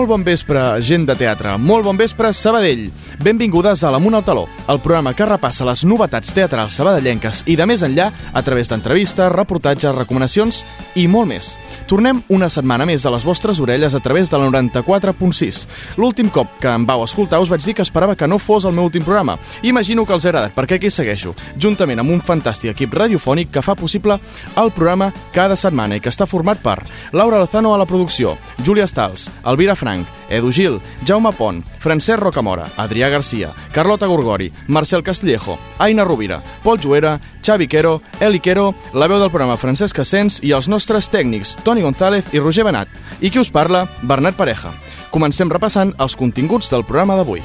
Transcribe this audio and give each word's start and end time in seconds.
Molt 0.00 0.08
bon 0.08 0.22
vespre, 0.24 0.60
gent 0.80 1.02
de 1.04 1.12
teatre. 1.12 1.58
Molt 1.60 1.84
bon 1.84 1.98
vespre, 2.00 2.30
Sabadell. 2.32 2.86
Benvingudes 3.20 3.82
a 3.84 3.90
l'Amunt 3.92 4.14
al 4.16 4.22
Taló, 4.24 4.46
el 4.72 4.78
programa 4.80 5.12
que 5.12 5.26
repassa 5.28 5.66
les 5.68 5.82
novetats 5.84 6.32
teatrals 6.32 6.78
sabadellenques 6.78 7.42
i 7.52 7.56
de 7.60 7.66
més 7.68 7.82
enllà 7.84 8.06
a 8.08 8.40
través 8.40 8.70
d'entrevistes, 8.72 9.28
reportatges, 9.34 9.92
recomanacions 9.92 10.62
i 10.96 11.04
molt 11.04 11.28
més. 11.28 11.50
Tornem 11.84 12.22
una 12.32 12.48
setmana 12.48 12.86
més 12.88 13.04
a 13.04 13.12
les 13.12 13.26
vostres 13.28 13.60
orelles 13.60 13.92
a 13.92 14.00
través 14.00 14.32
de 14.32 14.40
la 14.40 14.48
94.6. 14.48 15.66
L'últim 16.00 16.32
cop 16.32 16.56
que 16.62 16.72
em 16.72 16.88
vau 16.88 17.04
escoltar 17.04 17.42
us 17.44 17.52
vaig 17.52 17.68
dir 17.68 17.76
que 17.76 17.84
esperava 17.84 18.16
que 18.16 18.30
no 18.30 18.40
fos 18.40 18.64
el 18.64 18.72
meu 18.72 18.88
últim 18.88 19.04
programa. 19.04 19.36
Imagino 19.60 20.06
que 20.08 20.16
els 20.16 20.24
ha 20.24 20.32
agradat, 20.32 20.56
perquè 20.56 20.80
aquí 20.80 20.88
segueixo, 20.88 21.34
juntament 21.60 22.00
amb 22.00 22.16
un 22.16 22.24
fantàstic 22.24 22.72
equip 22.72 22.96
radiofònic 22.96 23.52
que 23.52 23.66
fa 23.68 23.76
possible 23.76 24.16
el 24.56 24.72
programa 24.72 25.12
cada 25.36 25.60
setmana 25.60 26.00
i 26.00 26.00
que 26.00 26.08
està 26.08 26.24
format 26.24 26.64
per 26.64 26.78
Laura 27.12 27.44
Lozano 27.44 27.74
a 27.76 27.84
la 27.84 27.90
producció, 27.90 28.38
Júlia 28.64 28.88
Stals, 28.88 29.28
Elvira 29.44 29.76
Frank, 29.90 30.06
Edu 30.28 30.52
Gil, 30.52 30.80
Jaume 31.04 31.32
Pont, 31.32 31.64
Francesc 31.80 32.20
Rocamora, 32.20 32.68
Adrià 32.76 33.08
Garcia, 33.08 33.50
Carlota 33.72 34.06
Gorgori, 34.06 34.52
Marcel 34.68 35.02
Castillejo, 35.02 35.58
Aina 35.78 36.04
Rovira, 36.04 36.40
Pol 36.62 36.78
Juera, 36.78 37.18
Xavi 37.42 37.66
Quero, 37.66 38.00
Eli 38.20 38.38
Quero, 38.38 38.74
la 38.94 39.08
veu 39.08 39.18
del 39.18 39.30
programa 39.30 39.56
Francesc 39.58 39.98
Asens 39.98 40.38
i 40.46 40.52
els 40.54 40.68
nostres 40.68 41.10
tècnics 41.10 41.56
Toni 41.64 41.82
González 41.82 42.30
i 42.32 42.38
Roger 42.38 42.64
Benat. 42.64 42.86
I 43.20 43.30
qui 43.30 43.42
us 43.42 43.50
parla? 43.50 43.88
Bernat 44.02 44.38
Pareja. 44.38 44.70
Comencem 45.10 45.50
repassant 45.50 45.90
els 45.98 46.14
continguts 46.14 46.70
del 46.70 46.86
programa 46.86 47.18
d'avui. 47.18 47.42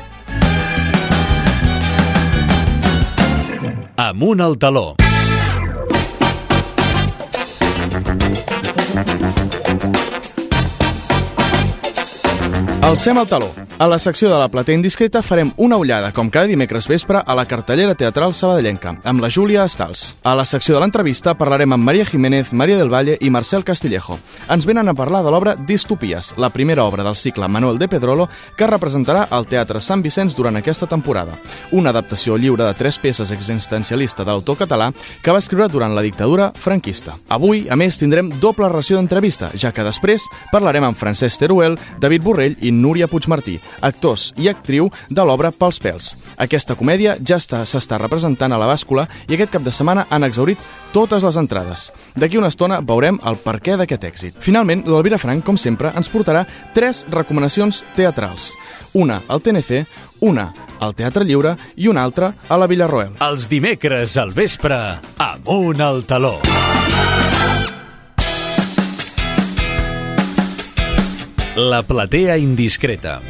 Amunt 3.98 4.42
al 4.46 4.60
taló. 4.60 4.94
Alcem 12.86 13.18
el 13.18 13.28
taló. 13.28 13.50
A 13.78 13.88
la 13.88 14.00
secció 14.00 14.30
de 14.30 14.38
la 14.40 14.48
platea 14.48 14.78
indiscreta 14.78 15.20
farem 15.20 15.50
una 15.60 15.76
ullada, 15.76 16.14
com 16.16 16.30
cada 16.32 16.48
dimecres 16.48 16.86
vespre, 16.88 17.20
a 17.20 17.34
la 17.36 17.44
cartellera 17.44 17.92
teatral 18.00 18.32
sabadellenca, 18.32 18.94
amb 19.04 19.20
la 19.20 19.28
Júlia 19.28 19.66
Estals. 19.68 20.14
A 20.24 20.32
la 20.40 20.46
secció 20.48 20.78
de 20.78 20.80
l'entrevista 20.80 21.34
parlarem 21.36 21.76
amb 21.76 21.84
Maria 21.84 22.06
Jiménez, 22.08 22.54
Maria 22.54 22.78
del 22.80 22.94
Valle 22.94 23.18
i 23.20 23.30
Marcel 23.30 23.66
Castillejo. 23.68 24.16
Ens 24.48 24.64
venen 24.66 24.88
a 24.88 24.94
parlar 24.96 25.26
de 25.26 25.34
l'obra 25.34 25.58
Distopies, 25.60 26.32
la 26.38 26.50
primera 26.56 26.86
obra 26.86 27.04
del 27.04 27.18
cicle 27.20 27.50
Manuel 27.50 27.78
de 27.78 27.90
Pedrolo, 27.92 28.30
que 28.56 28.70
representarà 28.72 29.26
al 29.30 29.50
Teatre 29.52 29.84
Sant 29.84 30.06
Vicenç 30.06 30.38
durant 30.40 30.56
aquesta 30.56 30.88
temporada. 30.88 31.36
Una 31.76 31.92
adaptació 31.92 32.40
lliure 32.40 32.64
de 32.64 32.80
tres 32.80 32.98
peces 32.98 33.36
existencialista 33.36 34.24
de 34.24 34.32
l'autor 34.32 34.56
català 34.64 34.94
que 35.22 35.36
va 35.36 35.44
escriure 35.44 35.68
durant 35.68 35.92
la 35.92 36.06
dictadura 36.06 36.54
franquista. 36.56 37.18
Avui, 37.28 37.68
a 37.68 37.76
més, 37.76 38.00
tindrem 38.00 38.32
doble 38.40 38.72
ració 38.72 38.96
d'entrevista, 38.96 39.52
ja 39.52 39.76
que 39.76 39.84
després 39.84 40.32
parlarem 40.54 40.88
amb 40.88 40.96
Francesc 40.96 41.44
Teruel, 41.44 41.76
David 42.00 42.24
Borrell 42.24 42.60
i 42.64 42.72
Núria 42.72 43.12
Puigmartí, 43.12 43.60
actors 43.82 44.32
i 44.38 44.50
actriu 44.50 44.90
de 45.10 45.26
l'obra 45.26 45.52
Pels 45.52 45.80
pèls. 45.82 46.12
Aquesta 46.38 46.76
comèdia 46.76 47.18
ja 47.22 47.40
està 47.42 47.64
s'està 47.66 48.00
representant 48.02 48.54
a 48.54 48.60
la 48.62 48.70
bàscula 48.70 49.08
i 49.28 49.36
aquest 49.36 49.54
cap 49.54 49.66
de 49.66 49.74
setmana 49.76 50.08
han 50.10 50.24
exaurit 50.28 50.60
totes 50.94 51.24
les 51.24 51.38
entrades. 51.38 51.90
D'aquí 52.16 52.40
una 52.40 52.52
estona 52.54 52.82
veurem 52.82 53.20
el 53.26 53.40
perquè 53.44 53.78
d'aquest 53.80 54.08
èxit. 54.08 54.40
Finalment, 54.40 54.86
l'Elvira 54.88 55.20
Frank, 55.22 55.44
com 55.46 55.58
sempre, 55.58 55.92
ens 55.96 56.10
portarà 56.12 56.46
tres 56.74 57.06
recomanacions 57.12 57.84
teatrals. 57.96 58.54
Una 58.94 59.22
al 59.28 59.42
TNC, 59.44 59.84
una 60.22 60.52
al 60.80 60.96
Teatre 60.96 61.26
Lliure 61.26 61.56
i 61.76 61.90
una 61.92 62.04
altra 62.04 62.34
a 62.48 62.58
la 62.60 62.68
Villarroel. 62.68 63.18
Els 63.24 63.50
dimecres 63.52 64.18
al 64.22 64.32
vespre, 64.36 64.80
amunt 65.20 65.82
al 65.84 66.04
taló. 66.08 66.38
La 71.56 71.84
platea 71.84 72.36
indiscreta. 72.36 73.22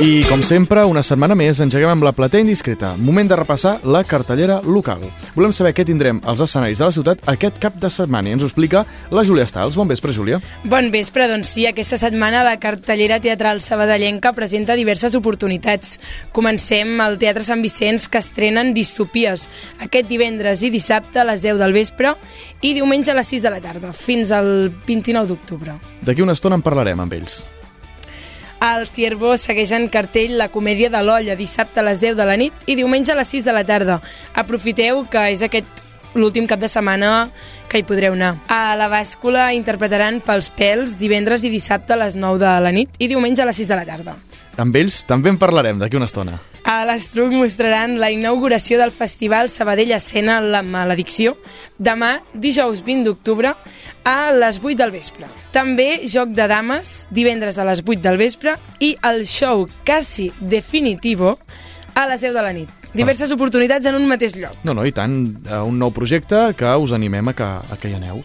I, 0.00 0.22
com 0.24 0.40
sempre, 0.40 0.80
una 0.88 1.02
setmana 1.04 1.34
més 1.36 1.58
engeguem 1.60 1.90
amb 1.92 2.06
la 2.06 2.14
platea 2.16 2.40
indiscreta. 2.40 2.94
Moment 2.96 3.28
de 3.28 3.36
repassar 3.36 3.74
la 3.84 4.00
cartellera 4.08 4.54
local. 4.64 5.02
Volem 5.34 5.52
saber 5.52 5.74
què 5.76 5.84
tindrem 5.84 6.22
als 6.24 6.40
escenaris 6.40 6.80
de 6.80 6.86
la 6.86 6.94
ciutat 6.96 7.28
aquest 7.28 7.58
cap 7.60 7.76
de 7.82 7.90
setmana 7.92 8.30
i 8.30 8.32
ens 8.32 8.40
ho 8.40 8.48
explica 8.48 8.80
la 9.12 9.26
Júlia 9.28 9.44
Stals. 9.44 9.76
Bon 9.76 9.92
vespre, 9.92 10.14
Júlia. 10.16 10.40
Bon 10.64 10.88
vespre, 10.88 11.28
doncs 11.28 11.52
sí, 11.52 11.66
aquesta 11.68 12.00
setmana 12.00 12.40
la 12.48 12.56
cartellera 12.62 13.20
teatral 13.20 13.60
sabadellenca 13.60 14.32
presenta 14.32 14.78
diverses 14.80 15.18
oportunitats. 15.20 15.98
Comencem 16.32 16.96
al 17.04 17.20
Teatre 17.20 17.44
Sant 17.44 17.60
Vicenç, 17.60 18.08
que 18.08 18.24
estrenen 18.24 18.72
Distopies, 18.72 19.50
aquest 19.84 20.08
divendres 20.08 20.64
i 20.64 20.72
dissabte 20.72 21.20
a 21.20 21.28
les 21.28 21.44
10 21.44 21.60
del 21.60 21.76
vespre 21.76 22.16
i 22.64 22.72
diumenge 22.72 23.12
a 23.12 23.20
les 23.20 23.36
6 23.36 23.44
de 23.44 23.52
la 23.52 23.60
tarda, 23.60 23.92
fins 23.92 24.32
al 24.32 24.70
29 24.88 25.28
d'octubre. 25.28 25.76
D'aquí 26.00 26.24
una 26.24 26.40
estona 26.40 26.56
en 26.56 26.64
parlarem 26.64 27.04
amb 27.04 27.20
ells. 27.20 27.42
Al 28.60 28.86
Ciervo 28.92 29.38
segueix 29.40 29.70
en 29.72 29.86
cartell 29.88 30.34
la 30.36 30.50
comèdia 30.52 30.90
de 30.92 31.00
l'olla, 31.00 31.32
dissabte 31.36 31.80
a 31.80 31.84
les 31.86 32.02
10 32.02 32.18
de 32.18 32.26
la 32.28 32.36
nit 32.36 32.66
i 32.68 32.76
diumenge 32.76 33.14
a 33.14 33.16
les 33.16 33.30
6 33.32 33.46
de 33.48 33.54
la 33.56 33.62
tarda. 33.64 33.96
Aprofiteu 34.36 35.06
que 35.08 35.22
és 35.32 35.40
aquest 35.40 35.80
l'últim 36.12 36.44
cap 36.50 36.60
de 36.60 36.68
setmana 36.68 37.30
que 37.72 37.80
hi 37.80 37.86
podreu 37.88 38.12
anar. 38.12 38.34
A 38.52 38.76
la 38.76 38.90
bàscula 38.92 39.54
interpretaran 39.56 40.20
pels 40.20 40.50
pèls 40.52 40.98
divendres 41.00 41.40
i 41.40 41.54
dissabte 41.54 41.96
a 41.96 42.02
les 42.04 42.20
9 42.20 42.42
de 42.44 42.52
la 42.60 42.74
nit 42.76 43.00
i 43.00 43.08
diumenge 43.08 43.40
a 43.40 43.48
les 43.48 43.64
6 43.64 43.72
de 43.72 43.80
la 43.80 43.88
tarda. 43.88 44.18
Amb 44.60 44.76
ells 44.76 45.06
també 45.08 45.32
en 45.32 45.40
parlarem 45.40 45.80
d'aquí 45.80 45.96
una 45.96 46.10
estona. 46.10 46.36
A 46.70 46.84
l'Estruc 46.86 47.32
mostraran 47.34 47.96
la 47.98 48.12
inauguració 48.14 48.76
del 48.78 48.92
Festival 48.94 49.48
Sabadell 49.50 49.90
Escena 49.96 50.36
La 50.38 50.60
Maledicció 50.62 51.32
demà, 51.82 52.12
dijous 52.44 52.84
20 52.86 53.08
d'octubre, 53.08 53.56
a 54.06 54.30
les 54.30 54.60
8 54.62 54.78
del 54.78 54.94
vespre. 54.94 55.26
També 55.50 56.06
Joc 56.06 56.30
de 56.38 56.46
Dames, 56.46 56.92
divendres 57.10 57.58
a 57.58 57.66
les 57.66 57.82
8 57.82 58.04
del 58.06 58.20
vespre, 58.22 58.54
i 58.78 58.92
el 59.02 59.24
show 59.26 59.66
Casi 59.82 60.30
Definitivo 60.38 61.40
a 61.96 62.06
les 62.06 62.22
10 62.22 62.38
de 62.38 62.46
la 62.46 62.54
nit. 62.54 62.79
Diverses 62.94 63.30
oportunitats 63.30 63.86
en 63.86 63.94
un 64.00 64.08
mateix 64.10 64.34
lloc. 64.34 64.58
No, 64.66 64.74
no, 64.74 64.84
i 64.86 64.92
tant, 64.94 65.20
eh, 65.46 65.62
un 65.62 65.78
nou 65.78 65.92
projecte 65.94 66.50
que 66.58 66.74
us 66.82 66.92
animem 66.96 67.30
a 67.30 67.34
que, 67.38 67.46
a 67.46 67.78
que 67.78 67.90
hi 67.90 67.96
aneu. 67.98 68.22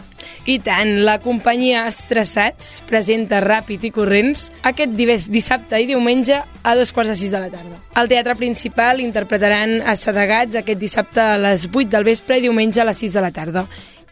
I 0.49 0.57
tant, 0.61 0.91
la 1.05 1.19
companyia 1.21 1.87
Estressats 1.89 2.79
presenta 2.89 3.39
Ràpid 3.41 3.87
i 3.87 3.91
Corrents 3.93 4.47
aquest 4.65 4.93
dissabte 5.33 5.79
i 5.81 5.87
diumenge 5.89 6.37
a 6.37 6.75
dos 6.77 6.91
quarts 6.93 7.13
de 7.13 7.17
sis 7.17 7.33
de 7.33 7.41
la 7.41 7.49
tarda. 7.53 7.79
Al 7.97 8.09
teatre 8.09 8.35
principal 8.37 9.01
interpretaran 9.01 9.79
Assedegats 9.85 10.61
aquest 10.61 10.81
dissabte 10.81 11.21
a 11.21 11.37
les 11.41 11.67
8 11.71 11.89
del 11.93 12.05
vespre 12.05 12.37
i 12.37 12.45
diumenge 12.45 12.81
a 12.81 12.89
les 12.89 13.01
6 13.05 13.17
de 13.17 13.25
la 13.25 13.33
tarda. 13.33 13.65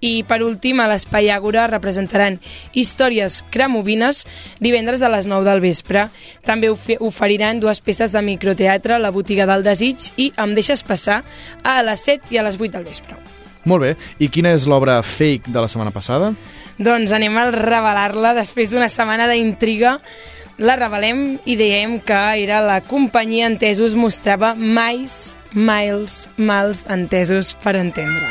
I 0.04 0.26
per 0.28 0.42
últim, 0.44 0.82
a 0.84 0.88
l'Espai 0.92 1.30
Àgora 1.32 1.64
representaran 1.72 2.40
Històries 2.76 3.40
Cramovines 3.54 4.26
divendres 4.60 5.02
a 5.02 5.12
les 5.14 5.30
9 5.32 5.48
del 5.48 5.64
vespre. 5.64 6.10
També 6.44 6.68
oferiran 6.74 7.62
dues 7.64 7.80
peces 7.80 8.12
de 8.12 8.22
microteatre, 8.26 9.00
La 9.00 9.14
botiga 9.16 9.48
del 9.48 9.64
desig 9.64 10.12
i 10.20 10.34
Em 10.36 10.58
deixes 10.58 10.84
passar 10.84 11.22
a 11.64 11.80
les 11.88 12.04
7 12.04 12.36
i 12.36 12.42
a 12.42 12.44
les 12.44 12.60
8 12.60 12.76
del 12.76 12.84
vespre. 12.84 13.16
Molt 13.64 13.86
bé, 13.86 13.96
i 14.20 14.28
quina 14.28 14.52
és 14.52 14.68
l'obra 14.68 15.00
fake 15.00 15.54
de 15.56 15.62
la 15.64 15.72
setmana 15.72 15.96
passada? 15.96 16.34
Doncs 16.76 17.14
anem 17.16 17.38
a 17.40 17.48
revelar-la 17.54 18.34
després 18.36 18.74
d'una 18.74 18.92
setmana 18.92 19.30
d'intriga 19.32 20.00
la 20.62 20.76
revelem 20.78 21.40
i 21.50 21.56
dèiem 21.58 21.96
que 22.06 22.18
era 22.44 22.60
la 22.62 22.82
companyia 22.86 23.48
Entesos 23.50 23.96
mostrava 23.98 24.52
mais, 24.54 25.34
miles, 25.54 26.30
mals 26.38 26.86
entesos 26.90 27.54
per 27.64 27.76
entendre. 27.78 28.26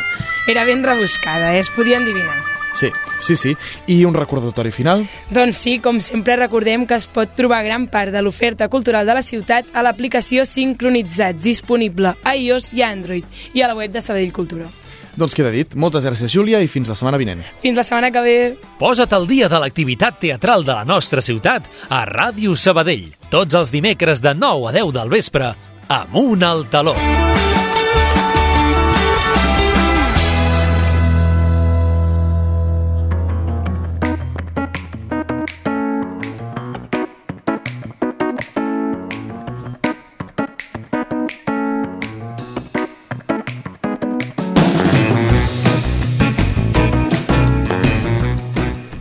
Era 0.48 0.64
ben 0.64 0.82
rebuscada, 0.82 1.54
eh? 1.54 1.60
es 1.60 1.70
podia 1.70 1.98
endivinar. 1.98 2.42
Sí, 2.72 2.88
sí, 3.20 3.36
sí. 3.36 3.56
I 3.86 4.04
un 4.04 4.14
recordatori 4.14 4.72
final? 4.72 5.04
Doncs 5.30 5.60
sí, 5.60 5.78
com 5.78 6.00
sempre 6.00 6.38
recordem 6.40 6.86
que 6.88 6.96
es 6.96 7.06
pot 7.06 7.34
trobar 7.36 7.62
gran 7.66 7.86
part 7.92 8.12
de 8.14 8.22
l'oferta 8.24 8.68
cultural 8.72 9.06
de 9.06 9.18
la 9.18 9.22
ciutat 9.22 9.68
a 9.76 9.84
l'aplicació 9.84 10.46
Sincronitzats, 10.48 11.42
disponible 11.44 12.16
a 12.24 12.36
iOS 12.36 12.72
i 12.72 12.82
a 12.82 12.90
Android, 12.90 13.28
i 13.52 13.62
a 13.62 13.68
la 13.68 13.76
web 13.76 13.92
de 13.92 14.00
Sabadell 14.00 14.32
Cultura. 14.32 14.70
Doncs 15.12 15.34
queda 15.36 15.50
dit. 15.52 15.74
Moltes 15.76 16.06
gràcies, 16.08 16.32
Júlia, 16.32 16.62
i 16.64 16.70
fins 16.72 16.88
la 16.88 16.96
setmana 16.96 17.20
vinent. 17.20 17.42
Fins 17.60 17.76
la 17.76 17.84
setmana 17.84 18.08
que 18.14 18.22
ve. 18.24 18.36
Posa't 18.80 19.12
al 19.12 19.28
dia 19.28 19.50
de 19.52 19.60
l'activitat 19.60 20.16
teatral 20.22 20.64
de 20.64 20.72
la 20.72 20.86
nostra 20.88 21.20
ciutat 21.20 21.68
a 21.92 22.06
Ràdio 22.08 22.56
Sabadell. 22.56 23.10
Tots 23.28 23.58
els 23.60 23.72
dimecres 23.74 24.24
de 24.24 24.32
9 24.32 24.70
a 24.70 24.72
10 24.78 24.94
del 24.96 25.12
vespre, 25.12 25.52
amunt 25.88 26.42
al 26.42 26.66
taló. 26.68 26.94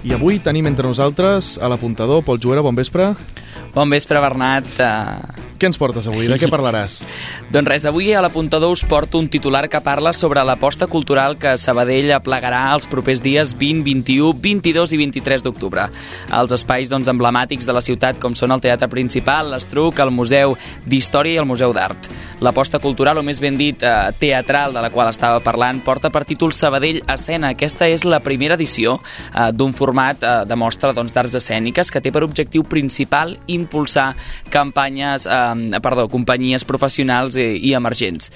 I 0.01 0.13
avui 0.13 0.41
tenim 0.43 0.65
entre 0.67 0.89
nosaltres 0.89 1.55
a 1.61 1.69
l'apuntador 1.71 2.23
Pol 2.25 2.39
Juera, 2.41 2.61
bon 2.65 2.75
vespre. 2.75 3.13
Bon 3.71 3.87
vespre, 3.87 4.19
Bernat. 4.19 4.67
Uh, 4.75 5.50
què 5.61 5.69
ens 5.69 5.77
portes 5.77 6.07
avui? 6.09 6.25
De 6.25 6.39
què 6.41 6.49
parlaràs? 6.55 7.03
doncs 7.53 7.69
res, 7.69 7.85
avui 7.85 8.09
a 8.13 8.21
l'apuntador 8.23 8.73
us 8.73 8.81
porto 8.87 9.19
un 9.21 9.29
titular 9.29 9.67
que 9.69 9.81
parla 9.85 10.13
sobre 10.17 10.41
l'aposta 10.47 10.87
cultural 10.89 11.37
que 11.37 11.53
Sabadell 11.61 12.09
aplegarà 12.15 12.63
els 12.73 12.87
propers 12.89 13.21
dies 13.21 13.53
20, 13.59 13.83
21, 13.85 14.33
22 14.41 14.95
i 14.95 14.99
23 15.03 15.45
d'octubre. 15.45 15.85
Els 16.33 16.55
espais 16.55 16.89
doncs, 16.89 17.11
emblemàtics 17.11 17.67
de 17.67 17.75
la 17.75 17.83
ciutat 17.85 18.17
com 18.21 18.33
són 18.37 18.55
el 18.55 18.63
Teatre 18.63 18.89
Principal, 18.89 19.51
l'Estruc, 19.51 19.99
el 20.01 20.13
Museu 20.15 20.55
d'Història 20.85 21.37
i 21.37 21.41
el 21.41 21.49
Museu 21.49 21.73
d'Art. 21.75 22.09
L'aposta 22.41 22.79
cultural, 22.81 23.19
o 23.21 23.23
més 23.23 23.39
ben 23.43 23.57
dit, 23.59 23.83
eh, 23.83 24.11
teatral 24.19 24.73
de 24.73 24.81
la 24.81 24.89
qual 24.89 25.11
estava 25.11 25.43
parlant, 25.45 25.83
porta 25.85 26.09
per 26.09 26.23
títol 26.25 26.53
Sabadell 26.57 27.03
Escena. 27.05 27.53
Aquesta 27.53 27.87
és 27.87 28.05
la 28.05 28.21
primera 28.25 28.57
edició 28.57 28.97
eh, 28.97 29.51
d'un 29.53 29.73
format 29.77 30.23
eh, 30.23 30.33
de 30.49 30.57
mostra 30.57 30.93
doncs, 30.97 31.13
d'arts 31.13 31.37
escèniques 31.37 31.91
que 31.91 32.01
té 32.01 32.11
per 32.11 32.23
objectiu 32.25 32.63
principal 32.63 33.37
impulsar 33.47 34.15
campanyes, 34.49 35.27
eh, 35.27 35.50
perdó, 35.81 36.07
companyies 36.11 36.67
professionals 36.67 37.37
i, 37.39 37.53
i 37.69 37.73
emergents. 37.77 38.31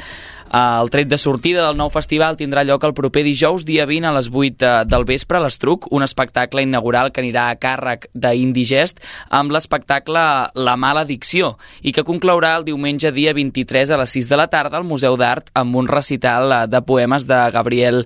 El 0.55 0.91
tret 0.93 1.09
de 1.09 1.17
sortida 1.17 1.65
del 1.65 1.75
nou 1.75 1.89
festival 1.91 2.37
tindrà 2.37 2.61
lloc 2.63 2.83
el 2.85 2.93
proper 2.95 3.25
dijous, 3.25 3.65
dia 3.65 3.83
20, 3.89 4.07
a 4.07 4.13
les 4.15 4.29
8 4.31 4.69
del 4.87 5.03
vespre, 5.03 5.39
a 5.39 5.43
l'Estruc, 5.43 5.89
un 5.91 6.05
espectacle 6.05 6.63
inaugural 6.63 7.11
que 7.11 7.19
anirà 7.23 7.49
a 7.49 7.57
càrrec 7.59 8.07
d'Indigest 8.13 9.01
amb 9.33 9.51
l'espectacle 9.51 10.21
La 10.55 10.77
mala 10.77 11.03
dicció 11.03 11.55
i 11.81 11.91
que 11.91 12.05
conclourà 12.07 12.53
el 12.59 12.67
diumenge 12.69 13.11
dia 13.11 13.33
23 13.33 13.91
a 13.91 13.99
les 13.99 14.15
6 14.15 14.29
de 14.29 14.39
la 14.39 14.47
tarda 14.47 14.77
al 14.77 14.87
Museu 14.87 15.17
d'Art 15.17 15.49
amb 15.57 15.75
un 15.75 15.89
recital 15.91 16.69
de 16.69 16.81
poemes 16.85 17.27
de 17.27 17.41
Gabriel 17.51 18.05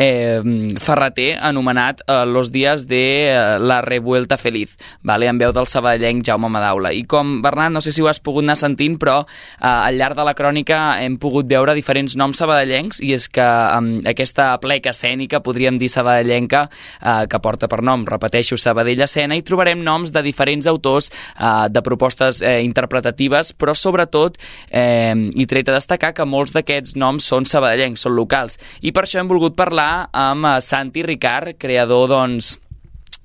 eh, 0.00 0.40
Ferreter 0.78 1.38
anomenat 1.40 2.00
eh, 2.06 2.24
Los 2.26 2.50
días 2.52 2.86
de 2.86 3.30
eh, 3.30 3.58
la 3.58 3.82
revuelta 3.82 4.38
feliz, 4.38 4.76
vale? 5.02 5.26
en 5.26 5.38
veu 5.38 5.52
del 5.52 5.68
sabadellenc 5.68 6.24
Jaume 6.26 6.48
Madaula. 6.48 6.92
I 6.92 7.04
com, 7.04 7.40
Bernat, 7.42 7.70
no 7.72 7.80
sé 7.80 7.92
si 7.92 8.02
ho 8.02 8.08
has 8.08 8.20
pogut 8.20 8.44
anar 8.44 8.56
sentint, 8.56 8.96
però 8.98 9.20
eh, 9.26 9.66
al 9.66 9.98
llarg 9.98 10.16
de 10.16 10.24
la 10.24 10.34
crònica 10.34 10.80
hem 11.04 11.18
pogut 11.20 11.48
veure 11.50 11.74
diferents 11.76 12.16
noms 12.16 12.40
sabadellencs 12.40 13.02
i 13.04 13.12
és 13.16 13.28
que 13.28 13.44
eh, 13.44 14.10
aquesta 14.10 14.52
pleca 14.62 14.94
escènica, 14.94 15.42
podríem 15.44 15.78
dir 15.78 15.90
sabadellenca, 15.92 16.66
eh, 17.00 17.26
que 17.30 17.42
porta 17.42 17.68
per 17.68 17.82
nom, 17.84 18.06
repeteixo, 18.08 18.58
Sabadell 18.60 19.04
Escena, 19.04 19.36
i 19.36 19.44
trobarem 19.46 19.84
noms 19.84 20.14
de 20.14 20.24
diferents 20.24 20.66
autors 20.70 21.10
eh, 21.10 21.68
de 21.68 21.84
propostes 21.84 22.40
eh, 22.42 22.60
interpretatives, 22.64 23.52
però 23.52 23.76
sobretot, 23.76 24.40
eh, 24.70 25.14
i 25.34 25.46
tret 25.50 25.68
a 25.68 25.76
destacar 25.76 26.14
que 26.16 26.24
molts 26.24 26.56
d'aquests 26.56 26.96
noms 27.00 27.28
són 27.28 27.46
sabadellencs, 27.48 28.06
són 28.06 28.16
locals. 28.16 28.58
I 28.80 28.94
per 28.96 29.04
això 29.04 29.20
hem 29.20 29.28
volgut 29.30 29.56
parlar 29.58 29.89
amb 30.12 30.48
eh, 30.48 30.56
Santi 30.64 31.04
Ricard, 31.06 31.56
creador, 31.60 32.08
doncs, 32.10 32.56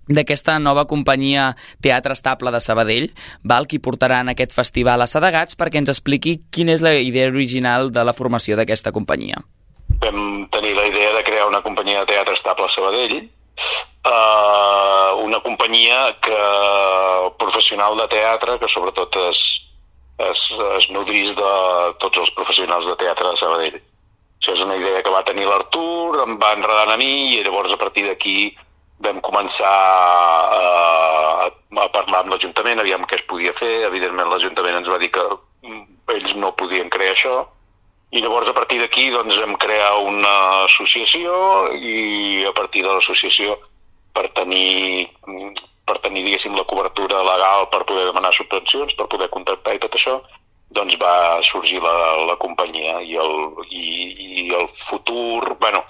d'aquesta 0.08 0.60
nova 0.60 0.86
companyia 0.86 1.56
Teatre 1.82 2.14
Estable 2.14 2.52
de 2.54 2.62
Sabadell, 2.62 3.08
val, 3.44 3.68
qui 3.68 3.82
portarà 3.82 4.22
en 4.22 4.32
aquest 4.34 4.54
festival 4.54 5.02
a 5.02 5.10
Sadegats 5.10 5.58
perquè 5.58 5.82
ens 5.82 5.92
expliqui 5.94 6.38
quina 6.54 6.76
és 6.76 6.84
la 6.86 6.94
idea 7.00 7.30
original 7.32 7.92
de 7.92 8.06
la 8.06 8.14
formació 8.14 8.58
d'aquesta 8.60 8.94
companyia. 8.96 9.42
Vam 10.02 10.46
tenir 10.54 10.76
la 10.78 10.86
idea 10.90 11.14
de 11.16 11.24
crear 11.24 11.48
una 11.48 11.64
companyia 11.66 12.04
de 12.04 12.14
teatre 12.14 12.36
estable 12.38 12.66
a 12.66 12.74
Sabadell, 12.74 13.18
uh, 14.06 15.16
una 15.24 15.42
companyia 15.42 16.16
que, 16.22 16.42
professional 17.42 17.98
de 17.98 18.08
teatre 18.12 18.60
que 18.60 18.70
sobretot 18.70 19.18
es, 19.30 19.42
es, 20.30 20.48
es 20.78 20.90
nodrís 20.94 21.36
de 21.38 21.52
tots 22.02 22.22
els 22.22 22.32
professionals 22.38 22.90
de 22.90 22.98
teatre 23.02 23.32
de 23.32 23.42
Sabadell. 23.42 23.82
Això 24.40 24.54
és 24.54 24.62
una 24.66 24.78
idea 24.78 25.02
que 25.04 25.14
va 25.14 25.24
tenir 25.28 25.48
l'Artur, 25.48 26.22
em 26.26 26.38
va 26.42 26.54
enredant 26.58 26.94
a 26.94 27.00
mi 27.02 27.12
i 27.36 27.44
llavors 27.44 27.74
a 27.74 27.80
partir 27.82 28.06
d'aquí 28.08 28.54
vam 29.06 29.20
començar 29.24 29.72
a, 29.72 31.48
a, 31.48 31.50
a 31.84 31.90
parlar 31.96 32.22
amb 32.24 32.32
l'Ajuntament, 32.34 32.80
aviam 32.80 33.04
què 33.10 33.20
es 33.20 33.26
podia 33.28 33.56
fer. 33.58 33.74
Evidentment 33.90 34.32
l'Ajuntament 34.32 34.80
ens 34.80 34.92
va 34.92 35.02
dir 35.02 35.12
que 35.16 35.26
ells 36.16 36.36
no 36.40 36.54
podien 36.60 36.92
crear 36.94 37.16
això 37.16 37.36
i 38.16 38.22
llavors 38.22 38.50
a 38.50 38.56
partir 38.56 38.80
d'aquí 38.80 39.10
doncs, 39.12 39.38
vam 39.42 39.56
crear 39.60 39.96
una 40.06 40.34
associació 40.64 41.34
i 41.76 42.46
a 42.48 42.54
partir 42.56 42.86
de 42.86 42.94
l'associació 42.94 43.58
per 44.16 44.30
tenir, 44.38 45.10
per 45.86 45.98
tenir 46.04 46.24
diguéssim, 46.24 46.56
la 46.56 46.68
cobertura 46.70 47.24
legal 47.28 47.68
per 47.74 47.84
poder 47.90 48.06
demanar 48.08 48.32
subvencions, 48.34 48.96
per 48.96 49.10
poder 49.12 49.28
contractar 49.34 49.76
i 49.76 49.82
tot 49.84 49.98
això, 50.00 50.20
doncs 50.74 50.98
va 51.02 51.42
sorgir 51.46 51.82
la, 51.84 51.94
la 52.30 52.36
companyia 52.42 53.00
i 53.02 53.16
el, 53.22 53.36
i, 53.70 53.86
i 54.16 54.48
el 54.56 54.68
futur, 54.68 55.56
bueno, 55.62 55.84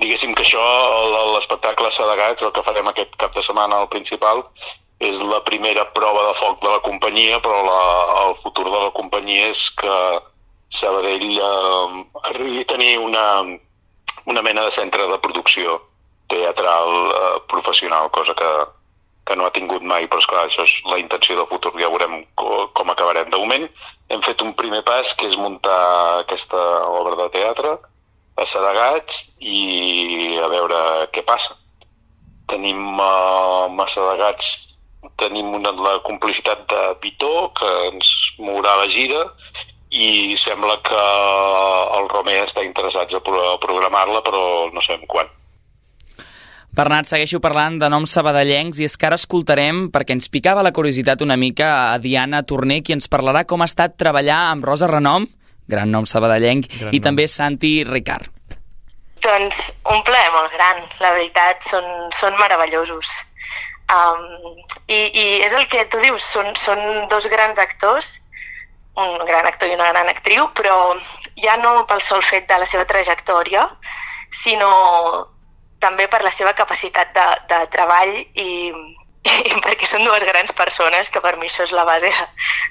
diguéssim 0.00 0.34
que 0.34 0.44
això, 0.44 0.64
l'espectacle 1.34 1.90
Sadegats, 1.90 2.44
el 2.44 2.52
que 2.52 2.64
farem 2.66 2.90
aquest 2.90 3.16
cap 3.20 3.34
de 3.36 3.44
setmana 3.44 3.80
al 3.80 3.88
principal, 3.92 4.44
és 4.98 5.20
la 5.20 5.42
primera 5.44 5.84
prova 5.96 6.26
de 6.28 6.34
foc 6.36 6.60
de 6.62 6.70
la 6.72 6.80
companyia, 6.84 7.40
però 7.44 7.60
la, 7.64 7.82
el 8.26 8.36
futur 8.40 8.64
de 8.70 8.78
la 8.78 8.92
companyia 8.96 9.50
és 9.52 9.68
que 9.76 9.96
Sabadell 10.68 11.36
eh, 11.36 12.04
arribi 12.30 12.62
a 12.62 12.68
tenir 12.72 12.96
una, 12.98 13.26
una 14.26 14.42
mena 14.42 14.64
de 14.64 14.72
centre 14.74 15.06
de 15.06 15.18
producció 15.22 15.78
teatral 16.32 16.88
eh, 16.88 17.36
professional, 17.46 18.10
cosa 18.10 18.34
que, 18.34 18.50
que 19.26 19.36
no 19.36 19.46
ha 19.46 19.54
tingut 19.54 19.82
mai, 19.82 20.06
però 20.06 20.22
esclar, 20.22 20.44
això 20.46 20.62
és 20.62 20.76
la 20.86 21.00
intenció 21.02 21.36
del 21.38 21.48
futur, 21.50 21.72
ja 21.80 21.90
veurem 21.90 22.20
com, 22.38 22.90
acabarem. 22.92 23.28
De 23.32 23.40
moment 23.42 23.66
hem 24.08 24.22
fet 24.22 24.42
un 24.46 24.54
primer 24.58 24.84
pas, 24.86 25.12
que 25.18 25.26
és 25.26 25.36
muntar 25.40 25.80
aquesta 26.22 26.62
obra 27.00 27.18
de 27.24 27.28
teatre 27.34 27.74
a 28.36 28.46
Sadegats 28.46 29.22
i 29.40 30.38
a 30.42 30.48
veure 30.52 30.80
què 31.12 31.24
passa. 31.26 31.56
Tenim 32.46 33.00
uh, 33.02 33.66
a 33.66 33.88
Sadegats 33.90 34.76
tenim 35.16 35.54
una, 35.56 35.72
la 35.72 35.96
complicitat 36.06 36.66
de 36.70 36.82
Vitó, 37.02 37.50
que 37.56 37.70
ens 37.88 38.10
mourà 38.42 38.76
la 38.80 38.86
gira, 38.90 39.24
i 39.90 40.36
sembla 40.36 40.78
que 40.84 41.02
el 41.98 42.08
Romer 42.12 42.40
està 42.42 42.64
interessat 42.66 43.14
a 43.14 43.22
programar-la, 43.22 44.22
però 44.26 44.42
no 44.74 44.82
sabem 44.84 45.06
quan. 45.10 45.30
Bernat, 46.76 47.06
segueixo 47.08 47.38
parlant 47.40 47.78
de 47.80 47.88
noms 47.88 48.12
sabadellencs 48.12 48.76
i 48.82 48.84
és 48.84 48.98
que 49.00 49.06
ara 49.08 49.16
escoltarem, 49.16 49.86
perquè 49.88 50.12
ens 50.12 50.28
picava 50.28 50.60
la 50.60 50.74
curiositat 50.76 51.22
una 51.24 51.38
mica, 51.40 51.68
a 51.94 51.98
Diana 52.02 52.42
Torner, 52.44 52.82
qui 52.84 52.92
ens 52.92 53.08
parlarà 53.08 53.46
com 53.48 53.62
ha 53.64 53.68
estat 53.70 53.94
treballar 53.96 54.50
amb 54.50 54.66
Rosa 54.68 54.84
Renom, 54.90 55.24
gran 55.72 55.88
nom 55.88 56.04
sabadellenc, 56.04 56.66
gran 56.68 56.92
i 56.92 56.98
nom. 56.98 57.04
també 57.06 57.24
Santi 57.32 57.70
Ricard. 57.88 58.28
Doncs 59.24 59.60
un 59.88 60.02
plaer 60.04 60.28
molt 60.34 60.52
gran, 60.52 60.82
la 61.00 61.14
veritat, 61.14 61.64
són, 61.64 61.86
són 62.12 62.36
meravellosos. 62.36 63.12
Um, 63.88 64.26
i, 64.92 64.98
I 64.98 65.24
és 65.46 65.56
el 65.56 65.64
que 65.72 65.86
tu 65.88 66.02
dius, 66.02 66.26
són, 66.34 66.50
són 66.60 66.82
dos 67.08 67.30
grans 67.32 67.62
actors, 67.62 68.10
un 69.00 69.16
gran 69.24 69.48
actor 69.48 69.72
i 69.72 69.78
una 69.78 69.88
gran 69.94 70.12
actriu, 70.12 70.50
però 70.52 70.76
ja 71.40 71.56
no 71.62 71.86
pel 71.88 72.04
sol 72.04 72.20
fet 72.20 72.44
de 72.52 72.60
la 72.60 72.68
seva 72.68 72.84
trajectòria, 72.84 73.64
sinó 74.42 74.74
també 75.86 76.10
per 76.10 76.22
la 76.26 76.34
seva 76.34 76.54
capacitat 76.58 77.14
de, 77.14 77.26
de 77.50 77.64
treball 77.74 78.14
i, 78.18 78.50
i 79.48 79.54
perquè 79.64 79.86
són 79.88 80.04
dues 80.06 80.24
grans 80.26 80.52
persones, 80.56 81.10
que 81.10 81.22
per 81.24 81.34
mi 81.40 81.48
això 81.48 81.64
és 81.66 81.72
la 81.74 81.84
base 81.88 82.10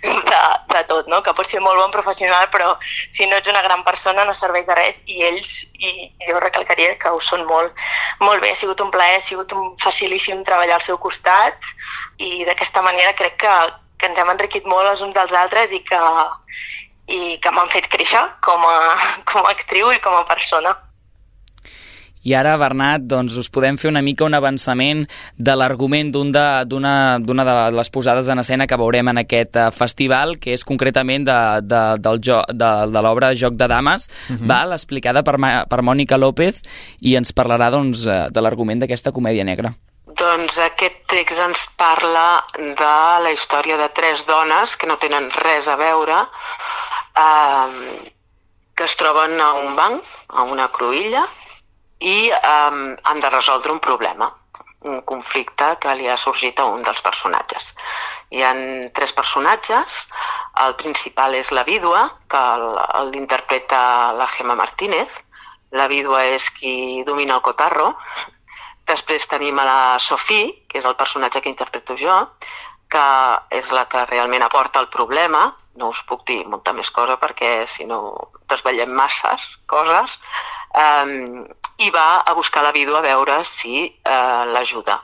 de, 0.03 0.41
de, 0.73 0.81
tot, 0.89 1.09
no? 1.11 1.21
que 1.23 1.33
pots 1.37 1.51
ser 1.55 1.61
molt 1.63 1.79
bon 1.81 1.93
professional, 1.93 2.47
però 2.53 2.75
si 2.83 3.27
no 3.29 3.39
ets 3.39 3.51
una 3.51 3.63
gran 3.65 3.83
persona 3.87 4.25
no 4.27 4.35
serveix 4.37 4.67
de 4.69 4.77
res, 4.77 5.01
i 5.11 5.23
ells, 5.27 5.51
i 5.79 6.09
jo 6.27 6.39
recalcaria 6.43 6.95
que 7.01 7.11
ho 7.11 7.21
són 7.23 7.45
molt, 7.49 7.75
molt 8.23 8.43
bé, 8.43 8.53
ha 8.53 8.59
sigut 8.59 8.83
un 8.85 8.93
plaer, 8.93 9.19
ha 9.19 9.25
sigut 9.25 9.55
un 9.55 9.73
facilíssim 9.81 10.43
treballar 10.47 10.79
al 10.79 10.85
seu 10.85 10.99
costat, 11.01 11.73
i 12.17 12.45
d'aquesta 12.47 12.83
manera 12.85 13.15
crec 13.17 13.39
que, 13.45 13.55
que 13.99 14.11
ens 14.11 14.19
hem 14.21 14.33
enriquit 14.35 14.67
molt 14.69 14.91
els 14.91 15.05
uns 15.05 15.15
dels 15.15 15.35
altres 15.35 15.75
i 15.75 15.81
que, 15.87 16.01
i 17.11 17.37
que 17.41 17.53
m'han 17.53 17.71
fet 17.73 17.89
créixer 17.91 18.23
com 18.45 18.67
a, 18.69 18.79
com 19.31 19.45
a 19.45 19.55
actriu 19.55 19.91
i 19.93 20.03
com 20.03 20.15
a 20.17 20.25
persona. 20.29 20.75
I 22.25 22.33
ara, 22.33 22.55
Bernat, 22.57 23.03
doncs 23.05 23.35
us 23.37 23.51
podem 23.53 23.77
fer 23.77 23.91
una 23.91 24.01
mica 24.01 24.25
un 24.25 24.33
avançament 24.33 25.03
de 25.37 25.53
l'argument 25.53 26.09
d'una 26.09 26.63
de, 26.65 27.35
de 27.37 27.55
les 27.77 27.91
posades 27.93 28.31
en 28.33 28.41
escena 28.41 28.65
que 28.65 28.79
veurem 28.81 29.11
en 29.13 29.21
aquest 29.21 29.59
uh, 29.61 29.67
festival, 29.69 30.39
que 30.41 30.55
és 30.57 30.65
concretament 30.65 31.27
de, 31.27 31.37
de, 31.61 31.83
del 32.01 32.21
jo, 32.25 32.39
de, 32.49 32.71
de 32.89 33.05
l'obra 33.05 33.29
Joc 33.37 33.59
de 33.59 33.69
Dames, 33.69 34.09
uh 34.09 34.33
mhm. 34.33 34.39
-huh. 34.41 34.47
val, 34.49 34.73
explicada 34.73 35.21
per, 35.23 35.37
per 35.69 35.81
Mònica 35.81 36.17
López, 36.17 36.61
i 37.01 37.15
ens 37.15 37.31
parlarà 37.31 37.69
doncs, 37.69 38.05
eh, 38.07 38.27
de 38.31 38.41
l'argument 38.41 38.79
d'aquesta 38.79 39.11
comèdia 39.11 39.43
negra. 39.43 39.73
Doncs 40.05 40.57
aquest 40.57 41.05
text 41.07 41.39
ens 41.39 41.69
parla 41.77 42.43
de 42.57 42.95
la 43.23 43.31
història 43.31 43.77
de 43.77 43.89
tres 43.89 44.25
dones 44.25 44.77
que 44.77 44.87
no 44.87 44.97
tenen 44.97 45.29
res 45.29 45.67
a 45.67 45.75
veure, 45.75 46.25
eh, 47.25 48.11
que 48.75 48.83
es 48.83 48.95
troben 48.95 49.39
a 49.39 49.53
un 49.53 49.75
banc, 49.75 50.01
a 50.29 50.43
una 50.43 50.69
cruïlla, 50.69 51.23
i 51.99 52.31
um, 52.31 52.95
han 53.03 53.19
de 53.23 53.29
resoldre 53.29 53.71
un 53.71 53.79
problema, 53.79 54.31
un 54.85 55.01
conflicte 55.01 55.71
que 55.81 55.95
li 55.97 56.09
ha 56.09 56.17
sorgit 56.17 56.59
a 56.59 56.67
un 56.69 56.83
dels 56.85 57.01
personatges. 57.01 57.71
Hi 58.35 58.43
han 58.45 58.61
tres 58.93 59.13
personatges, 59.17 60.05
el 60.65 60.75
principal 60.77 61.35
és 61.39 61.51
la 61.55 61.63
vídua, 61.65 62.05
que 62.29 62.43
l'interpreta 63.11 64.13
la 64.17 64.27
Gemma 64.27 64.57
Martínez, 64.59 65.21
la 65.71 65.87
vídua 65.91 66.23
és 66.29 66.51
qui 66.53 67.03
domina 67.07 67.35
el 67.39 67.43
cotarro, 67.45 67.93
després 68.85 69.25
tenim 69.27 69.57
a 69.59 69.65
la 69.65 69.81
Sophie, 69.99 70.53
que 70.69 70.77
és 70.79 70.85
el 70.85 70.95
personatge 70.95 71.41
que 71.41 71.49
interpreto 71.49 71.97
jo, 71.97 72.15
que 72.87 73.05
és 73.57 73.71
la 73.73 73.87
que 73.89 74.05
realment 74.05 74.45
aporta 74.45 74.79
el 74.79 74.91
problema, 74.93 75.47
no 75.81 75.89
us 75.91 76.03
puc 76.07 76.23
dir 76.29 76.43
molta 76.47 76.71
més 76.71 76.91
cosa 76.95 77.17
perquè 77.19 77.65
si 77.67 77.87
no 77.89 77.99
desvetllem 78.47 78.93
masses 78.95 79.49
coses, 79.67 80.19
um, 80.71 81.41
i 81.83 81.89
va 81.91 82.21
a 82.21 82.33
buscar 82.33 82.63
la 82.63 82.71
vídua 82.71 82.99
a 82.99 83.05
veure 83.05 83.41
si 83.43 83.83
uh, 83.83 84.45
l'ajuda. 84.51 84.99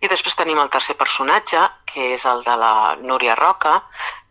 I 0.00 0.10
després 0.10 0.36
tenim 0.38 0.60
el 0.62 0.70
tercer 0.70 0.94
personatge, 0.98 1.62
que 1.86 2.12
és 2.14 2.26
el 2.30 2.44
de 2.46 2.56
la 2.58 2.74
Núria 3.00 3.34
Roca, 3.38 3.80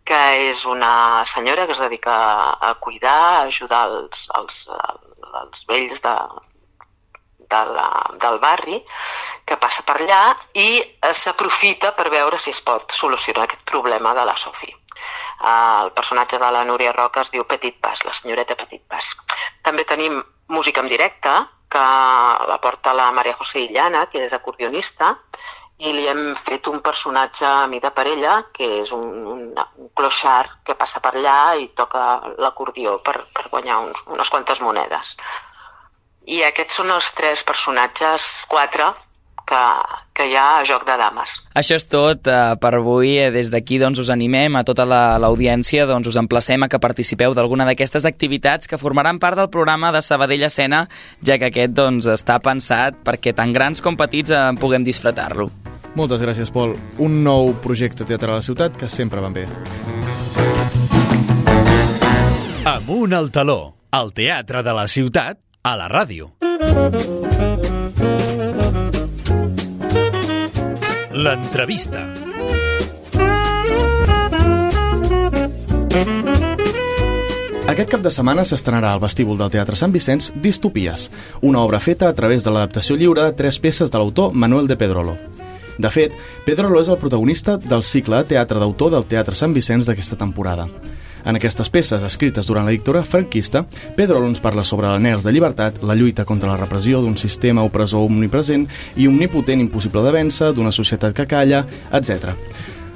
que 0.08 0.22
és 0.50 0.64
una 0.66 1.24
senyora 1.26 1.66
que 1.66 1.76
es 1.76 1.84
dedica 1.84 2.16
a 2.54 2.74
cuidar, 2.80 3.20
a 3.42 3.44
ajudar 3.50 3.84
els, 3.90 4.28
els, 4.40 4.64
els 5.42 5.68
vells 5.70 6.02
de, 6.04 6.16
de 7.52 7.62
la, 7.76 7.88
del 8.24 8.40
barri 8.40 8.80
que 9.46 9.60
passa 9.62 9.84
per 9.88 10.00
allà 10.00 10.22
i 10.56 10.68
eh, 10.80 11.14
s'aprofita 11.14 11.94
per 11.98 12.10
veure 12.14 12.40
si 12.40 12.54
es 12.56 12.62
pot 12.66 12.96
solucionar 12.96 13.46
aquest 13.46 13.66
problema 13.68 14.16
de 14.18 14.26
la 14.28 14.36
Sofi. 14.36 14.72
Uh, 15.42 15.86
el 15.86 15.92
personatge 15.98 16.40
de 16.40 16.52
la 16.56 16.64
Núria 16.68 16.94
Roca 16.96 17.24
es 17.26 17.32
diu 17.34 17.46
Petit 17.50 17.80
Pas, 17.82 18.06
la 18.06 18.14
senyoreta 18.14 18.58
Petit 18.60 18.84
Pas. 18.88 19.16
També 19.66 19.86
tenim 19.90 20.22
música 20.48 20.84
en 20.84 20.92
directe, 20.92 21.34
que 21.72 21.82
la 22.52 22.60
porta 22.62 22.94
la 22.94 23.10
Maria 23.16 23.38
José 23.40 23.66
Illana, 23.66 24.06
que 24.12 24.26
és 24.26 24.36
acordionista, 24.36 25.16
i 25.82 25.92
li 25.96 26.04
hem 26.08 26.36
fet 26.38 26.68
un 26.70 26.82
personatge 26.86 27.46
a 27.48 27.68
mida 27.70 27.90
per 27.96 28.06
ella, 28.12 28.34
que 28.54 28.68
és 28.82 28.92
un, 28.94 29.06
un, 29.36 29.46
un 29.58 29.88
clochard 29.98 30.60
que 30.68 30.76
passa 30.78 31.02
per 31.02 31.16
allà 31.16 31.38
i 31.58 31.72
toca 31.78 32.04
l'acordió 32.44 33.00
per, 33.06 33.16
per 33.34 33.48
guanyar 33.54 33.80
uns, 33.88 34.04
unes 34.14 34.30
quantes 34.30 34.62
monedes. 34.62 35.16
I 36.30 36.44
aquests 36.46 36.78
són 36.82 36.94
els 36.94 37.10
tres 37.18 37.42
personatges, 37.48 38.28
quatre, 38.52 38.92
que, 39.52 39.62
que 40.16 40.28
hi 40.30 40.36
ha 40.38 40.46
a 40.60 40.66
Joc 40.68 40.86
de 40.88 40.96
Dames. 41.00 41.36
Això 41.58 41.78
és 41.80 41.88
tot 41.92 42.28
eh, 42.32 42.40
per 42.62 42.74
avui. 42.78 43.16
Eh, 43.20 43.32
des 43.34 43.52
d'aquí 43.52 43.80
doncs, 43.82 44.00
us 44.02 44.12
animem 44.14 44.56
a 44.56 44.64
tota 44.68 44.86
l'audiència, 44.88 45.86
la, 45.86 45.92
doncs, 45.94 46.12
us 46.12 46.20
emplacem 46.22 46.64
a 46.64 46.70
que 46.72 46.80
participeu 46.82 47.36
d'alguna 47.38 47.68
d'aquestes 47.68 48.08
activitats 48.10 48.70
que 48.72 48.80
formaran 48.82 49.20
part 49.20 49.40
del 49.40 49.52
programa 49.54 49.92
de 49.92 50.04
Sabadell 50.06 50.48
Escena, 50.48 50.86
ja 51.26 51.40
que 51.42 51.52
aquest 51.52 51.76
doncs, 51.76 52.08
està 52.12 52.40
pensat 52.44 53.02
perquè 53.06 53.36
tant 53.36 53.54
grans 53.56 53.84
com 53.84 54.00
petits 54.00 54.32
en 54.32 54.56
eh, 54.56 54.62
puguem 54.62 54.88
disfrutar-lo. 54.88 55.50
Moltes 56.00 56.22
gràcies, 56.24 56.52
Pol. 56.56 56.78
Un 57.04 57.20
nou 57.26 57.52
projecte 57.64 58.08
teatral 58.08 58.38
a 58.38 58.40
la 58.40 58.46
ciutat 58.46 58.78
que 58.80 58.88
sempre 58.88 59.20
van 59.24 59.36
bé. 59.36 59.48
Amunt 62.72 63.18
al 63.18 63.32
taló, 63.36 63.60
al 63.92 64.14
teatre 64.16 64.64
de 64.64 64.78
la 64.78 64.88
ciutat, 64.88 65.42
a 65.64 65.76
la 65.76 65.92
ràdio. 65.92 66.32
L'entrevista. 71.22 72.00
Aquest 77.70 77.92
cap 77.92 78.02
de 78.02 78.10
setmana 78.10 78.42
s'estrenarà 78.42 78.96
al 78.96 79.04
vestíbul 79.04 79.38
del 79.38 79.52
Teatre 79.54 79.78
Sant 79.78 79.94
Vicenç 79.94 80.32
Distopies, 80.42 81.12
una 81.46 81.62
obra 81.62 81.78
feta 81.78 82.10
a 82.10 82.16
través 82.18 82.42
de 82.42 82.50
l'adaptació 82.50 82.98
lliure 82.98 83.28
de 83.28 83.36
tres 83.38 83.62
peces 83.62 83.94
de 83.94 84.02
l'autor 84.02 84.34
Manuel 84.34 84.66
de 84.72 84.80
Pedrolo. 84.82 85.14
De 85.78 85.94
fet, 85.94 86.18
Pedrolo 86.48 86.82
és 86.82 86.90
el 86.90 86.98
protagonista 86.98 87.60
del 87.62 87.86
cicle 87.86 88.24
teatre 88.26 88.58
d'autor 88.58 88.90
del 88.96 89.06
Teatre 89.06 89.38
Sant 89.38 89.54
Vicenç 89.54 89.86
d'aquesta 89.86 90.18
temporada. 90.18 90.66
En 91.26 91.38
aquestes 91.38 91.70
peces, 91.70 92.04
escrites 92.04 92.48
durant 92.50 92.66
la 92.66 92.74
dictadura 92.74 93.04
franquista, 93.06 93.66
Pedro 93.98 94.24
ens 94.26 94.42
parla 94.42 94.66
sobre 94.66 94.90
l'aners 94.90 95.24
de 95.24 95.34
llibertat, 95.34 95.82
la 95.86 95.96
lluita 95.96 96.26
contra 96.26 96.50
la 96.50 96.60
repressió 96.60 97.02
d'un 97.02 97.18
sistema 97.18 97.66
opressor 97.68 98.08
omnipresent 98.08 98.68
i 98.98 99.08
omnipotent 99.08 99.62
impossible 99.62 100.04
de 100.06 100.14
vèncer, 100.18 100.54
d'una 100.56 100.74
societat 100.74 101.16
que 101.18 101.28
calla, 101.30 101.66
etc. 101.94 102.34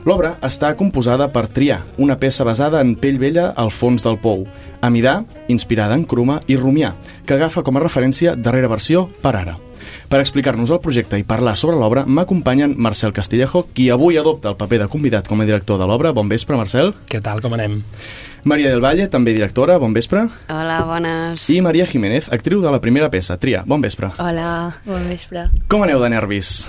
L'obra 0.06 0.36
està 0.46 0.70
composada 0.78 1.32
per 1.34 1.48
Triar, 1.50 1.80
una 1.98 2.18
peça 2.22 2.46
basada 2.46 2.82
en 2.86 2.94
pell 3.02 3.18
vella 3.18 3.48
al 3.58 3.72
fons 3.74 4.06
del 4.06 4.20
pou, 4.22 4.46
Amidar, 4.86 5.24
inspirada 5.50 5.96
en 5.98 6.04
Cruma, 6.06 6.42
i 6.46 6.58
Rumiar, 6.58 6.94
que 7.26 7.34
agafa 7.34 7.64
com 7.66 7.78
a 7.78 7.82
referència 7.82 8.36
darrera 8.38 8.70
versió 8.70 9.08
per 9.24 9.34
ara. 9.40 9.56
Per 10.10 10.20
explicar-nos 10.22 10.70
el 10.72 10.82
projecte 10.84 11.18
i 11.18 11.26
parlar 11.26 11.56
sobre 11.58 11.80
l'obra 11.82 12.06
m'acompanyen 12.06 12.76
Marcel 12.78 13.14
Castillejo, 13.14 13.66
qui 13.74 13.90
avui 13.90 14.20
adopta 14.22 14.52
el 14.52 14.58
paper 14.60 14.84
de 14.84 14.88
convidat 14.92 15.28
com 15.28 15.42
a 15.42 15.48
director 15.50 15.82
de 15.82 15.88
l'obra. 15.90 16.14
Bon 16.14 16.30
vespre, 16.30 16.58
Marcel. 16.60 16.94
Què 17.10 17.22
tal, 17.26 17.42
com 17.42 17.58
anem? 17.58 17.82
Maria 18.46 18.70
del 18.70 18.84
Valle, 18.84 19.10
també 19.10 19.34
directora, 19.34 19.80
bon 19.82 19.96
vespre. 19.98 20.28
Hola, 20.54 20.84
bones. 20.86 21.50
I 21.50 21.62
Maria 21.66 21.88
Jiménez, 21.90 22.30
actriu 22.30 22.62
de 22.62 22.70
la 22.70 22.82
primera 22.82 23.10
peça, 23.10 23.40
Tria, 23.42 23.64
bon 23.66 23.82
vespre. 23.82 24.14
Hola, 24.22 24.76
bon 24.86 25.10
vespre. 25.10 25.50
Com 25.68 25.88
aneu 25.88 26.04
de 26.04 26.14
nervis? 26.14 26.60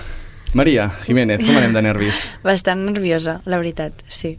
Maria 0.53 0.87
Jiménez, 1.05 1.41
com 1.43 1.57
anem 1.57 1.73
de 1.75 1.81
nervis? 1.83 2.27
Bastant 2.47 2.85
nerviosa, 2.87 3.39
la 3.45 3.59
veritat, 3.59 4.03
sí. 4.07 4.37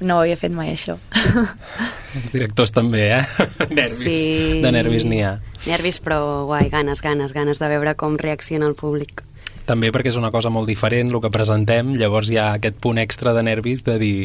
No 0.00 0.18
ho 0.18 0.22
havia 0.22 0.36
fet 0.38 0.52
mai, 0.54 0.70
això. 0.76 0.94
Els 2.14 2.30
directors 2.30 2.70
també, 2.74 3.08
eh? 3.18 3.24
nervis. 3.80 3.96
Sí. 4.04 4.60
De 4.62 4.70
nervis 4.74 5.08
n'hi 5.08 5.24
ha. 5.26 5.34
Nervis, 5.66 5.98
però 6.04 6.46
guai, 6.46 6.68
ganes, 6.70 7.02
ganes, 7.02 7.34
ganes 7.34 7.58
de 7.58 7.72
veure 7.72 7.96
com 7.98 8.16
reacciona 8.20 8.70
el 8.70 8.78
públic. 8.78 9.24
També 9.68 9.90
perquè 9.92 10.12
és 10.12 10.16
una 10.16 10.30
cosa 10.32 10.52
molt 10.54 10.70
diferent 10.70 11.10
el 11.12 11.20
que 11.20 11.32
presentem, 11.34 11.92
llavors 12.00 12.30
hi 12.30 12.38
ha 12.40 12.52
aquest 12.56 12.78
punt 12.80 13.00
extra 13.02 13.34
de 13.36 13.44
nervis 13.44 13.84
de 13.84 13.98
dir 14.00 14.18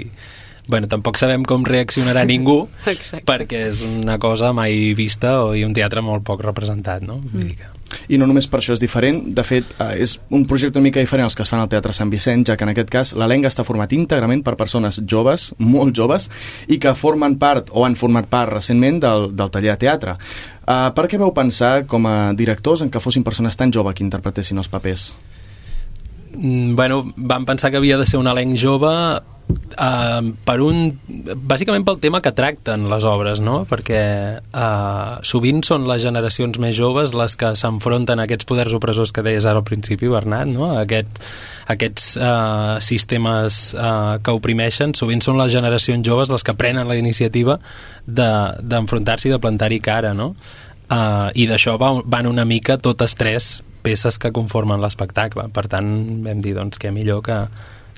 bueno, 0.68 0.88
tampoc 0.88 1.18
sabem 1.20 1.44
com 1.44 1.66
reaccionarà 1.68 2.24
ningú 2.30 2.70
perquè 3.28 3.66
és 3.72 3.84
una 3.84 4.16
cosa 4.22 4.54
mai 4.56 4.94
vista 4.96 5.36
i 5.58 5.66
un 5.68 5.76
teatre 5.76 6.04
molt 6.06 6.24
poc 6.28 6.46
representat, 6.46 7.04
no? 7.04 7.20
Vull 7.34 7.50
dir 7.50 7.58
que... 7.60 7.72
I 8.10 8.20
no 8.22 8.28
només 8.30 8.48
per 8.50 8.60
això 8.60 8.76
és 8.76 8.82
diferent, 8.82 9.22
de 9.36 9.46
fet, 9.48 9.76
eh, 9.80 10.04
és 10.06 10.18
un 10.34 10.46
projecte 10.50 10.80
una 10.80 10.90
mica 10.90 11.04
diferent 11.04 11.28
als 11.28 11.36
que 11.36 11.44
es 11.46 11.52
fan 11.52 11.62
al 11.64 11.70
Teatre 11.72 11.94
Sant 11.94 12.12
Vicent, 12.14 12.46
ja 12.48 12.58
que 12.58 12.68
en 12.68 12.74
aquest 12.74 12.90
cas 12.94 13.14
l'elenc 13.18 13.48
està 13.50 13.66
format 13.68 13.92
íntegrament 13.94 14.44
per 14.44 14.56
persones 14.60 15.02
joves, 15.10 15.52
molt 15.60 15.96
joves, 15.96 16.30
i 16.68 16.80
que 16.80 16.96
formen 16.96 17.38
part, 17.42 17.72
o 17.72 17.86
han 17.86 17.98
format 18.00 18.30
part 18.30 18.54
recentment, 18.54 19.00
del, 19.04 19.30
del 19.36 19.52
taller 19.52 19.74
de 19.74 19.82
teatre. 19.86 20.18
Uh, 20.64 20.90
per 20.96 21.08
què 21.12 21.20
veu 21.20 21.34
pensar, 21.36 21.84
com 21.90 22.08
a 22.08 22.34
directors, 22.38 22.84
en 22.84 22.92
que 22.92 23.04
fossin 23.04 23.24
persones 23.24 23.58
tan 23.60 23.74
joves 23.74 23.98
que 23.98 24.06
interpretessin 24.06 24.62
els 24.62 24.72
papers? 24.72 25.14
Mm, 26.34 26.76
bueno, 26.76 27.04
vam 27.16 27.46
pensar 27.46 27.72
que 27.72 27.78
havia 27.78 27.98
de 27.98 28.06
ser 28.10 28.18
un 28.18 28.28
elenc 28.28 28.58
jove 28.58 28.90
uh, 28.90 30.22
per 30.46 30.56
un, 30.66 30.80
bàsicament 31.46 31.86
pel 31.86 32.00
tema 32.02 32.22
que 32.26 32.32
tracten 32.34 32.88
les 32.90 33.06
obres, 33.06 33.42
no? 33.44 33.64
perquè 33.70 34.02
uh, 34.42 35.20
sovint 35.22 35.62
són 35.66 35.86
les 35.90 36.02
generacions 36.02 36.58
més 36.62 36.74
joves 36.78 37.14
les 37.14 37.38
que 37.38 37.54
s'enfronten 37.60 38.20
a 38.20 38.26
aquests 38.26 38.48
poders 38.50 38.74
opressors 38.74 39.14
que 39.14 39.26
deies 39.26 39.46
ara 39.46 39.62
al 39.62 39.68
principi, 39.68 40.10
Bernat, 40.10 40.50
no? 40.50 40.72
Aquest, 40.80 41.22
aquests 41.70 42.08
uh, 42.18 42.80
sistemes 42.82 43.62
uh, 43.78 44.18
que 44.24 44.34
oprimeixen, 44.34 44.96
sovint 44.98 45.22
són 45.22 45.38
les 45.42 45.54
generacions 45.54 46.06
joves 46.08 46.34
les 46.34 46.46
que 46.46 46.58
prenen 46.58 46.90
la 46.90 46.98
iniciativa 46.98 47.60
d'enfrontar-s'hi 48.08 49.30
de, 49.30 49.36
i 49.36 49.38
de 49.38 49.44
plantar-hi 49.44 49.80
cara, 49.86 50.16
no? 50.18 50.34
Uh, 50.90 51.30
I 51.38 51.46
d'això 51.50 51.78
van 51.78 52.28
una 52.30 52.44
mica 52.46 52.76
totes 52.82 53.16
tres 53.18 53.54
peces 53.84 54.18
que 54.20 54.32
conformen 54.36 54.82
l'espectacle. 54.82 55.50
Per 55.54 55.68
tant, 55.72 55.90
vam 56.26 56.44
dir 56.44 56.56
doncs, 56.58 56.80
que 56.82 56.92
millor 56.96 57.24
que, 57.26 57.40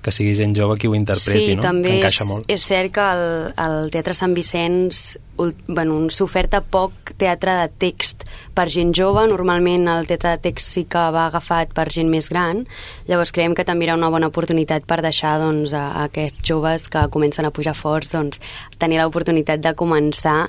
que 0.05 0.13
sigui 0.13 0.35
gent 0.37 0.53
jove 0.57 0.77
qui 0.77 0.89
ho 0.89 0.95
interpreti, 0.97 1.51
sí, 1.51 1.55
no? 1.57 1.65
també 1.65 1.89
que 1.89 1.99
encaixa 1.99 2.23
és, 2.23 2.29
molt. 2.29 2.49
és 2.57 2.65
cert 2.69 2.93
que 2.93 3.05
el, 3.15 3.23
el 3.65 3.93
Teatre 3.93 4.13
Sant 4.17 4.35
Vicenç 4.37 5.05
bueno, 5.35 5.97
s'oferta 6.13 6.61
poc 6.61 7.11
teatre 7.19 7.55
de 7.59 7.67
text 7.81 8.23
per 8.55 8.67
gent 8.71 8.93
jove, 8.95 9.25
normalment 9.27 9.89
el 9.91 10.07
teatre 10.07 10.35
de 10.35 10.41
text 10.47 10.71
sí 10.77 10.85
que 10.89 11.01
va 11.11 11.25
agafat 11.27 11.73
per 11.75 11.87
gent 11.91 12.09
més 12.11 12.29
gran, 12.31 12.63
llavors 13.09 13.33
creiem 13.35 13.55
que 13.57 13.65
també 13.67 13.89
era 13.89 13.97
una 13.99 14.09
bona 14.13 14.29
oportunitat 14.31 14.87
per 14.87 15.01
deixar 15.03 15.35
doncs, 15.41 15.73
a, 15.75 15.87
a 15.91 16.05
aquests 16.09 16.45
joves 16.47 16.87
que 16.91 17.07
comencen 17.11 17.47
a 17.47 17.53
pujar 17.55 17.75
forts 17.75 18.13
doncs, 18.15 18.39
tenir 18.79 19.01
l'oportunitat 19.01 19.63
de 19.63 19.75
començar 19.75 20.45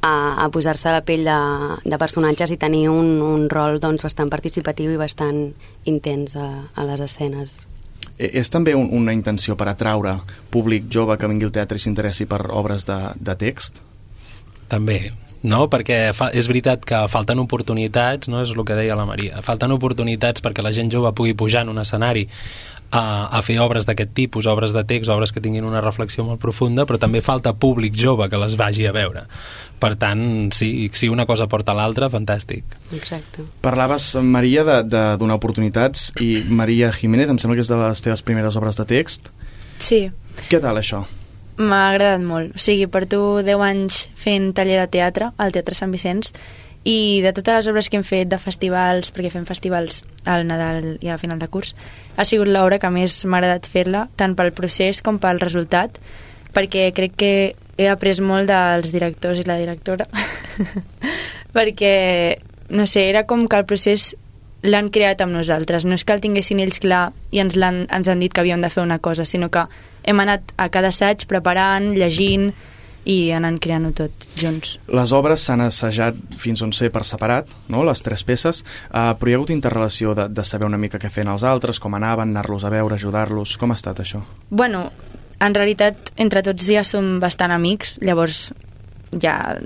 a, 0.00 0.14
a 0.44 0.48
posar-se 0.52 0.88
a 0.88 0.96
la 0.98 1.04
pell 1.04 1.26
de, 1.28 1.40
de 1.84 2.00
personatges 2.00 2.54
i 2.54 2.60
tenir 2.60 2.86
un, 2.88 3.18
un 3.24 3.48
rol 3.52 3.80
doncs, 3.82 4.06
bastant 4.08 4.32
participatiu 4.32 4.94
i 4.94 5.00
bastant 5.00 5.50
intens 5.90 6.36
a, 6.36 6.48
a 6.74 6.88
les 6.88 7.04
escenes. 7.10 7.60
Eh, 8.18 8.30
és 8.40 8.52
també 8.52 8.74
un, 8.76 8.88
una 8.96 9.14
intenció 9.16 9.56
per 9.56 9.70
atraure 9.72 10.18
públic 10.52 10.90
jove 10.92 11.16
que 11.18 11.30
vingui 11.30 11.48
al 11.48 11.56
teatre 11.56 11.80
i 11.80 11.82
s'interessi 11.82 12.28
per 12.30 12.42
obres 12.50 12.86
de, 12.88 12.98
de 13.16 13.36
text? 13.40 13.80
També, 14.70 15.00
no? 15.42 15.64
perquè 15.72 16.10
fa, 16.16 16.30
és 16.36 16.48
veritat 16.50 16.84
que 16.86 17.00
falten 17.10 17.40
oportunitats, 17.42 18.28
no 18.30 18.42
és 18.44 18.52
el 18.54 18.64
que 18.66 18.76
deia 18.78 18.98
la 18.98 19.08
Maria, 19.08 19.40
falten 19.46 19.72
oportunitats 19.74 20.44
perquè 20.44 20.62
la 20.62 20.74
gent 20.76 20.92
jove 20.92 21.12
pugui 21.16 21.34
pujar 21.34 21.64
en 21.64 21.72
un 21.74 21.82
escenari 21.82 22.28
a, 22.90 23.28
a 23.30 23.40
fer 23.46 23.58
obres 23.62 23.86
d'aquest 23.86 24.12
tipus, 24.16 24.48
obres 24.50 24.74
de 24.74 24.82
text, 24.86 25.10
obres 25.12 25.32
que 25.32 25.42
tinguin 25.42 25.66
una 25.66 25.82
reflexió 25.84 26.24
molt 26.26 26.40
profunda, 26.42 26.86
però 26.86 26.98
també 26.98 27.22
falta 27.22 27.54
públic 27.54 27.94
jove 27.98 28.28
que 28.30 28.40
les 28.40 28.56
vagi 28.58 28.86
a 28.88 28.94
veure. 28.96 29.24
Per 29.80 29.94
tant, 30.00 30.50
sí, 30.52 30.90
si 30.92 31.08
una 31.08 31.26
cosa 31.26 31.48
porta 31.48 31.72
a 31.72 31.78
l'altra, 31.78 32.10
fantàstic. 32.12 32.76
Exacte. 32.96 33.46
Parlaves, 33.62 34.12
Maria, 34.20 34.66
de, 34.66 34.82
de 34.90 35.04
donar 35.20 35.38
oportunitats 35.38 36.10
i 36.20 36.42
Maria 36.48 36.90
Jiménez, 36.92 37.30
em 37.30 37.38
sembla 37.38 37.56
que 37.56 37.64
és 37.64 37.70
de 37.70 37.78
les 37.80 38.04
teves 38.04 38.24
primeres 38.26 38.58
obres 38.60 38.80
de 38.80 38.88
text. 38.90 39.30
Sí. 39.80 40.08
Què 40.50 40.60
tal, 40.60 40.82
això? 40.82 41.04
M'ha 41.60 41.80
agradat 41.90 42.24
molt. 42.24 42.56
O 42.56 42.62
sigui, 42.62 42.88
porto 42.88 43.40
10 43.44 43.62
anys 43.64 44.02
fent 44.18 44.50
taller 44.56 44.80
de 44.80 44.90
teatre 44.92 45.30
al 45.36 45.52
Teatre 45.52 45.76
Sant 45.76 45.92
Vicenç 45.92 46.32
i 46.84 47.20
de 47.20 47.32
totes 47.36 47.54
les 47.54 47.68
obres 47.68 47.90
que 47.90 47.98
hem 47.98 48.04
fet 48.06 48.30
de 48.30 48.38
festivals, 48.40 49.10
perquè 49.12 49.30
fem 49.32 49.44
festivals 49.48 50.02
al 50.24 50.46
Nadal 50.48 50.96
i 51.04 51.10
a 51.12 51.18
final 51.20 51.38
de 51.38 51.48
curs, 51.52 51.74
ha 52.16 52.24
sigut 52.24 52.48
l'obra 52.48 52.78
que 52.80 52.90
més 52.92 53.18
m'ha 53.26 53.40
agradat 53.42 53.68
fer-la, 53.68 54.06
tant 54.16 54.36
pel 54.36 54.54
procés 54.56 55.02
com 55.04 55.20
pel 55.20 55.42
resultat, 55.42 56.00
perquè 56.56 56.88
crec 56.96 57.18
que 57.20 57.32
he 57.76 57.88
après 57.88 58.20
molt 58.24 58.48
dels 58.48 58.92
directors 58.92 59.40
i 59.40 59.44
la 59.48 59.58
directora, 59.60 60.08
perquè, 61.56 61.94
no 62.72 62.88
sé, 62.88 63.08
era 63.10 63.26
com 63.28 63.46
que 63.48 63.60
el 63.60 63.68
procés 63.68 64.14
l'han 64.62 64.90
creat 64.92 65.22
amb 65.24 65.32
nosaltres. 65.32 65.86
No 65.88 65.96
és 65.96 66.04
que 66.04 66.12
el 66.12 66.20
tinguessin 66.20 66.60
ells 66.60 66.80
clar 66.82 67.10
i 67.32 67.40
ens, 67.40 67.56
han, 67.56 67.86
ens 67.88 68.08
han 68.08 68.20
dit 68.20 68.32
que 68.32 68.42
havíem 68.42 68.60
de 68.60 68.68
fer 68.72 68.82
una 68.84 69.00
cosa, 69.00 69.24
sinó 69.24 69.48
que 69.52 69.64
hem 70.04 70.20
anat 70.20 70.52
a 70.56 70.68
cada 70.72 70.92
assaig 70.92 71.24
preparant, 71.28 71.92
llegint, 71.96 72.50
i 73.08 73.30
anant 73.32 73.58
creant-ho 73.62 73.92
tot 73.96 74.26
junts. 74.38 74.74
Les 74.92 75.12
obres 75.16 75.44
s'han 75.46 75.62
assajat 75.64 76.16
fins 76.40 76.60
on 76.62 76.72
sé 76.76 76.90
per 76.92 77.04
separat, 77.08 77.48
no? 77.72 77.84
les 77.86 78.02
tres 78.04 78.24
peces, 78.26 78.62
uh, 78.90 79.12
però 79.16 79.30
hi 79.30 79.34
ha 79.34 79.40
hagut 79.40 79.54
interrelació 79.54 80.14
de, 80.18 80.28
de 80.28 80.44
saber 80.44 80.68
una 80.68 80.80
mica 80.80 81.00
què 81.00 81.10
feien 81.12 81.32
els 81.32 81.44
altres, 81.48 81.80
com 81.80 81.96
anaven, 81.96 82.34
anar-los 82.34 82.66
a 82.66 82.72
veure, 82.72 82.98
ajudar-los... 82.98 83.56
Com 83.60 83.72
ha 83.72 83.78
estat 83.78 84.02
això? 84.04 84.22
Bueno, 84.50 84.90
en 85.40 85.56
realitat 85.56 86.12
entre 86.20 86.44
tots 86.44 86.68
ja 86.68 86.84
som 86.84 87.18
bastant 87.22 87.54
amics, 87.54 87.96
llavors 88.04 88.50
ja, 89.16 89.56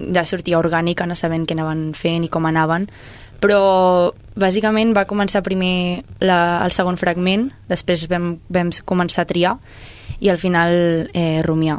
ja 0.00 0.24
sortia 0.24 0.58
orgànic 0.58 1.04
anar 1.04 1.18
sabent 1.18 1.44
què 1.46 1.56
anaven 1.58 1.90
fent 1.98 2.24
i 2.24 2.32
com 2.32 2.48
anaven, 2.48 2.88
però 3.38 3.60
bàsicament 4.38 4.94
va 4.96 5.06
començar 5.06 5.44
primer 5.46 6.02
la, 6.24 6.64
el 6.64 6.74
segon 6.74 6.98
fragment, 6.98 7.50
després 7.70 8.08
vam, 8.10 8.32
vam 8.50 8.72
començar 8.88 9.22
a 9.26 9.30
triar. 9.30 9.54
I 10.18 10.32
al 10.32 10.40
final 10.40 10.72
eh, 11.14 11.44
rumiar 11.46 11.78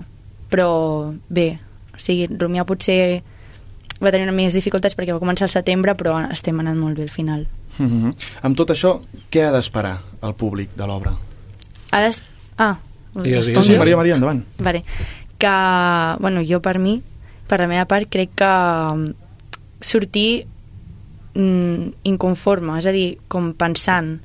però 0.49 1.13
bé, 1.29 1.59
o 1.93 2.01
sigui, 2.01 2.27
Rumià 2.31 2.65
potser 2.67 3.21
va 3.99 4.11
tenir 4.11 4.27
una 4.27 4.35
més 4.35 4.55
dificultats 4.55 4.95
perquè 4.95 5.13
va 5.13 5.21
començar 5.21 5.47
al 5.47 5.53
setembre, 5.53 5.95
però 5.99 6.15
estem 6.31 6.59
anant 6.61 6.79
molt 6.79 6.97
bé 6.97 7.03
al 7.03 7.13
final. 7.13 7.47
Mm 7.77 7.87
-hmm. 7.87 8.13
Amb 8.41 8.57
tot 8.57 8.69
això, 8.69 8.99
què 9.31 9.47
ha 9.47 9.51
d'esperar 9.51 9.97
el 10.21 10.33
públic 10.33 10.69
de 10.75 10.87
l'obra? 10.87 11.13
Ha 11.91 12.01
d'es... 12.01 12.21
Ah, 12.57 12.77
digues, 13.13 13.45
digues. 13.45 13.65
Sí, 13.65 13.77
Maria, 13.77 13.97
Maria, 13.97 14.15
endavant. 14.15 14.43
Vale. 14.57 14.83
Que, 15.37 16.15
bueno, 16.19 16.41
jo 16.43 16.59
per 16.59 16.79
mi, 16.79 17.01
per 17.47 17.59
la 17.59 17.67
meva 17.67 17.85
part, 17.85 18.09
crec 18.09 18.29
que 18.35 18.45
mm, 18.45 19.13
sortir 19.81 20.45
mm, 21.33 21.93
inconforme, 22.03 22.77
és 22.79 22.85
a 22.85 22.91
dir, 22.91 23.17
com 23.27 23.53
pensant, 23.53 24.19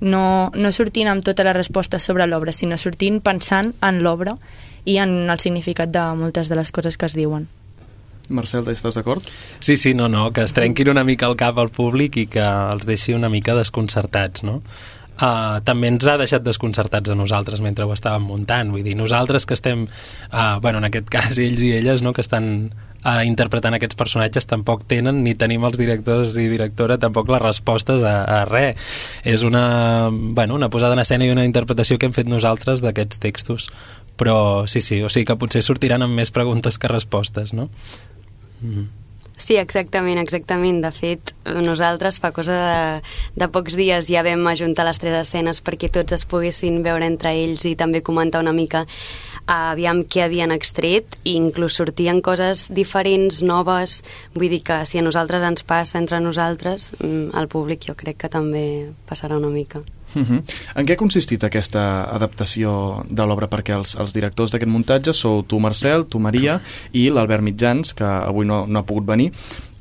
no, 0.00 0.50
no 0.54 0.72
sortint 0.72 1.08
amb 1.08 1.24
totes 1.24 1.44
les 1.44 1.56
respostes 1.56 2.02
sobre 2.02 2.26
l'obra, 2.26 2.52
sinó 2.52 2.76
sortint 2.76 3.20
pensant 3.20 3.74
en 3.82 4.02
l'obra 4.02 4.36
i 4.88 4.98
en 5.02 5.28
el 5.28 5.40
significat 5.42 5.92
de 5.92 6.04
moltes 6.16 6.48
de 6.48 6.56
les 6.56 6.72
coses 6.72 6.96
que 6.96 7.08
es 7.08 7.16
diuen. 7.16 7.48
Marcel, 8.28 8.66
estàs 8.68 8.98
d'acord? 8.98 9.24
Sí, 9.60 9.76
sí, 9.76 9.94
no, 9.96 10.08
no, 10.08 10.28
que 10.36 10.44
es 10.44 10.52
trenquin 10.56 10.90
una 10.92 11.04
mica 11.04 11.28
el 11.28 11.36
cap 11.40 11.58
al 11.60 11.70
públic 11.72 12.16
i 12.20 12.26
que 12.28 12.44
els 12.44 12.84
deixi 12.88 13.16
una 13.16 13.30
mica 13.32 13.56
desconcertats, 13.56 14.44
no? 14.44 14.60
Uh, 15.18 15.58
també 15.66 15.88
ens 15.90 16.04
ha 16.06 16.14
deixat 16.14 16.44
desconcertats 16.46 17.10
a 17.10 17.16
nosaltres 17.18 17.58
mentre 17.64 17.88
ho 17.88 17.90
estàvem 17.90 18.28
muntant, 18.28 18.68
vull 18.70 18.84
dir, 18.86 18.94
nosaltres 18.94 19.48
que 19.48 19.56
estem, 19.58 19.88
uh, 20.30 20.60
bueno, 20.62 20.78
en 20.78 20.86
aquest 20.86 21.08
cas 21.10 21.40
ells 21.42 21.64
i 21.64 21.72
elles, 21.80 22.04
no?, 22.06 22.12
que 22.14 22.22
estan 22.22 22.68
uh, 22.68 23.24
interpretant 23.26 23.74
aquests 23.74 23.98
personatges 23.98 24.46
tampoc 24.46 24.86
tenen 24.86 25.24
ni 25.24 25.34
tenim 25.34 25.66
els 25.66 25.80
directors 25.80 26.36
i 26.38 26.46
directora 26.52 27.00
tampoc 27.02 27.32
les 27.34 27.42
respostes 27.42 28.06
a, 28.06 28.14
a 28.22 28.40
res 28.46 28.78
és 29.26 29.42
una, 29.42 29.64
bueno, 30.12 30.54
una 30.54 30.70
posada 30.70 30.94
en 30.94 31.02
escena 31.02 31.26
i 31.26 31.34
una 31.34 31.48
interpretació 31.48 31.98
que 31.98 32.06
hem 32.06 32.14
fet 32.14 32.30
nosaltres 32.30 32.84
d'aquests 32.84 33.18
textos 33.18 33.72
però 34.18 34.66
sí, 34.66 34.82
sí, 34.84 35.02
o 35.02 35.10
sigui 35.12 35.28
que 35.30 35.38
potser 35.40 35.62
sortiran 35.64 36.04
amb 36.04 36.18
més 36.18 36.34
preguntes 36.34 36.78
que 36.78 36.90
respostes, 36.90 37.54
no? 37.54 37.68
Mm. 38.60 38.88
Sí, 39.38 39.54
exactament, 39.54 40.18
exactament. 40.18 40.80
De 40.82 40.90
fet, 40.90 41.30
nosaltres 41.62 42.18
fa 42.18 42.32
cosa 42.34 42.56
de, 42.58 43.10
de 43.38 43.46
pocs 43.54 43.76
dies 43.78 44.10
ja 44.10 44.24
vam 44.26 44.42
ajuntar 44.50 44.88
les 44.88 44.98
tres 44.98 45.14
escenes 45.20 45.62
perquè 45.62 45.92
tots 45.94 46.16
es 46.16 46.26
poguessin 46.26 46.82
veure 46.82 47.06
entre 47.06 47.36
ells 47.38 47.62
i 47.70 47.76
també 47.78 48.02
comentar 48.02 48.42
una 48.42 48.52
mica 48.56 48.82
aviam 49.48 50.02
què 50.04 50.26
havien 50.26 50.52
extret 50.52 51.16
i 51.22 51.36
inclús 51.38 51.78
sortien 51.78 52.18
coses 52.20 52.66
diferents, 52.74 53.40
noves, 53.46 54.02
vull 54.34 54.50
dir 54.52 54.60
que 54.66 54.82
si 54.84 54.98
a 54.98 55.06
nosaltres 55.06 55.46
ens 55.46 55.64
passa 55.64 56.02
entre 56.02 56.20
nosaltres, 56.20 56.92
mm, 56.98 57.30
al 57.32 57.48
públic 57.48 57.86
jo 57.88 57.94
crec 57.94 58.18
que 58.24 58.28
també 58.28 58.90
passarà 59.08 59.38
una 59.38 59.54
mica. 59.54 59.80
Uh 60.14 60.22
-huh. 60.22 60.42
En 60.74 60.86
què 60.86 60.92
ha 60.92 60.96
consistit 60.96 61.44
aquesta 61.44 62.04
adaptació 62.04 63.04
de 63.08 63.26
l'obra? 63.26 63.48
Perquè 63.48 63.76
els, 63.76 63.94
els 63.96 64.12
directors 64.12 64.50
d'aquest 64.52 64.70
muntatge 64.70 65.12
sou 65.12 65.42
tu, 65.42 65.60
Marcel, 65.60 66.06
tu, 66.06 66.18
Maria, 66.18 66.60
i 66.92 67.10
l'Albert 67.10 67.42
Mitjans, 67.42 67.94
que 67.94 68.04
avui 68.04 68.46
no, 68.46 68.66
no 68.66 68.78
ha 68.78 68.86
pogut 68.86 69.06
venir. 69.06 69.32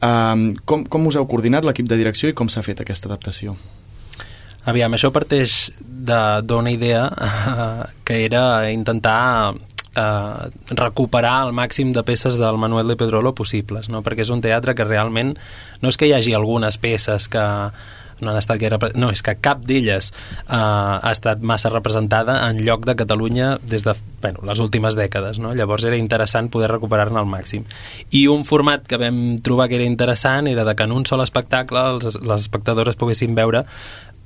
Um, 0.01 0.53
com, 0.65 0.83
com 0.85 1.07
us 1.07 1.15
heu 1.15 1.25
coordinat 1.25 1.65
l'equip 1.65 1.87
de 1.87 1.97
direcció 1.97 2.29
i 2.29 2.33
com 2.33 2.49
s'ha 2.49 2.61
fet 2.61 2.81
aquesta 2.81 3.07
adaptació? 3.07 3.55
Aviam, 4.67 4.93
això 4.93 5.11
parteix 5.15 5.71
d'una 5.79 6.71
idea 6.71 7.07
uh, 7.07 7.87
que 8.05 8.25
era 8.25 8.69
intentar 8.69 9.55
uh, 9.97 10.49
recuperar 10.69 11.47
el 11.47 11.53
màxim 11.53 11.93
de 11.95 12.03
peces 12.03 12.37
del 12.37 12.57
Manuel 12.57 12.87
de 12.87 12.97
Pedrolo 12.99 13.33
possibles, 13.33 13.89
no? 13.89 14.03
perquè 14.03 14.25
és 14.25 14.33
un 14.33 14.43
teatre 14.43 14.75
que 14.75 14.85
realment 14.85 15.33
no 15.81 15.89
és 15.89 15.97
que 15.97 16.09
hi 16.09 16.13
hagi 16.17 16.35
algunes 16.35 16.77
peces 16.77 17.29
que 17.31 17.45
no 18.21 18.31
han 18.31 18.39
estat 18.39 18.59
gaire... 18.61 18.79
No, 18.97 19.11
és 19.13 19.21
que 19.25 19.35
cap 19.41 19.63
d'elles 19.67 20.11
uh, 20.11 20.55
ha 20.97 21.11
estat 21.11 21.43
massa 21.45 21.71
representada 21.73 22.39
en 22.47 22.63
lloc 22.65 22.85
de 22.87 22.95
Catalunya 22.97 23.57
des 23.61 23.85
de 23.85 23.95
bueno, 24.21 24.41
les 24.47 24.59
últimes 24.63 24.97
dècades, 24.97 25.39
no? 25.39 25.53
Llavors 25.53 25.85
era 25.85 25.99
interessant 25.99 26.49
poder 26.53 26.71
recuperar-ne 26.71 27.19
al 27.19 27.29
màxim. 27.29 27.67
I 28.11 28.27
un 28.31 28.43
format 28.47 28.87
que 28.87 28.99
vam 29.01 29.37
trobar 29.45 29.69
que 29.69 29.77
era 29.79 29.87
interessant 29.87 30.49
era 30.49 30.65
de 30.65 30.75
que 30.75 30.87
en 30.87 30.95
un 30.95 31.05
sol 31.05 31.21
espectacle 31.25 31.83
els, 31.93 32.19
les 32.21 32.41
espectadores 32.41 32.97
poguessin 32.97 33.35
veure 33.37 33.63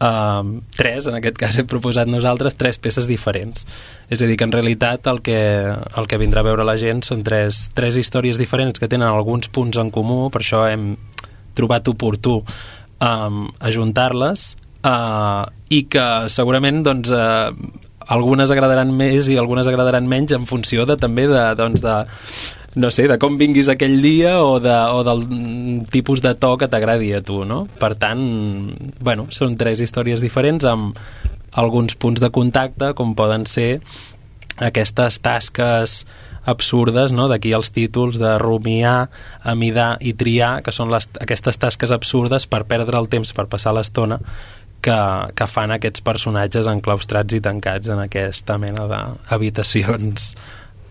uh, 0.02 0.62
tres, 0.78 1.08
en 1.08 1.18
aquest 1.20 1.38
cas 1.40 1.60
hem 1.60 1.70
proposat 1.70 2.10
nosaltres, 2.10 2.58
tres 2.60 2.80
peces 2.82 3.08
diferents. 3.10 3.68
És 4.10 4.22
a 4.22 4.28
dir, 4.28 4.38
que 4.40 4.48
en 4.48 4.56
realitat 4.56 5.08
el 5.12 5.22
que, 5.26 5.40
el 5.72 6.10
que 6.10 6.20
vindrà 6.22 6.44
a 6.44 6.50
veure 6.50 6.68
la 6.68 6.78
gent 6.82 7.04
són 7.06 7.24
tres, 7.28 7.68
tres 7.78 8.00
històries 8.00 8.42
diferents 8.42 8.80
que 8.80 8.90
tenen 8.92 9.10
alguns 9.10 9.52
punts 9.52 9.80
en 9.82 9.92
comú, 9.94 10.30
per 10.32 10.44
això 10.44 10.66
hem 10.70 10.94
trobat 11.58 11.90
oportú 11.92 12.40
um, 13.02 13.48
ajuntar-les 13.60 14.46
uh, 14.86 15.46
i 15.74 15.84
que 15.92 16.08
segurament 16.32 16.82
doncs, 16.86 17.12
uh, 17.12 17.52
algunes 18.12 18.52
agradaran 18.54 18.94
més 18.96 19.30
i 19.32 19.38
algunes 19.42 19.70
agradaran 19.70 20.08
menys 20.10 20.36
en 20.38 20.48
funció 20.50 20.86
de 20.90 20.98
també 21.02 21.28
de, 21.30 21.44
doncs, 21.60 21.84
de 21.84 21.96
no 22.82 22.88
sé, 22.94 23.08
de 23.12 23.18
com 23.20 23.36
vinguis 23.40 23.68
aquell 23.72 23.98
dia 24.04 24.38
o, 24.40 24.56
de, 24.64 24.72
o 24.96 25.04
del 25.04 25.26
tipus 25.92 26.22
de 26.24 26.34
to 26.40 26.54
que 26.58 26.70
t'agradi 26.72 27.12
a 27.18 27.22
tu, 27.26 27.42
no? 27.44 27.66
Per 27.80 27.96
tant, 28.00 28.22
bueno, 29.04 29.28
són 29.36 29.58
tres 29.60 29.82
històries 29.84 30.24
diferents 30.24 30.66
amb 30.70 30.96
alguns 31.60 31.98
punts 32.00 32.24
de 32.24 32.32
contacte, 32.32 32.94
com 32.96 33.12
poden 33.18 33.44
ser 33.50 33.82
aquestes 34.62 35.20
tasques 35.20 36.06
absurdes, 36.46 37.12
no? 37.12 37.28
d'aquí 37.30 37.54
els 37.54 37.72
títols 37.72 38.18
de 38.22 38.38
rumiar, 38.42 39.10
amidar 39.44 39.98
i 40.02 40.14
triar, 40.18 40.62
que 40.66 40.74
són 40.74 40.92
les, 40.94 41.10
aquestes 41.22 41.62
tasques 41.62 41.94
absurdes 41.94 42.48
per 42.48 42.64
perdre 42.70 42.98
el 42.98 43.10
temps, 43.12 43.34
per 43.34 43.48
passar 43.52 43.76
l'estona, 43.78 44.20
que, 44.82 44.98
que 45.38 45.48
fan 45.48 45.76
aquests 45.76 46.02
personatges 46.02 46.68
enclaustrats 46.72 47.38
i 47.38 47.42
tancats 47.44 47.92
en 47.94 48.02
aquesta 48.08 48.58
mena 48.58 48.88
d'habitacions 48.90 50.34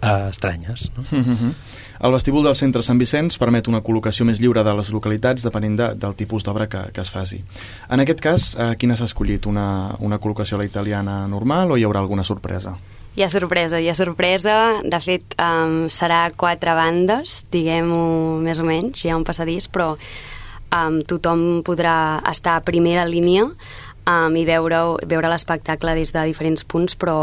eh, 0.02 0.28
estranyes. 0.30 0.90
No? 0.96 1.04
Mm 1.10 1.24
-hmm. 1.36 1.54
El 2.00 2.12
vestíbul 2.12 2.44
del 2.44 2.54
centre 2.56 2.80
Sant 2.82 2.98
Vicenç 2.98 3.34
permet 3.36 3.66
una 3.68 3.82
col·locació 3.84 4.24
més 4.24 4.38
lliure 4.40 4.62
de 4.64 4.72
les 4.74 4.90
localitats 4.90 5.42
depenent 5.42 5.76
de, 5.76 5.88
del 5.94 6.14
tipus 6.16 6.46
d'obra 6.46 6.66
que, 6.66 6.80
que 6.94 7.00
es 7.00 7.10
faci. 7.10 7.44
En 7.90 8.00
aquest 8.00 8.20
cas, 8.20 8.56
eh, 8.56 8.76
quina 8.78 8.96
s'ha 8.96 9.04
escollit? 9.04 9.46
Una, 9.46 9.94
una 9.98 10.18
col·locació 10.18 10.54
a 10.54 10.58
la 10.58 10.64
italiana 10.64 11.26
normal 11.28 11.72
o 11.72 11.76
hi 11.76 11.84
haurà 11.84 12.00
alguna 12.00 12.24
sorpresa? 12.24 12.72
Hi 13.20 13.24
ha 13.26 13.28
sorpresa, 13.28 13.76
hi 13.76 13.88
ha 13.90 13.92
sorpresa. 13.92 14.52
De 14.80 14.98
fet, 15.04 15.34
um, 15.44 15.90
serà 15.92 16.22
quatre 16.40 16.72
bandes, 16.72 17.42
diguem-ho 17.52 18.38
més 18.40 18.62
o 18.62 18.64
menys, 18.64 19.02
hi 19.04 19.10
ha 19.12 19.18
un 19.18 19.26
passadís, 19.28 19.66
però 19.68 19.90
um, 19.92 20.96
tothom 21.04 21.42
podrà 21.60 21.92
estar 22.30 22.54
a 22.56 22.62
primera 22.64 23.04
línia 23.04 23.44
um, 23.44 24.38
i 24.40 24.46
veure, 24.48 24.80
veure 25.04 25.34
l'espectacle 25.34 25.98
des 25.98 26.14
de 26.16 26.22
diferents 26.30 26.64
punts, 26.64 26.96
però 26.96 27.18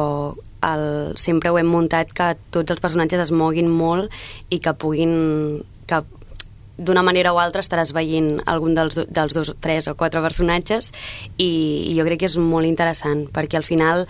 el, 0.69 0.86
sempre 1.17 1.49
ho 1.49 1.57
hem 1.57 1.73
muntat 1.73 2.13
que 2.13 2.29
tots 2.53 2.77
els 2.77 2.83
personatges 2.86 3.25
es 3.25 3.33
moguin 3.33 3.65
molt 3.65 4.13
i 4.53 4.62
que 4.62 4.77
puguin 4.77 5.17
que 5.89 6.03
d'una 6.77 7.03
manera 7.03 7.33
o 7.33 7.39
altra 7.41 7.63
estaràs 7.63 7.91
veient 7.95 8.37
algun 8.45 8.75
dels, 8.77 8.97
dels 9.09 9.33
dos, 9.33 9.53
tres 9.63 9.87
o 9.89 9.95
quatre 9.97 10.21
personatges 10.21 10.91
i, 11.37 11.49
i 11.89 11.95
jo 11.97 12.05
crec 12.05 12.21
que 12.21 12.29
és 12.29 12.37
molt 12.37 12.69
interessant 12.69 13.25
perquè 13.33 13.57
al 13.59 13.65
final 13.65 14.05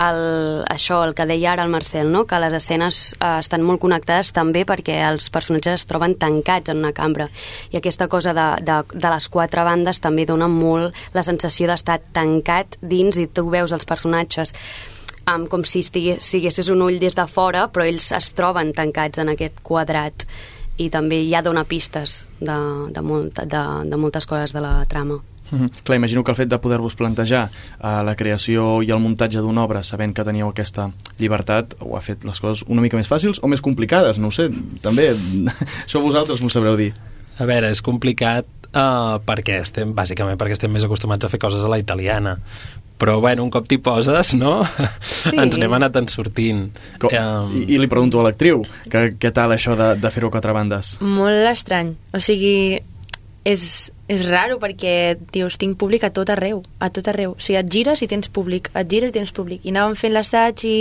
el, 0.00 0.20
això, 0.68 1.00
el 1.04 1.14
que 1.16 1.26
deia 1.28 1.54
ara 1.54 1.64
el 1.64 1.72
Marcel, 1.72 2.12
no? 2.12 2.26
que 2.28 2.40
les 2.40 2.56
escenes 2.56 3.00
eh, 3.16 3.32
estan 3.40 3.64
molt 3.64 3.82
connectades 3.82 4.32
també 4.36 4.66
perquè 4.68 5.00
els 5.08 5.30
personatges 5.32 5.80
es 5.80 5.88
troben 5.88 6.16
tancats 6.20 6.72
en 6.72 6.84
una 6.84 6.94
cambra 6.96 7.30
i 7.72 7.80
aquesta 7.80 8.08
cosa 8.12 8.34
de, 8.36 8.48
de, 8.64 8.80
de 8.92 9.12
les 9.16 9.28
quatre 9.32 9.64
bandes 9.66 10.00
també 10.00 10.28
dona 10.28 10.48
molt 10.48 10.96
la 11.16 11.24
sensació 11.26 11.68
d'estar 11.70 12.00
tancat 12.12 12.78
dins 12.80 13.16
i 13.20 13.28
tu 13.32 13.48
veus 13.52 13.72
els 13.76 13.88
personatges 13.88 14.54
um, 15.26 15.46
com 15.50 15.64
si 15.64 15.82
siguessis 15.82 16.68
un 16.72 16.84
ull 16.84 17.00
des 17.00 17.16
de 17.16 17.26
fora 17.28 17.66
però 17.72 17.88
ells 17.88 18.12
es 18.16 18.32
troben 18.36 18.74
tancats 18.76 19.20
en 19.22 19.32
aquest 19.32 19.60
quadrat 19.64 20.26
i 20.80 20.88
també 20.92 21.20
ja 21.28 21.42
dona 21.44 21.66
pistes 21.68 22.24
de, 22.40 22.56
de, 22.94 23.02
molt, 23.04 23.42
de, 23.44 23.64
de 23.90 23.98
moltes 24.00 24.26
coses 24.26 24.54
de 24.56 24.62
la 24.64 24.78
trama. 24.88 25.20
Mm 25.50 25.58
-hmm. 25.58 25.82
Clar, 25.82 25.96
imagino 25.96 26.22
que 26.24 26.30
el 26.30 26.36
fet 26.36 26.48
de 26.48 26.58
poder-vos 26.58 26.94
plantejar 26.94 27.50
uh, 27.82 28.02
la 28.04 28.14
creació 28.14 28.82
i 28.82 28.90
el 28.90 29.00
muntatge 29.00 29.40
d'una 29.40 29.64
obra 29.64 29.82
sabent 29.82 30.14
que 30.14 30.24
teníeu 30.24 30.48
aquesta 30.48 30.90
llibertat 31.18 31.74
ho 31.80 31.96
ha 31.96 32.00
fet 32.00 32.24
les 32.24 32.40
coses 32.40 32.64
una 32.68 32.80
mica 32.80 32.96
més 32.96 33.10
fàcils 33.10 33.40
o 33.42 33.48
més 33.48 33.60
complicades, 33.60 34.18
no 34.18 34.28
ho 34.28 34.30
sé, 34.30 34.50
també 34.82 35.10
això 35.86 36.00
vosaltres 36.00 36.40
m'ho 36.40 36.50
sabreu 36.50 36.76
dir. 36.76 36.92
A 37.38 37.44
veure, 37.44 37.70
és 37.70 37.82
complicat 37.82 38.44
uh, 38.74 39.18
perquè 39.26 39.60
estem, 39.60 39.94
bàsicament 39.94 40.38
perquè 40.38 40.52
estem 40.52 40.72
més 40.72 40.84
acostumats 40.84 41.24
a 41.24 41.28
fer 41.28 41.38
coses 41.38 41.64
a 41.64 41.68
la 41.68 41.78
italiana 41.78 42.38
però 43.00 43.16
bueno, 43.22 43.46
un 43.46 43.50
cop 43.52 43.66
t'hi 43.68 43.80
poses, 43.82 44.34
no? 44.36 44.60
Sí. 45.00 45.32
Ens 45.36 45.56
n'hem 45.60 45.72
anat 45.76 45.96
en 46.00 46.06
sortint. 46.12 46.66
Com, 47.00 47.12
um... 47.12 47.56
I, 47.56 47.64
I 47.74 47.80
li 47.80 47.88
pregunto 47.90 48.20
a 48.20 48.26
l'actriu, 48.26 48.62
que, 48.92 49.10
què 49.20 49.32
tal 49.36 49.56
això 49.56 49.74
de, 49.78 49.94
de 50.00 50.12
fer-ho 50.12 50.30
a 50.30 50.34
quatre 50.36 50.54
bandes? 50.56 50.94
Molt 51.04 51.48
estrany. 51.50 51.94
O 52.16 52.20
sigui, 52.24 52.78
és, 53.44 53.64
és 54.10 54.26
raro 54.28 54.60
perquè 54.62 55.16
dius, 55.32 55.56
tinc 55.60 55.78
públic 55.80 56.04
a 56.04 56.12
tot 56.14 56.30
arreu, 56.32 56.62
a 56.78 56.90
tot 56.92 57.08
arreu. 57.12 57.34
O 57.36 57.42
sigui, 57.42 57.58
et 57.60 57.72
gires 57.72 58.04
i 58.04 58.10
tens 58.10 58.28
públic, 58.32 58.70
et 58.74 58.92
gires 58.92 59.12
i 59.12 59.16
tens 59.16 59.32
públic. 59.36 59.64
I 59.64 59.74
anàvem 59.74 59.96
fent 59.98 60.16
l'assaig 60.16 60.64
i, 60.68 60.76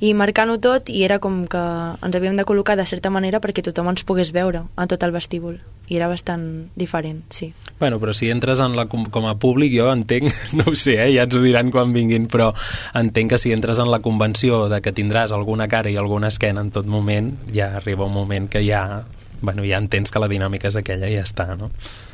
i 0.00 0.12
marcant-ho 0.14 0.58
tot 0.60 0.90
i 0.92 1.04
era 1.06 1.18
com 1.22 1.44
que 1.50 1.62
ens 2.04 2.16
havíem 2.16 2.36
de 2.36 2.44
col·locar 2.48 2.76
de 2.76 2.86
certa 2.88 3.10
manera 3.10 3.40
perquè 3.40 3.64
tothom 3.64 3.88
ens 3.92 4.04
pogués 4.04 4.32
veure 4.36 4.66
a 4.76 4.86
tot 4.86 5.02
el 5.06 5.14
vestíbul 5.14 5.58
i 5.88 5.96
era 5.96 6.08
bastant 6.10 6.66
diferent, 6.74 7.22
sí. 7.30 7.52
Bueno, 7.78 8.00
però 8.02 8.12
si 8.16 8.26
entres 8.32 8.58
en 8.60 8.74
la, 8.74 8.88
com, 8.90 9.04
com 9.12 9.28
a 9.30 9.36
públic, 9.38 9.70
jo 9.76 9.86
entenc, 9.92 10.32
no 10.58 10.72
ho 10.72 10.74
sé, 10.74 10.96
eh, 10.98 11.12
ja 11.14 11.26
ens 11.28 11.36
ho 11.38 11.42
diran 11.44 11.70
quan 11.70 11.94
vinguin, 11.94 12.26
però 12.30 12.50
entenc 12.98 13.36
que 13.36 13.38
si 13.38 13.54
entres 13.54 13.78
en 13.78 13.92
la 13.92 14.02
convenció 14.02 14.66
de 14.72 14.80
que 14.82 14.94
tindràs 14.96 15.32
alguna 15.32 15.68
cara 15.70 15.92
i 15.92 15.96
alguna 16.00 16.32
esquena 16.34 16.64
en 16.64 16.72
tot 16.74 16.90
moment, 16.90 17.30
ja 17.54 17.76
arriba 17.78 18.08
un 18.10 18.16
moment 18.18 18.50
que 18.50 18.64
ja 18.66 19.04
bueno, 19.40 19.62
ja 19.64 19.78
entens 19.78 20.10
que 20.10 20.18
la 20.18 20.28
dinàmica 20.32 20.70
és 20.72 20.78
aquella 20.80 21.08
i 21.10 21.16
ja 21.18 21.24
està, 21.26 21.52
no? 21.60 21.70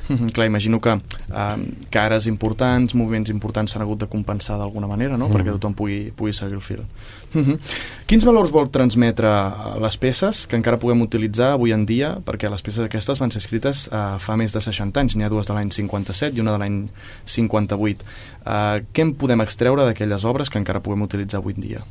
Clar, 0.35 0.47
imagino 0.47 0.81
que 0.81 0.91
eh, 0.93 1.57
cares 1.91 2.27
importants, 2.27 2.95
moviments 2.95 3.31
importants 3.31 3.73
s'han 3.73 3.85
hagut 3.85 4.03
de 4.03 4.09
compensar 4.11 4.59
d'alguna 4.59 4.89
manera, 4.91 5.17
no? 5.17 5.29
Mm. 5.29 5.37
perquè 5.37 5.55
tothom 5.57 5.77
pugui, 5.79 6.01
pugui 6.17 6.35
seguir 6.37 6.59
el 6.59 6.65
fil. 6.65 6.83
Quins 8.07 8.27
valors 8.29 8.53
vol 8.53 8.69
transmetre 8.73 9.31
les 9.81 9.97
peces 9.97 10.45
que 10.47 10.59
encara 10.59 10.81
puguem 10.83 11.05
utilitzar 11.05 11.53
avui 11.57 11.73
en 11.73 11.87
dia? 11.89 12.17
Perquè 12.25 12.51
les 12.53 12.65
peces 12.65 12.85
aquestes 12.85 13.23
van 13.23 13.33
ser 13.33 13.43
escrites 13.45 13.87
eh, 13.93 14.05
fa 14.19 14.37
més 14.37 14.53
de 14.53 14.61
60 14.61 15.01
anys, 15.01 15.17
n'hi 15.17 15.27
ha 15.27 15.33
dues 15.33 15.49
de 15.49 15.57
l'any 15.57 15.73
57 15.73 16.37
i 16.37 16.45
una 16.45 16.57
de 16.57 16.63
l'any 16.63 16.85
58. 17.25 18.07
Eh, 18.43 18.85
què 18.93 19.09
en 19.09 19.17
podem 19.19 19.45
extreure 19.45 19.89
d'aquelles 19.89 20.29
obres 20.29 20.51
que 20.51 20.61
encara 20.61 20.85
puguem 20.85 21.09
utilitzar 21.09 21.41
avui 21.43 21.57
en 21.57 21.69
dia? 21.69 21.85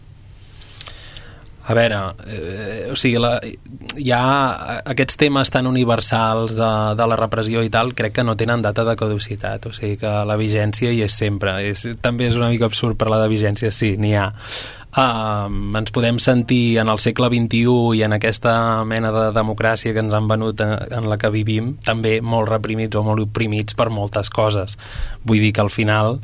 A 1.71 1.75
veure, 1.77 1.99
eh, 2.27 2.91
o 2.91 2.97
sigui, 2.99 3.19
la, 3.21 3.37
ja 3.95 4.21
aquests 4.91 5.19
temes 5.21 5.51
tan 5.53 5.69
universals 5.69 6.57
de, 6.57 6.71
de 6.99 7.07
la 7.07 7.19
repressió 7.19 7.63
i 7.63 7.71
tal, 7.71 7.93
crec 7.95 8.17
que 8.17 8.25
no 8.27 8.35
tenen 8.35 8.63
data 8.65 8.83
de 8.87 8.97
caducitat, 8.99 9.69
o 9.69 9.73
sigui 9.75 9.95
que 10.01 10.11
la 10.27 10.37
vigència 10.39 10.91
hi 10.91 11.05
és 11.05 11.15
sempre. 11.15 11.55
És, 11.71 11.85
també 12.03 12.27
és 12.27 12.35
una 12.35 12.51
mica 12.51 12.67
absurd 12.67 12.99
parlar 12.99 13.21
de 13.23 13.31
vigència, 13.31 13.71
sí, 13.71 13.95
n'hi 14.01 14.15
ha. 14.19 14.27
Um, 14.91 15.69
ens 15.79 15.93
podem 15.95 16.17
sentir 16.19 16.81
en 16.81 16.89
el 16.91 16.99
segle 16.99 17.29
XXI 17.31 17.95
i 17.95 18.01
en 18.03 18.17
aquesta 18.17 18.83
mena 18.83 19.13
de 19.15 19.29
democràcia 19.31 19.93
que 19.95 20.03
ens 20.03 20.11
han 20.11 20.27
venut 20.27 20.59
en, 20.59 20.73
en 20.91 21.07
la 21.07 21.15
que 21.15 21.31
vivim 21.31 21.77
també 21.87 22.17
molt 22.19 22.51
reprimits 22.51 22.99
o 22.99 23.05
molt 23.07 23.23
oprimits 23.23 23.77
per 23.79 23.87
moltes 23.87 24.27
coses. 24.27 24.75
Vull 25.23 25.39
dir 25.39 25.53
que 25.55 25.63
al 25.63 25.71
final 25.71 26.19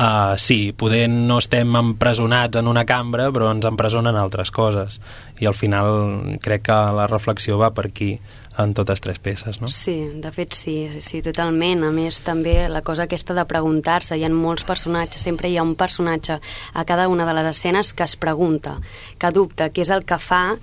Uh, 0.00 0.38
sí, 0.38 0.72
poder 0.72 1.10
no 1.12 1.36
estem 1.42 1.74
empresonats 1.76 2.56
en 2.56 2.68
una 2.70 2.86
cambra, 2.88 3.26
però 3.28 3.50
ens 3.52 3.66
empresonen 3.68 4.16
altres 4.16 4.48
coses. 4.48 4.96
I 5.44 5.48
al 5.50 5.52
final 5.52 6.38
crec 6.40 6.62
que 6.70 6.76
la 6.96 7.04
reflexió 7.10 7.58
va 7.60 7.68
per 7.76 7.90
aquí 7.90 8.14
en 8.56 8.72
totes 8.72 9.02
tres 9.04 9.18
peces, 9.20 9.60
no? 9.60 9.68
Sí, 9.68 9.98
de 10.22 10.30
fet 10.32 10.56
sí, 10.56 10.76
sí, 11.04 11.20
totalment. 11.20 11.84
A 11.84 11.90
més, 11.92 12.22
també 12.24 12.54
la 12.72 12.80
cosa 12.80 13.04
aquesta 13.04 13.36
de 13.36 13.44
preguntar-se, 13.50 14.16
hi 14.16 14.24
ha 14.24 14.32
molts 14.32 14.64
personatges, 14.64 15.20
sempre 15.28 15.52
hi 15.52 15.58
ha 15.60 15.66
un 15.68 15.76
personatge 15.76 16.38
a 16.72 16.86
cada 16.88 17.04
una 17.12 17.28
de 17.28 17.36
les 17.36 17.52
escenes 17.52 17.92
que 17.92 18.08
es 18.08 18.16
pregunta, 18.16 18.78
que 19.20 19.34
dubta, 19.36 19.68
què 19.68 19.84
és 19.84 19.92
el 19.92 20.08
que 20.08 20.16
fa 20.16 20.56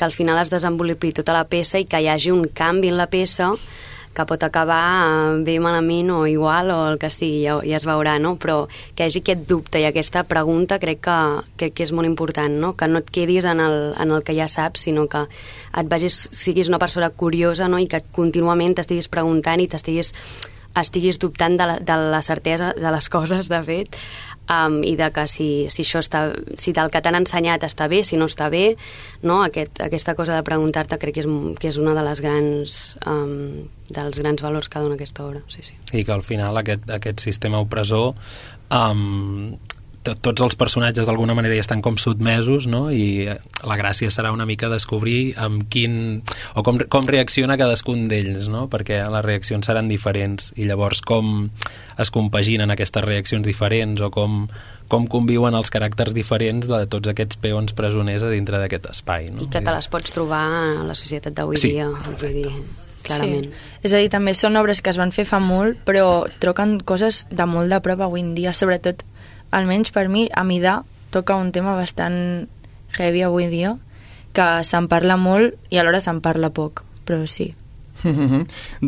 que 0.00 0.06
al 0.08 0.16
final 0.16 0.40
es 0.40 0.48
desenvolupi 0.48 1.12
tota 1.12 1.36
la 1.36 1.44
peça 1.44 1.76
i 1.76 1.84
que 1.84 2.00
hi 2.00 2.08
hagi 2.08 2.32
un 2.32 2.46
canvi 2.48 2.88
en 2.88 2.96
la 2.96 3.10
peça 3.12 3.50
que 4.14 4.26
pot 4.26 4.42
acabar 4.42 5.38
bé 5.46 5.56
malament 5.62 6.10
o 6.10 6.24
igual 6.26 6.72
o 6.74 6.78
el 6.90 6.98
que 6.98 7.10
sigui, 7.14 7.44
ja, 7.46 7.56
ja 7.62 7.78
es 7.78 7.86
veurà, 7.86 8.16
no? 8.18 8.34
Però 8.42 8.64
que 8.68 9.04
hi 9.04 9.08
hagi 9.08 9.22
aquest 9.22 9.46
dubte 9.48 9.80
i 9.80 9.86
aquesta 9.86 10.24
pregunta 10.28 10.80
crec 10.82 11.02
que, 11.06 11.18
que, 11.56 11.70
que 11.70 11.86
és 11.86 11.94
molt 11.94 12.10
important, 12.10 12.58
no? 12.62 12.74
Que 12.76 12.90
no 12.90 13.04
et 13.04 13.10
quedis 13.14 13.46
en 13.46 13.62
el, 13.62 13.78
en 13.94 14.14
el 14.16 14.24
que 14.26 14.36
ja 14.36 14.48
saps, 14.50 14.86
sinó 14.88 15.06
que 15.10 15.26
et 15.26 15.90
vagis, 15.90 16.26
siguis 16.32 16.68
una 16.68 16.82
persona 16.82 17.10
curiosa, 17.10 17.68
no? 17.68 17.78
I 17.78 17.86
que 17.90 18.02
contínuament 18.12 18.74
t'estiguis 18.78 19.10
preguntant 19.12 19.62
i 19.62 19.68
t'estiguis 19.70 20.14
estiguis 20.80 21.18
dubtant 21.18 21.56
de 21.58 21.66
la, 21.66 21.78
de 21.82 21.96
la 22.12 22.22
certesa 22.22 22.72
de 22.76 22.90
les 22.94 23.08
coses, 23.14 23.48
de 23.50 23.62
fet, 23.66 23.96
um, 24.50 24.80
i 24.84 24.94
de 24.98 25.10
que 25.14 25.26
si, 25.30 25.48
si 25.72 25.84
això 25.86 26.02
està, 26.02 26.24
si 26.60 26.74
el 26.74 26.92
que 26.92 27.02
t'han 27.02 27.20
ensenyat 27.20 27.64
està 27.68 27.88
bé, 27.90 28.02
si 28.04 28.18
no 28.20 28.28
està 28.30 28.50
bé, 28.52 28.74
no? 29.22 29.40
Aquest, 29.46 29.82
aquesta 29.84 30.16
cosa 30.18 30.36
de 30.38 30.46
preguntar-te 30.46 30.98
crec 31.00 31.20
que 31.20 31.24
és, 31.24 31.30
que 31.60 31.70
és 31.70 31.80
una 31.80 31.94
de 31.96 32.04
les 32.06 32.22
grans 32.24 32.78
um, 33.06 33.68
dels 33.90 34.20
grans 34.22 34.42
valors 34.42 34.70
que 34.70 34.82
dona 34.82 34.98
aquesta 34.98 35.26
obra. 35.26 35.42
Sí, 35.50 35.64
sí. 35.66 35.76
I 35.92 36.04
que 36.06 36.14
al 36.14 36.26
final 36.26 36.58
aquest, 36.60 36.88
aquest 36.90 37.22
sistema 37.22 37.62
opressor 37.62 38.14
um, 38.70 39.54
tots 40.00 40.40
els 40.40 40.56
personatges 40.56 41.04
d'alguna 41.04 41.34
manera 41.36 41.56
ja 41.58 41.64
estan 41.64 41.82
com 41.84 41.98
sotmesos 42.00 42.66
no? 42.70 42.86
i 42.88 43.28
la 43.28 43.76
gràcia 43.76 44.08
serà 44.12 44.32
una 44.32 44.46
mica 44.48 44.70
descobrir 44.72 45.34
amb 45.36 45.66
quin, 45.68 46.22
o 46.56 46.64
com, 46.64 46.80
com 46.88 47.08
reacciona 47.08 47.58
cadascun 47.60 48.06
d'ells 48.08 48.48
no? 48.48 48.64
perquè 48.72 49.02
les 49.12 49.24
reaccions 49.26 49.68
seran 49.68 49.90
diferents 49.92 50.54
i 50.56 50.64
llavors 50.70 51.04
com 51.04 51.50
es 52.00 52.12
compaginen 52.14 52.72
aquestes 52.72 53.04
reaccions 53.04 53.44
diferents 53.44 54.00
o 54.00 54.08
com, 54.14 54.46
com 54.88 55.04
conviuen 55.10 55.56
els 55.58 55.72
caràcters 55.72 56.16
diferents 56.16 56.70
de 56.70 56.80
tots 56.90 57.12
aquests 57.12 57.36
peons 57.42 57.76
presoners 57.76 58.24
a 58.24 58.32
dintre 58.32 58.60
d'aquest 58.62 58.88
espai. 58.94 59.28
No? 59.34 59.44
I 59.44 59.50
que 59.52 59.60
te 59.60 59.74
les 59.74 59.90
pots 59.92 60.16
trobar 60.16 60.44
a 60.48 60.86
la 60.86 60.96
societat 60.96 61.36
d'avui 61.36 61.60
sí. 61.60 61.74
dia. 61.76 61.90
Vull 61.92 62.40
dir, 62.40 62.48
clarament. 63.04 63.50
Sí. 63.52 63.76
És 63.84 63.92
a 63.92 64.00
dir, 64.00 64.08
també 64.12 64.32
són 64.38 64.56
obres 64.60 64.80
que 64.80 64.92
es 64.92 64.98
van 65.00 65.12
fer 65.12 65.28
fa 65.28 65.42
molt, 65.44 65.84
però 65.84 66.24
troquen 66.42 66.78
coses 66.80 67.26
de 67.30 67.46
molt 67.46 67.68
de 67.72 67.84
prop 67.84 68.08
avui 68.08 68.24
en 68.24 68.32
dia, 68.38 68.56
sobretot 68.56 69.04
almenys 69.50 69.92
per 69.94 70.08
mi, 70.08 70.28
a 70.32 70.44
Midà 70.46 70.80
toca 71.10 71.36
un 71.36 71.50
tema 71.52 71.74
bastant 71.78 72.46
heavy 72.98 73.22
avui 73.26 73.48
dia, 73.50 73.74
que 74.32 74.48
se'n 74.66 74.86
parla 74.90 75.16
molt 75.18 75.56
i 75.70 75.80
alhora 75.80 76.00
se'n 76.02 76.20
parla 76.22 76.52
poc, 76.54 76.84
però 77.06 77.24
sí. 77.26 77.50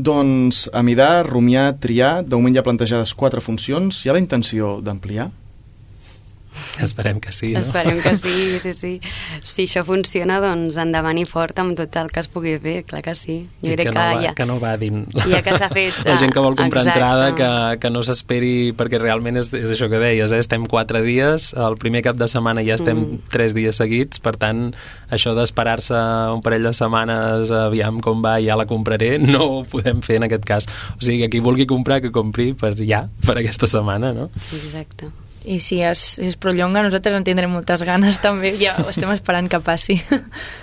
doncs, 0.09 0.68
a 0.72 0.83
Midà, 0.87 1.22
rumiar, 1.27 1.75
triar, 1.83 2.22
de 2.25 2.38
moment 2.38 2.57
ha 2.59 2.66
plantejades 2.66 3.14
quatre 3.18 3.42
funcions. 3.44 4.05
Hi 4.05 4.11
ha 4.11 4.16
la 4.16 4.22
intenció 4.22 4.79
d'ampliar? 4.81 5.31
Esperem 6.83 7.21
que 7.21 7.33
sí, 7.33 7.53
no? 7.53 7.61
Esperem 7.61 8.01
que 8.03 8.17
sí, 8.17 8.59
sí, 8.62 8.73
sí. 8.73 8.93
Si 9.45 9.67
això 9.67 9.83
funciona, 9.87 10.38
doncs 10.43 10.77
endavant 10.81 11.19
i 11.21 11.25
fort 11.29 11.59
amb 11.62 11.77
tot 11.79 11.97
el 12.01 12.11
que 12.12 12.23
es 12.23 12.29
pugui 12.33 12.55
fer, 12.62 12.83
clar 12.88 13.03
que 13.05 13.15
sí. 13.19 13.38
Jo 13.62 13.75
crec 13.77 13.88
que, 13.88 13.95
no 13.95 14.01
va, 14.01 14.23
ja, 14.25 14.33
que 14.37 14.47
no 14.49 14.59
va 14.62 14.73
din. 14.81 15.05
Ja 15.17 15.43
que 15.45 15.57
s'ha 15.59 15.69
fet... 15.73 16.03
La 16.09 16.19
gent 16.21 16.35
que 16.35 16.45
vol 16.45 16.57
comprar 16.59 16.85
exacte. 16.85 17.01
entrada, 17.01 17.31
que, 17.38 17.81
que 17.83 17.93
no 17.93 18.03
s'esperi, 18.07 18.73
perquè 18.79 19.01
realment 19.01 19.41
és, 19.41 19.53
és 19.57 19.73
això 19.75 19.88
que 19.93 20.01
deies, 20.03 20.33
eh? 20.33 20.43
estem 20.43 20.67
quatre 20.71 21.03
dies, 21.05 21.53
el 21.57 21.79
primer 21.81 22.05
cap 22.07 22.21
de 22.21 22.29
setmana 22.31 22.65
ja 22.67 22.77
estem 22.81 23.01
mm. 23.01 23.33
tres 23.33 23.57
dies 23.57 23.81
seguits, 23.81 24.23
per 24.25 24.37
tant, 24.41 24.69
això 25.12 25.37
d'esperar-se 25.38 25.99
un 26.35 26.45
parell 26.45 26.69
de 26.69 26.75
setmanes, 26.77 27.53
aviam 27.62 28.01
com 28.05 28.25
va, 28.25 28.38
ja 28.45 28.59
la 28.59 28.69
compraré, 28.71 29.15
no 29.33 29.49
ho 29.49 29.65
podem 29.69 30.05
fer 30.05 30.21
en 30.21 30.29
aquest 30.29 30.49
cas. 30.49 30.71
O 30.97 31.01
sigui, 31.01 31.25
que 31.25 31.37
qui 31.37 31.45
vulgui 31.45 31.69
comprar, 31.71 32.03
que 32.05 32.12
compri 32.15 32.53
per 32.59 32.75
ja, 32.81 33.07
per 33.27 33.38
aquesta 33.41 33.71
setmana, 33.71 34.12
no? 34.17 34.31
Exacte 34.53 35.12
i 35.45 35.59
si 35.61 35.81
es, 35.83 35.99
si 36.19 36.29
es 36.33 36.37
prolonga 36.41 36.83
nosaltres 36.85 37.17
en 37.19 37.25
tindrem 37.27 37.51
moltes 37.53 37.83
ganes 37.87 38.21
també, 38.23 38.55
ja 38.61 38.77
ho 38.79 38.89
estem 38.91 39.11
esperant 39.15 39.49
que 39.51 39.61
passi 39.65 39.99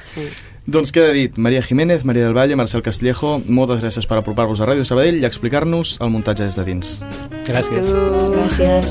sí. 0.09 0.29
Doncs 0.69 0.91
queda 0.93 1.09
dit, 1.15 1.37
Maria 1.41 1.63
Jiménez, 1.65 2.03
Maria 2.05 2.27
del 2.27 2.35
Valle, 2.37 2.55
Marcel 2.59 2.83
Castillejo, 2.85 3.39
moltes 3.47 3.81
gràcies 3.81 4.05
per 4.05 4.19
apropar-vos 4.19 4.59
a 4.61 4.67
Ràdio 4.69 4.85
Sabadell 4.85 5.17
i 5.17 5.25
explicar-nos 5.25 5.95
el 5.97 6.11
muntatge 6.13 6.45
des 6.45 6.59
de 6.59 6.65
dins. 6.67 6.91
Gràcies. 7.47 7.89
Gràcies. 8.35 8.85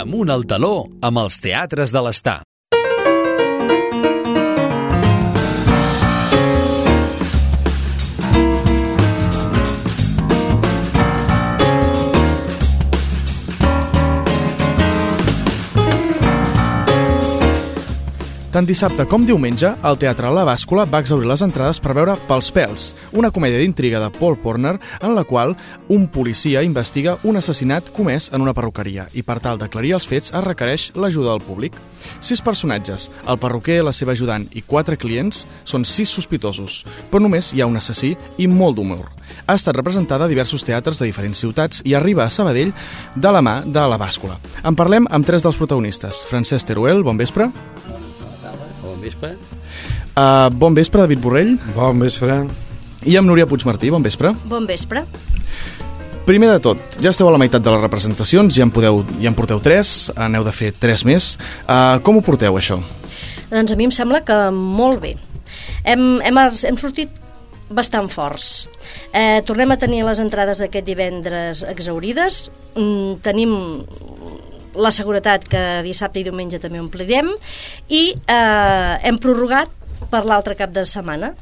Amunt 0.00 0.34
al 0.34 0.48
taló 0.50 0.88
amb 1.04 1.22
els 1.22 1.38
teatres 1.44 1.94
de 1.94 2.02
l'Estar. 2.02 2.40
Tant 18.54 18.68
dissabte 18.68 19.02
com 19.10 19.24
diumenge, 19.26 19.66
el 19.82 19.96
Teatre 19.98 20.28
La 20.30 20.44
Bàscula 20.46 20.84
va 20.86 21.00
exaurir 21.02 21.26
les 21.26 21.42
entrades 21.42 21.80
per 21.82 21.90
veure 21.96 22.12
Pels 22.28 22.52
pèls, 22.54 22.84
una 23.18 23.32
comèdia 23.34 23.58
d'intriga 23.58 23.98
de 23.98 24.12
Paul 24.14 24.36
Porner 24.38 24.76
en 25.00 25.16
la 25.16 25.24
qual 25.26 25.56
un 25.90 26.04
policia 26.06 26.62
investiga 26.62 27.16
un 27.26 27.34
assassinat 27.40 27.90
comès 27.96 28.28
en 28.30 28.44
una 28.44 28.54
perruqueria 28.54 29.08
i 29.10 29.24
per 29.26 29.40
tal 29.42 29.58
d'aclarir 29.58 29.96
els 29.98 30.06
fets 30.06 30.30
es 30.30 30.46
requereix 30.46 30.84
l'ajuda 30.94 31.32
del 31.32 31.42
públic. 31.42 31.74
Sis 32.22 32.38
personatges, 32.46 33.08
el 33.26 33.42
perruquer, 33.42 33.80
la 33.82 33.90
seva 33.90 34.14
ajudant 34.14 34.46
i 34.54 34.62
quatre 34.62 35.00
clients, 35.02 35.48
són 35.66 35.82
sis 35.82 36.14
sospitosos, 36.14 36.84
però 37.10 37.26
només 37.26 37.50
hi 37.50 37.58
ha 37.58 37.66
un 37.66 37.82
assassí 37.82 38.14
i 38.38 38.46
molt 38.46 38.78
d'humor. 38.78 39.10
Ha 39.48 39.58
estat 39.58 39.74
representada 39.74 40.28
a 40.28 40.30
diversos 40.30 40.62
teatres 40.62 41.02
de 41.02 41.10
diferents 41.10 41.42
ciutats 41.42 41.82
i 41.82 41.98
arriba 41.98 42.22
a 42.22 42.30
Sabadell 42.30 42.70
de 43.16 43.34
la 43.34 43.42
mà 43.42 43.64
de 43.66 43.82
la 43.82 43.98
bàscula. 43.98 44.38
En 44.62 44.78
parlem 44.78 45.10
amb 45.10 45.26
tres 45.26 45.42
dels 45.42 45.58
protagonistes. 45.58 46.22
Francesc 46.30 46.70
Teruel, 46.70 47.02
bon 47.02 47.18
vespre. 47.18 47.50
Bon 49.04 49.10
vespre. 49.10 49.36
Uh, 50.16 50.48
bon 50.56 50.72
vespre, 50.72 51.00
David 51.02 51.20
Borrell. 51.20 51.58
Bon 51.74 51.98
vespre. 52.00 52.38
I 53.04 53.18
amb 53.20 53.28
Núria 53.28 53.44
Puigmartí, 53.44 53.90
bon 53.92 54.00
vespre. 54.00 54.30
Bon 54.48 54.64
vespre. 54.64 55.02
Primer 56.24 56.48
de 56.54 56.60
tot, 56.64 56.80
ja 57.04 57.10
esteu 57.10 57.28
a 57.28 57.34
la 57.34 57.40
meitat 57.42 57.60
de 57.60 57.68
les 57.74 57.82
representacions, 57.82 58.48
ja 58.56 58.64
en, 58.64 58.72
podeu, 58.72 59.02
ja 59.20 59.28
en 59.28 59.36
porteu 59.36 59.60
tres, 59.60 60.08
aneu 60.16 60.46
de 60.46 60.54
fer 60.56 60.70
tres 60.72 61.04
més. 61.04 61.34
Uh, 61.66 62.00
com 62.00 62.16
ho 62.16 62.22
porteu, 62.24 62.56
això? 62.56 62.78
Doncs 63.50 63.74
a 63.74 63.76
mi 63.76 63.90
em 63.90 63.92
sembla 63.92 64.22
que 64.24 64.38
molt 64.56 65.02
bé. 65.04 65.18
Hem, 65.84 66.22
hem, 66.24 66.40
hem 66.40 66.80
sortit 66.80 67.20
bastant 67.68 68.08
forts. 68.08 68.70
Eh, 69.12 69.42
tornem 69.44 69.72
a 69.74 69.78
tenir 69.80 70.00
les 70.06 70.20
entrades 70.22 70.64
d'aquest 70.64 70.88
divendres 70.88 71.60
exaurides. 71.68 72.46
Mm, 72.72 73.20
tenim 73.24 73.52
la 74.74 74.90
seguretat 74.94 75.46
que 75.50 75.62
dissabte 75.86 76.20
i 76.20 76.26
diumenge 76.26 76.60
també 76.62 76.80
omplirem 76.82 77.30
i 77.88 78.04
eh, 78.14 78.94
hem 79.02 79.18
prorrogat 79.22 79.72
per 80.10 80.24
l'altre 80.26 80.56
cap 80.58 80.72
de 80.74 80.84
setmana. 80.88 81.32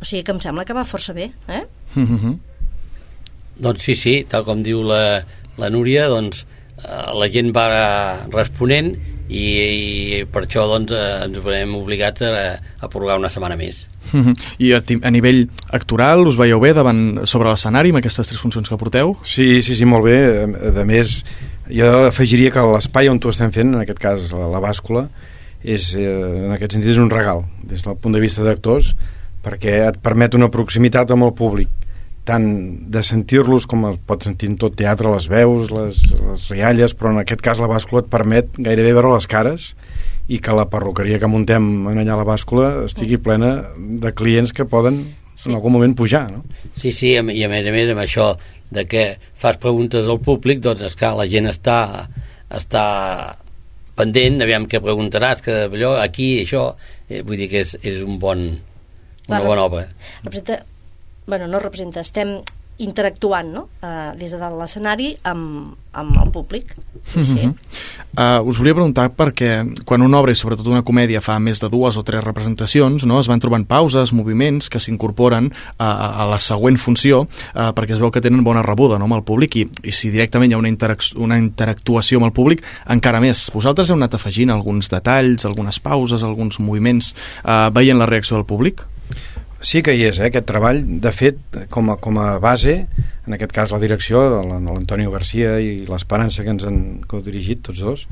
O 0.00 0.04
sigui 0.04 0.24
que 0.26 0.34
em 0.34 0.40
sembla 0.42 0.64
que 0.66 0.76
va 0.76 0.88
força 0.88 1.14
bé, 1.14 1.30
eh? 1.48 1.64
Mm 1.94 2.06
-hmm. 2.18 2.38
Doncs 3.62 3.82
sí, 3.82 3.94
sí, 3.94 4.24
tal 4.28 4.44
com 4.44 4.62
diu 4.62 4.82
la, 4.82 5.22
la 5.58 5.68
Núria, 5.70 6.08
doncs 6.08 6.46
eh, 6.84 7.12
la 7.14 7.28
gent 7.28 7.52
va 7.54 8.26
responent 8.32 8.96
i, 9.32 9.46
i 10.18 10.24
per 10.28 10.44
això 10.46 10.66
doncs, 10.68 10.92
eh, 10.92 11.24
ens 11.26 11.38
veurem 11.38 11.74
obligats 11.78 12.24
a, 12.26 12.58
a 12.80 12.88
prorrogar 12.88 13.18
una 13.20 13.30
setmana 13.32 13.56
més. 13.56 13.86
I 14.64 14.72
a, 14.76 14.80
a 14.80 15.10
nivell 15.14 15.46
actoral 15.70 16.26
us 16.28 16.38
veieu 16.40 16.60
bé 16.60 16.72
davant 16.76 17.22
sobre 17.28 17.50
l'escenari 17.50 17.92
amb 17.92 18.02
aquestes 18.02 18.28
tres 18.28 18.42
funcions 18.42 18.68
que 18.68 18.80
porteu? 18.80 19.16
Sí, 19.24 19.62
sí, 19.62 19.76
sí, 19.78 19.88
molt 19.88 20.08
bé. 20.08 20.18
A 20.72 20.86
més, 20.88 21.22
jo 21.68 21.90
afegiria 22.08 22.52
que 22.54 22.64
l'espai 22.72 23.10
on 23.12 23.20
tu 23.22 23.30
estem 23.30 23.52
fent, 23.54 23.74
en 23.74 23.84
aquest 23.84 24.00
cas 24.02 24.30
la, 24.36 24.48
la 24.52 24.62
bàscula, 24.62 25.06
és, 25.62 25.92
eh, 25.98 26.46
en 26.46 26.54
aquest 26.56 26.76
sentit 26.76 26.94
és 26.94 27.02
un 27.02 27.10
regal, 27.12 27.44
des 27.62 27.84
del 27.86 27.98
punt 28.00 28.14
de 28.14 28.22
vista 28.22 28.42
d'actors, 28.46 28.94
perquè 29.42 29.82
et 29.88 30.02
permet 30.02 30.34
una 30.38 30.50
proximitat 30.50 31.10
amb 31.10 31.28
el 31.28 31.34
públic 31.38 31.70
tant 32.24 32.44
de 32.94 33.02
sentir-los 33.02 33.66
com 33.66 33.88
es 33.88 33.96
pot 34.06 34.22
sentir 34.22 34.52
en 34.52 34.58
tot 34.60 34.76
teatre, 34.78 35.10
les 35.10 35.26
veus, 35.30 35.72
les, 35.74 36.02
les 36.20 36.44
rialles, 36.52 36.94
però 36.98 37.10
en 37.10 37.18
aquest 37.22 37.42
cas 37.42 37.58
la 37.62 37.70
bàscula 37.70 38.04
et 38.04 38.10
permet 38.12 38.60
gairebé 38.62 38.92
veure 38.94 39.16
les 39.16 39.26
cares 39.26 39.72
i 40.30 40.38
que 40.38 40.54
la 40.54 40.68
perruqueria 40.70 41.18
que 41.18 41.30
muntem 41.30 41.88
en 41.90 41.98
allà 41.98 42.14
a 42.14 42.20
la 42.20 42.28
bàscula 42.28 42.84
estigui 42.86 43.18
plena 43.18 43.56
de 43.76 44.14
clients 44.14 44.54
que 44.54 44.68
poden 44.70 45.02
sí. 45.34 45.50
en 45.50 45.56
algun 45.56 45.74
moment 45.74 45.96
pujar, 45.98 46.28
no? 46.30 46.44
Sí, 46.78 46.94
sí, 46.94 47.16
i 47.16 47.18
a 47.18 47.50
més 47.50 47.66
a 47.66 47.74
més 47.74 47.90
amb 47.90 48.04
això 48.04 48.32
de 48.72 48.86
que 48.88 49.04
fas 49.38 49.58
preguntes 49.62 50.08
al 50.08 50.20
públic, 50.24 50.60
doncs 50.64 50.82
és 50.88 50.96
clar, 50.98 51.12
la 51.18 51.26
gent 51.30 51.46
està, 51.50 51.78
està 52.50 52.84
pendent, 53.98 54.40
aviam 54.42 54.64
què 54.70 54.80
preguntaràs, 54.82 55.42
que 55.44 55.56
allò, 55.68 55.94
aquí, 56.00 56.30
això, 56.42 56.70
eh, 57.08 57.20
vull 57.22 57.36
dir 57.40 57.48
que 57.52 57.60
és, 57.66 57.74
és 57.84 58.00
un 58.02 58.18
bon, 58.22 58.46
una 59.28 59.38
La- 59.38 59.44
bona 59.46 59.66
obra. 59.68 59.84
Representa, 60.24 60.62
bueno, 61.26 61.46
no 61.48 61.60
representa, 61.60 62.00
estem 62.00 62.38
interactuant 62.82 63.52
no? 63.54 63.62
uh, 63.82 64.12
des 64.18 64.32
de 64.34 64.48
l'escenari 64.58 65.12
amb, 65.28 65.72
amb 65.92 66.16
el 66.22 66.30
públic. 66.34 66.72
Sí, 67.02 67.24
sí. 67.26 67.48
Uh, 68.12 68.42
us 68.48 68.58
volia 68.60 68.74
preguntar 68.76 69.08
perquè 69.16 69.62
quan 69.88 70.04
una 70.04 70.18
obra, 70.20 70.34
i 70.34 70.38
sobretot 70.38 70.68
una 70.70 70.84
comèdia, 70.86 71.22
fa 71.24 71.38
més 71.42 71.62
de 71.62 71.70
dues 71.72 71.98
o 71.98 72.04
tres 72.06 72.24
representacions, 72.24 73.06
no? 73.08 73.20
es 73.20 73.30
van 73.30 73.42
trobant 73.42 73.64
pauses, 73.68 74.12
moviments 74.16 74.70
que 74.72 74.80
s'incorporen 74.82 75.50
a, 75.76 75.88
a, 75.88 76.08
a 76.24 76.28
la 76.32 76.40
següent 76.42 76.78
funció 76.80 77.24
uh, 77.24 77.70
perquè 77.76 77.96
es 77.96 78.02
veu 78.02 78.12
que 78.14 78.22
tenen 78.24 78.44
bona 78.44 78.64
rebuda 78.66 78.98
no? 78.98 79.08
amb 79.08 79.18
el 79.20 79.26
públic 79.26 79.58
i, 79.60 79.66
i 79.84 79.94
si 79.94 80.12
directament 80.14 80.52
hi 80.52 80.58
ha 80.58 80.62
una, 80.62 80.72
interac 80.72 81.04
una 81.16 81.38
interactuació 81.40 82.20
amb 82.20 82.30
el 82.30 82.36
públic, 82.36 82.64
encara 82.92 83.22
més. 83.22 83.48
Vosaltres 83.54 83.90
heu 83.90 83.98
anat 83.98 84.16
afegint 84.18 84.52
alguns 84.54 84.90
detalls, 84.92 85.46
algunes 85.48 85.78
pauses, 85.82 86.24
alguns 86.26 86.60
moviments, 86.62 87.14
uh, 87.44 87.68
veient 87.74 88.00
la 88.00 88.10
reacció 88.10 88.38
del 88.38 88.48
públic? 88.48 88.86
Sí 89.62 89.80
que 89.82 89.94
hi 89.94 90.04
és, 90.08 90.18
eh, 90.18 90.26
aquest 90.28 90.46
treball. 90.48 90.80
De 91.00 91.12
fet, 91.14 91.38
com 91.70 91.90
a, 91.92 91.96
com 92.02 92.18
a 92.18 92.38
base, 92.42 92.74
en 93.26 93.36
aquest 93.36 93.52
cas 93.54 93.70
la 93.70 93.78
direcció, 93.78 94.22
la- 94.42 94.58
l'Antonio 94.58 95.10
Garcia 95.10 95.58
i 95.62 95.84
l'Esperança 95.86 96.42
que 96.42 96.50
ens 96.50 96.64
han 96.66 96.80
que 97.08 97.16
heu 97.16 97.22
dirigit, 97.22 97.62
tots 97.62 97.78
dos, 97.80 98.06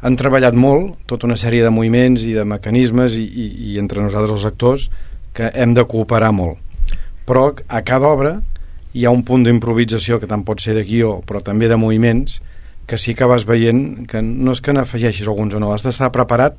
han 0.00 0.16
treballat 0.16 0.54
molt, 0.54 0.96
tota 1.06 1.26
una 1.26 1.36
sèrie 1.36 1.62
de 1.62 1.70
moviments 1.70 2.24
i 2.24 2.32
de 2.32 2.44
mecanismes 2.44 3.14
i, 3.16 3.24
i, 3.24 3.46
i 3.72 3.78
entre 3.78 4.00
nosaltres 4.02 4.32
els 4.38 4.44
actors 4.48 4.90
que 5.36 5.50
hem 5.54 5.74
de 5.74 5.84
cooperar 5.84 6.32
molt. 6.32 6.58
Però 7.26 7.50
a 7.68 7.82
cada 7.82 8.06
obra 8.08 8.40
hi 8.94 9.04
ha 9.04 9.10
un 9.12 9.22
punt 9.24 9.44
d'improvisació 9.44 10.18
que 10.20 10.26
tant 10.30 10.44
pot 10.44 10.60
ser 10.60 10.74
de 10.74 10.84
guió, 10.84 11.20
però 11.26 11.42
també 11.44 11.68
de 11.68 11.76
moviments, 11.76 12.40
que 12.86 12.96
sí 12.96 13.14
que 13.14 13.24
vas 13.28 13.44
veient 13.44 14.06
que 14.08 14.22
no 14.22 14.52
és 14.52 14.60
que 14.62 14.72
n'afegeixis 14.72 15.26
alguns 15.28 15.54
o 15.54 15.60
no, 15.60 15.72
has 15.74 15.82
d'estar 15.84 16.12
preparat 16.14 16.54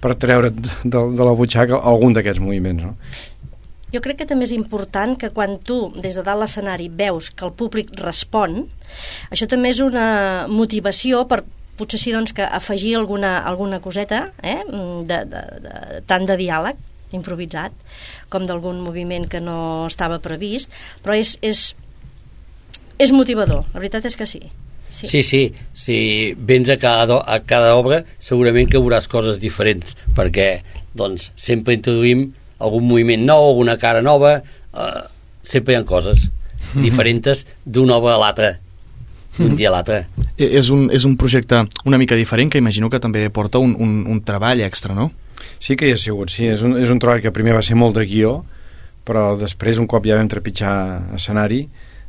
per 0.00 0.14
treure't 0.20 0.54
de, 0.84 1.00
de 1.16 1.24
la 1.24 1.34
butxaca 1.34 1.80
algun 1.82 2.12
d'aquests 2.14 2.40
moviments, 2.40 2.84
no? 2.84 2.94
Jo 3.94 4.00
crec 4.02 4.22
que 4.22 4.26
també 4.26 4.48
és 4.48 4.54
important 4.56 5.14
que 5.20 5.30
quan 5.30 5.58
tu, 5.62 5.92
des 5.94 6.16
de 6.18 6.24
dalt 6.26 6.42
l'escenari, 6.42 6.88
veus 6.90 7.30
que 7.30 7.46
el 7.46 7.52
públic 7.54 7.92
respon, 8.00 8.64
això 9.30 9.46
també 9.50 9.70
és 9.70 9.82
una 9.84 10.48
motivació 10.50 11.24
per 11.30 11.44
potser 11.78 12.00
sí 12.00 12.14
doncs, 12.14 12.34
que 12.34 12.42
afegir 12.42 12.96
alguna, 12.98 13.38
alguna 13.46 13.80
coseta, 13.82 14.32
eh? 14.42 14.60
de, 14.66 15.20
de, 15.30 15.44
de, 15.62 16.02
tant 16.10 16.26
de 16.26 16.36
diàleg 16.38 16.82
improvisat 17.14 17.74
com 18.30 18.46
d'algun 18.46 18.80
moviment 18.82 19.26
que 19.30 19.40
no 19.42 19.86
estava 19.86 20.20
previst, 20.22 20.74
però 21.04 21.16
és, 21.18 21.36
és, 21.42 21.64
és 22.98 23.14
motivador, 23.14 23.66
la 23.72 23.80
veritat 23.80 24.10
és 24.10 24.18
que 24.18 24.26
sí. 24.26 24.42
Sí. 24.94 25.08
Sí, 25.10 25.22
sí, 25.26 25.42
si 25.74 25.96
vens 26.38 26.68
a 26.70 26.76
cada, 26.78 27.16
a 27.26 27.40
cada 27.42 27.72
obra 27.74 28.04
segurament 28.22 28.68
que 28.70 28.78
veuràs 28.78 29.08
coses 29.10 29.40
diferents 29.42 29.96
perquè 30.14 30.60
doncs, 30.94 31.32
sempre 31.34 31.74
introduïm 31.74 32.28
algun 32.64 32.86
moviment 32.88 33.24
nou, 33.28 33.50
alguna 33.52 33.76
cara 33.78 34.02
nova 34.02 34.38
eh, 34.40 35.02
sempre 35.44 35.74
hi 35.74 35.78
ha 35.78 35.84
coses 35.88 36.28
diferents 36.84 37.44
d'una 37.64 37.98
obra 38.00 38.16
a 38.16 38.20
l'altra 38.22 38.54
d'un 39.38 39.54
dia 39.58 39.68
a 39.70 39.74
l'altre 39.76 40.04
I- 40.38 40.48
És 40.58 40.70
un, 40.74 40.88
és 40.94 41.04
un 41.06 41.16
projecte 41.20 41.60
una 41.84 41.98
mica 41.98 42.16
diferent 42.18 42.50
que 42.50 42.58
imagino 42.58 42.88
que 42.90 43.00
també 43.02 43.28
porta 43.30 43.58
un, 43.62 43.76
un, 43.78 44.00
un 44.10 44.20
treball 44.26 44.60
extra, 44.66 44.94
no? 44.94 45.10
Sí 45.60 45.76
que 45.76 45.86
hi 45.88 45.92
ha 45.94 45.98
sigut, 46.00 46.30
sí. 46.32 46.46
És 46.50 46.62
un, 46.66 46.76
és 46.80 46.90
un 46.90 46.98
treball 47.02 47.20
que 47.22 47.30
primer 47.34 47.54
va 47.54 47.62
ser 47.62 47.76
molt 47.78 47.94
de 47.98 48.04
guió, 48.08 48.32
però 49.06 49.34
després, 49.38 49.78
un 49.78 49.86
cop 49.90 50.06
ja 50.06 50.16
vam 50.18 50.28
trepitjar 50.30 50.72
escenari, 51.18 51.64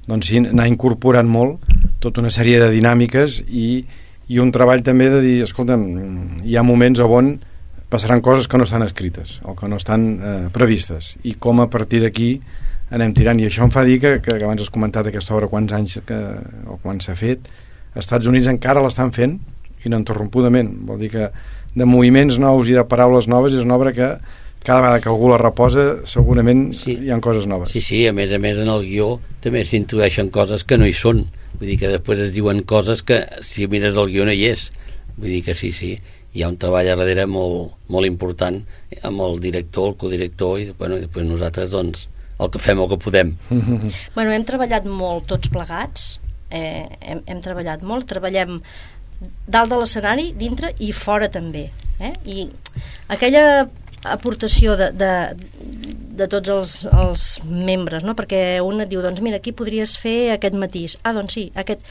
doncs 0.07 0.29
sí, 0.31 0.37
anar 0.41 0.67
incorporant 0.69 1.27
molt 1.29 1.61
tota 2.03 2.21
una 2.21 2.31
sèrie 2.33 2.59
de 2.61 2.69
dinàmiques 2.73 3.41
i, 3.49 3.83
i 4.29 4.39
un 4.41 4.51
treball 4.53 4.83
també 4.85 5.09
de 5.13 5.21
dir, 5.23 5.35
escolta'm, 5.45 5.85
hi 6.45 6.57
ha 6.57 6.63
moments 6.65 7.01
on 7.03 7.35
passaran 7.89 8.21
coses 8.25 8.47
que 8.47 8.57
no 8.57 8.65
estan 8.65 8.83
escrites 8.83 9.39
o 9.43 9.55
que 9.55 9.67
no 9.69 9.77
estan 9.77 10.05
eh, 10.15 10.37
previstes 10.53 11.15
i 11.23 11.35
com 11.39 11.61
a 11.61 11.69
partir 11.69 12.01
d'aquí 12.03 12.29
anem 12.95 13.13
tirant 13.17 13.39
i 13.41 13.47
això 13.47 13.65
em 13.65 13.73
fa 13.73 13.85
dir 13.85 13.99
que, 14.01 14.17
que, 14.21 14.37
que 14.37 14.45
abans 14.45 14.61
has 14.61 14.73
comentat 14.73 15.09
aquesta 15.09 15.35
obra 15.35 15.49
quants 15.51 15.73
anys 15.73 15.99
que, 16.05 16.21
o 16.69 16.79
quan 16.81 17.01
s'ha 17.01 17.17
fet 17.17 17.45
als 17.95 18.05
Estats 18.05 18.27
Units 18.31 18.49
encara 18.51 18.83
l'estan 18.83 19.13
fent 19.15 19.37
ininterrompudament 19.85 20.71
vol 20.89 21.01
dir 21.01 21.11
que 21.13 21.29
de 21.75 21.85
moviments 21.85 22.39
nous 22.41 22.71
i 22.71 22.77
de 22.77 22.85
paraules 22.89 23.29
noves 23.31 23.53
és 23.53 23.65
una 23.65 23.77
obra 23.77 23.93
que 23.93 24.09
cada 24.65 24.81
vegada 24.81 24.99
que 24.99 25.09
algú 25.09 25.29
la 25.29 25.37
reposa 25.37 25.83
segurament 26.09 26.71
sí. 26.73 26.95
hi 27.05 27.11
ha 27.13 27.19
coses 27.21 27.45
noves 27.45 27.69
Sí, 27.75 27.83
sí, 27.85 28.01
a 28.09 28.13
més 28.17 28.33
a 28.33 28.39
més 28.41 28.57
en 28.57 28.71
el 28.71 28.81
guió 28.87 29.19
també 29.43 29.61
s'introdueixen 29.63 30.31
coses 30.33 30.65
que 30.65 30.79
no 30.81 30.87
hi 30.89 30.95
són. 30.97 31.27
Vull 31.59 31.69
dir 31.69 31.77
que 31.83 31.91
després 31.91 32.23
es 32.23 32.33
diuen 32.33 32.63
coses 32.65 33.03
que 33.05 33.21
si 33.45 33.67
mires 33.69 33.93
el 33.93 34.09
guió 34.09 34.25
no 34.25 34.33
hi 34.33 34.47
és. 34.49 34.71
Vull 35.19 35.35
dir 35.35 35.43
que 35.45 35.53
sí, 35.53 35.69
sí, 35.71 35.93
hi 36.35 36.43
ha 36.43 36.49
un 36.51 36.57
treball 36.59 36.89
a 36.91 36.97
darrere 36.99 37.25
molt, 37.31 37.77
molt 37.87 38.07
important 38.09 38.59
amb 39.07 39.23
el 39.23 39.39
director, 39.43 39.93
el 39.93 39.97
codirector 40.01 40.59
i 40.59 40.67
bueno, 40.75 40.99
i 40.99 41.05
després 41.05 41.27
nosaltres 41.29 41.71
doncs 41.71 42.09
el 42.35 42.51
que 42.51 42.59
fem 42.59 42.81
el 42.83 42.91
que 42.91 42.99
podem. 42.99 43.31
Bueno, 44.15 44.33
hem 44.35 44.43
treballat 44.47 44.87
molt 44.89 45.29
tots 45.31 45.51
plegats, 45.53 46.19
eh, 46.51 46.83
hem, 46.99 47.23
hem 47.23 47.41
treballat 47.43 47.85
molt, 47.87 48.09
treballem 48.11 48.59
dalt 49.47 49.71
de 49.71 49.79
l'escenari, 49.79 50.33
dintre 50.35 50.73
i 50.83 50.91
fora 50.91 51.29
també. 51.31 51.69
Eh? 52.03 52.11
I 52.27 52.49
aquella 53.15 53.69
aportació 54.13 54.75
de, 54.79 54.89
de, 54.95 55.11
de 56.19 56.27
tots 56.31 56.51
els, 56.51 56.73
els 56.91 57.23
membres, 57.45 58.05
no? 58.07 58.15
perquè 58.17 58.59
un 58.63 58.83
et 58.83 58.91
diu, 58.91 59.01
doncs 59.03 59.21
mira, 59.25 59.39
aquí 59.41 59.53
podries 59.55 59.95
fer 60.01 60.35
aquest 60.35 60.57
matís. 60.59 60.97
Ah, 61.03 61.13
doncs 61.17 61.37
sí, 61.37 61.45
aquest... 61.55 61.85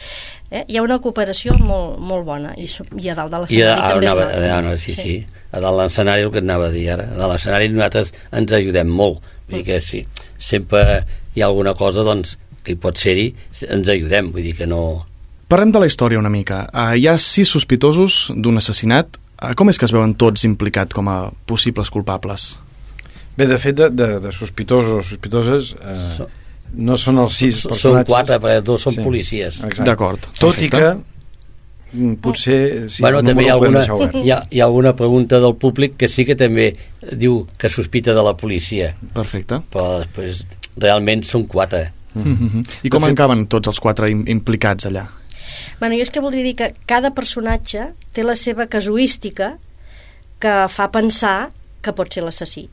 Eh? 0.50 0.64
Hi 0.68 0.78
ha 0.78 0.84
una 0.86 1.00
cooperació 1.02 1.56
molt, 1.60 1.98
molt 1.98 2.26
bona 2.28 2.54
i, 2.60 2.68
i 3.00 3.10
a 3.10 3.16
dalt 3.18 3.34
de 3.34 3.42
l'escenari 3.42 3.74
a, 3.74 3.90
també 3.94 4.06
anava, 4.06 4.28
es 4.28 4.36
nota. 4.36 4.54
a, 4.58 4.62
no, 4.66 4.76
sí, 4.80 4.96
sí, 4.98 5.16
a 5.50 5.60
dalt 5.60 5.78
de 5.78 5.82
l'escenari 5.82 6.26
el 6.26 6.32
que 6.34 6.40
et 6.42 6.48
anava 6.48 6.70
a 6.70 6.74
dir 6.74 6.86
ara, 6.94 7.08
a 7.08 7.16
dalt 7.16 7.26
de 7.26 7.32
l'escenari 7.32 7.72
nosaltres 7.74 8.14
ens 8.40 8.56
ajudem 8.60 8.94
molt, 9.02 9.34
vull 9.48 9.60
dir 9.60 9.66
que 9.72 9.80
sí, 9.84 10.04
sempre 10.38 11.02
hi 11.34 11.42
ha 11.42 11.50
alguna 11.50 11.74
cosa 11.78 12.06
doncs, 12.06 12.38
que 12.64 12.74
hi 12.74 12.80
pot 12.80 13.00
ser-hi, 13.00 13.28
ens 13.68 13.90
ajudem, 13.92 14.30
vull 14.32 14.46
dir 14.46 14.54
que 14.58 14.68
no... 14.70 15.04
Parlem 15.50 15.74
de 15.74 15.82
la 15.82 15.88
història 15.90 16.18
una 16.18 16.32
mica. 16.32 16.64
Uh, 16.72 16.94
hi 16.96 17.04
ha 17.10 17.18
sis 17.20 17.50
sospitosos 17.52 18.30
d'un 18.32 18.56
assassinat. 18.58 19.18
Uh, 19.44 19.54
com 19.56 19.68
és 19.68 19.78
que 19.78 19.84
es 19.84 19.92
veuen 19.92 20.14
tots 20.14 20.44
implicats 20.48 20.94
com 20.94 21.08
a 21.08 21.18
possibles 21.46 21.90
culpables? 21.90 22.54
Bé, 23.36 23.46
de 23.50 23.58
fet, 23.58 23.74
de, 23.76 23.90
de, 23.90 24.08
de 24.22 24.32
sospitosos 24.32 24.92
o 24.92 25.02
sospitoses 25.02 25.72
eh, 25.82 26.26
no 26.78 26.96
són 26.96 27.18
els 27.18 27.34
sis 27.34 27.64
Són 27.64 27.72
personatges. 27.72 28.10
quatre, 28.12 28.38
perquè 28.42 28.60
dos 28.62 28.86
són 28.86 29.00
policies. 29.02 29.58
exacte. 29.58 29.88
D'acord, 29.88 30.28
Tot 30.38 30.60
i 30.62 30.68
que 30.70 30.84
mm, 30.94 32.14
potser 32.22 32.58
sí, 32.88 33.02
bueno, 33.02 33.24
també 33.26 33.46
hi 33.46 33.50
ha, 33.50 33.56
alguna, 33.58 33.82
hi, 34.22 34.30
ha, 34.30 34.38
hi 34.50 34.62
ha 34.62 34.68
alguna 34.68 34.94
pregunta 34.94 35.40
del 35.42 35.56
públic 35.58 35.98
que 35.98 36.08
sí 36.08 36.24
que 36.24 36.38
també 36.38 36.70
diu 37.10 37.42
que 37.58 37.68
sospita 37.68 38.14
de 38.14 38.22
la 38.22 38.36
policia. 38.38 38.94
Perfecte. 39.14 39.60
Però 39.74 39.98
després 40.04 40.46
realment 40.78 41.26
són 41.26 41.48
quatre. 41.50 41.88
Mm 42.14 42.36
-hmm. 42.38 42.64
I 42.86 42.88
com 42.88 43.04
en 43.04 43.14
caben 43.14 43.46
tots 43.46 43.68
els 43.68 43.80
quatre 43.80 44.10
im 44.10 44.22
implicats 44.28 44.86
allà? 44.86 45.08
Bueno, 45.80 45.96
jo 45.96 46.04
és 46.06 46.12
que 46.12 46.22
voldria 46.24 46.46
dir 46.46 46.56
que 46.58 46.72
cada 46.90 47.12
personatge 47.16 47.90
té 48.14 48.24
la 48.24 48.36
seva 48.38 48.68
casuística 48.70 49.54
que 50.42 50.54
fa 50.68 50.88
pensar 50.92 51.52
que 51.84 51.94
pot 51.96 52.12
ser 52.12 52.24
l'assassí. 52.24 52.68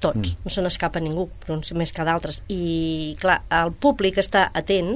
Tots, 0.00 0.32
mm. 0.32 0.46
no 0.46 0.52
se 0.52 0.62
n'escapa 0.64 1.00
ningú, 1.02 1.26
però 1.42 1.58
uns 1.58 1.74
més 1.76 1.92
que 1.92 2.04
d'altres. 2.08 2.40
I, 2.48 3.16
clar, 3.20 3.42
el 3.52 3.72
públic 3.76 4.18
està 4.22 4.46
atent 4.56 4.94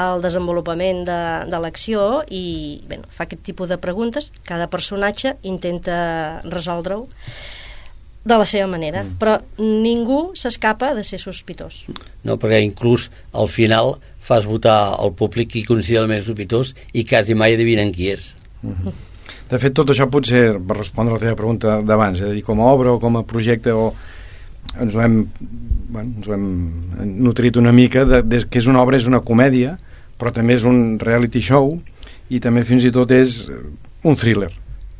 al 0.00 0.22
desenvolupament 0.24 1.02
de, 1.04 1.18
de 1.52 1.60
l'acció 1.60 2.22
i 2.32 2.44
bueno, 2.88 3.10
fa 3.12 3.26
aquest 3.26 3.44
tipus 3.44 3.68
de 3.68 3.76
preguntes. 3.82 4.30
Cada 4.48 4.70
personatge 4.72 5.36
intenta 5.44 6.40
resoldre-ho 6.48 7.04
de 8.24 8.38
la 8.38 8.46
seva 8.46 8.68
manera, 8.70 9.02
mm. 9.02 9.18
però 9.18 9.36
ningú 9.58 10.30
s'escapa 10.38 10.92
de 10.94 11.02
ser 11.04 11.18
sospitós. 11.20 11.82
No, 12.22 12.38
perquè 12.38 12.62
inclús 12.62 13.10
al 13.34 13.50
final 13.50 13.96
fas 14.22 14.46
votar 14.46 14.94
al 14.94 15.14
públic 15.18 15.50
qui 15.52 15.64
considera 15.66 16.06
el 16.06 16.12
més 16.12 16.26
sospitós 16.26 16.76
i 16.94 17.04
quasi 17.08 17.34
mai 17.34 17.56
adivinen 17.56 17.90
qui 17.94 18.12
és. 18.14 18.32
De 19.50 19.58
fet, 19.60 19.74
tot 19.76 19.90
això 19.92 20.06
potser, 20.10 20.44
per 20.62 20.78
respondre 20.78 21.16
a 21.16 21.18
la 21.18 21.24
teva 21.24 21.38
pregunta 21.38 21.80
d'abans, 21.84 22.22
és 22.22 22.30
a 22.30 22.32
dir, 22.32 22.44
com 22.46 22.62
a 22.62 22.70
obra 22.72 22.94
o 22.94 23.00
com 23.02 23.18
a 23.18 23.24
projecte, 23.28 23.74
o 23.74 23.92
ens 24.80 24.96
ho 24.96 25.02
hem, 25.02 25.18
bueno, 25.92 26.14
ens 26.16 26.28
ho 26.28 26.36
hem 26.36 26.46
nutrit 27.26 27.58
una 27.60 27.72
mica, 27.76 28.06
de, 28.08 28.22
de, 28.22 28.44
que 28.48 28.62
és 28.62 28.68
una 28.70 28.82
obra, 28.82 28.96
és 28.96 29.08
una 29.10 29.20
comèdia, 29.26 29.76
però 30.18 30.32
també 30.32 30.56
és 30.56 30.64
un 30.68 30.98
reality 31.02 31.42
show 31.42 31.74
i 32.30 32.40
també 32.40 32.62
fins 32.64 32.86
i 32.86 32.92
tot 32.94 33.10
és 33.12 33.44
un 34.06 34.16
thriller, 34.16 34.52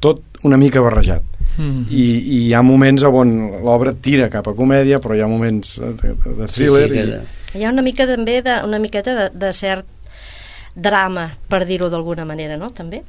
tot 0.03 0.43
una 0.43 0.59
mica 0.59 0.83
barrejat. 0.83 1.23
Mm. 1.57 1.85
I, 1.93 2.03
i 2.03 2.39
hi 2.49 2.53
ha 2.57 2.63
moments 2.65 3.05
on 3.07 3.33
l'obra 3.63 3.93
tira 3.95 4.29
cap 4.33 4.49
a 4.51 4.57
comèdia, 4.59 4.99
però 5.05 5.17
hi 5.17 5.23
ha 5.23 5.31
moments 5.31 5.79
de, 5.81 6.17
de 6.19 6.51
thriller. 6.51 6.89
Sí, 6.89 6.99
sí, 6.99 7.07
i, 7.07 7.42
Hi 7.55 7.65
ha 7.65 7.73
una 7.73 7.85
mica 7.85 8.07
també 8.09 8.41
de, 8.45 8.59
una 8.65 8.81
miqueta 8.81 9.15
de, 9.19 9.27
de 9.37 9.51
cert 9.53 9.89
drama, 10.75 11.27
per 11.53 11.65
dir-ho 11.69 11.91
d'alguna 11.93 12.25
manera, 12.25 12.57
no? 12.57 12.71
També? 12.73 13.03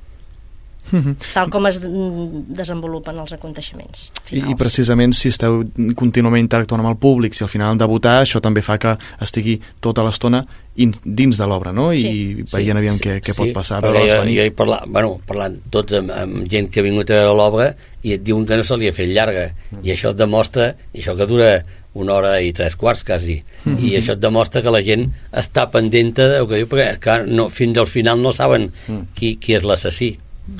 Tal 1.34 1.50
com 1.50 1.66
es 1.70 1.80
mm, 1.82 2.44
desenvolupen 2.54 3.18
els 3.24 3.32
aconteixements 3.34 4.12
I, 4.32 4.42
I 4.52 4.56
precisament 4.60 5.14
si 5.16 5.30
esteu 5.30 5.62
contínuament 5.96 6.44
interactuant 6.44 6.82
amb 6.84 6.92
el 6.92 6.98
públic, 7.02 7.34
si 7.34 7.44
al 7.46 7.50
final 7.50 7.72
han 7.72 7.78
de 7.82 7.88
votar, 7.90 8.20
això 8.24 8.42
també 8.44 8.62
fa 8.62 8.78
que 8.78 8.96
estigui 9.24 9.60
tota 9.82 10.04
l'estona 10.04 10.44
in- 10.76 10.94
dins 11.06 11.38
de 11.38 11.48
l'obra, 11.48 11.72
no? 11.74 11.92
I 11.94 12.44
veient 12.52 12.78
aviam 12.78 12.98
què, 12.98 13.20
què 13.24 13.36
pot 13.38 13.52
passar. 13.54 13.82
veure-les 13.82 14.12
jo, 14.12 14.20
venir. 14.22 14.36
jo 14.40 14.48
he 14.48 14.52
parlat, 14.52 14.84
bueno, 14.88 15.16
parlant 15.28 15.60
tots 15.72 15.94
amb, 16.00 16.12
amb 16.12 16.44
gent 16.52 16.70
que 16.70 16.82
ha 16.82 16.84
vingut 16.84 17.10
a 17.14 17.22
veure 17.22 17.38
l'obra 17.38 17.70
i 18.04 18.14
et 18.18 18.24
diuen 18.26 18.46
que 18.46 18.58
no 18.58 18.64
se 18.68 18.78
li 18.78 18.90
ha 18.90 18.94
fet 18.94 19.10
llarga 19.14 19.48
i 19.84 19.92
això 19.94 20.12
et 20.12 20.18
demostra, 20.20 20.74
i 20.94 21.00
això 21.02 21.16
que 21.18 21.26
dura 21.30 21.54
una 21.94 22.16
hora 22.18 22.40
i 22.42 22.50
tres 22.58 22.76
quarts 22.76 23.04
quasi 23.06 23.44
Mhm. 23.66 23.78
i 23.86 23.92
això 24.00 24.14
et 24.18 24.20
demostra 24.20 24.62
que 24.64 24.72
la 24.74 24.82
gent 24.82 25.12
està 25.32 25.68
pendent 25.72 26.16
del 26.18 26.48
que 26.50 26.56
diu 26.58 26.68
perquè 26.68 26.98
clar, 27.00 27.28
no, 27.28 27.50
fins 27.50 27.78
al 27.78 27.88
final 27.88 28.20
no 28.22 28.32
saben 28.34 28.72
qui, 29.14 29.36
qui 29.38 29.54
és 29.54 29.64
l'assassí 29.64 30.18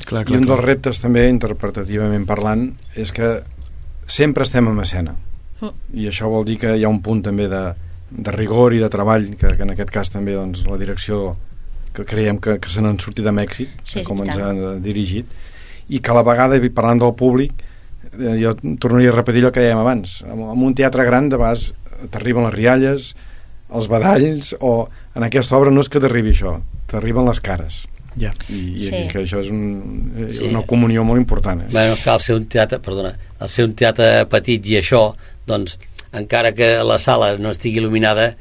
Clar, 0.08 0.24
I 0.30 0.38
un 0.38 0.46
dels 0.48 0.62
reptes 0.64 1.00
també, 1.02 1.26
interpretativament 1.28 2.24
parlant, 2.28 2.70
és 2.96 3.12
que 3.12 3.36
sempre 4.06 4.46
estem 4.46 4.68
en 4.70 4.80
escena. 4.80 5.14
I 5.96 6.08
això 6.10 6.28
vol 6.32 6.44
dir 6.48 6.58
que 6.60 6.74
hi 6.76 6.84
ha 6.84 6.92
un 6.92 7.02
punt 7.04 7.22
també 7.24 7.48
de, 7.48 7.62
de 8.10 8.32
rigor 8.34 8.74
i 8.76 8.80
de 8.82 8.88
treball, 8.92 9.30
que, 9.36 9.52
que 9.56 9.64
en 9.64 9.74
aquest 9.74 9.92
cas 9.92 10.12
també 10.12 10.36
doncs, 10.36 10.64
la 10.68 10.80
direcció 10.80 11.36
que 11.94 12.04
creiem 12.08 12.40
que, 12.42 12.58
que 12.58 12.72
se 12.72 12.82
n'han 12.82 12.98
sortit 12.98 13.28
amb 13.30 13.44
èxit, 13.44 13.76
Sí, 13.86 14.02
com 14.06 14.24
ens 14.24 14.40
han 14.40 14.82
dirigit, 14.82 15.30
i 15.88 16.00
que 16.00 16.10
a 16.10 16.16
la 16.16 16.24
vegada, 16.26 16.58
parlant 16.74 17.04
del 17.04 17.14
públic, 17.18 17.62
eh, 18.12 18.34
jo 18.40 18.56
tornaria 18.82 19.12
a 19.12 19.16
repetir 19.16 19.44
allò 19.44 19.52
que 19.54 19.62
dèiem 19.62 19.80
abans. 19.80 20.22
En, 20.26 20.42
en 20.50 20.66
un 20.68 20.74
teatre 20.74 21.06
gran, 21.06 21.30
de 21.30 21.38
vegades, 21.40 21.70
t'arriben 22.10 22.48
les 22.48 22.56
rialles, 22.56 23.12
els 23.74 23.88
badalls, 23.90 24.54
o 24.60 24.88
en 25.14 25.26
aquesta 25.26 25.56
obra 25.56 25.72
no 25.72 25.84
és 25.84 25.90
que 25.92 26.02
t'arribi 26.02 26.34
això, 26.34 26.58
t'arriben 26.90 27.28
les 27.28 27.40
cares. 27.44 27.84
Ja. 28.16 28.30
I, 28.48 28.76
i 28.76 28.80
Sí. 28.80 29.00
que 29.10 29.24
això 29.24 29.40
és 29.40 29.48
un, 29.50 30.12
és 30.28 30.36
Sí. 30.38 30.44
una 30.48 30.62
comunió 30.62 31.02
molt 31.04 31.18
important. 31.20 31.62
Eh? 31.62 31.66
bueno, 31.72 31.96
que 32.02 32.10
al 32.10 32.20
ser 32.20 32.36
un 32.36 32.46
teatre, 32.46 32.78
perdona, 32.78 33.16
al 33.40 33.48
ser 33.48 33.64
un 33.64 33.74
teatre 33.74 34.26
petit 34.30 34.64
i 34.66 34.76
això, 34.78 35.14
doncs 35.46 35.78
encara 36.12 36.52
que 36.54 36.68
la 36.84 36.98
sala 36.98 37.36
no 37.38 37.50
estigui 37.50 37.80
il·luminada 37.80 38.34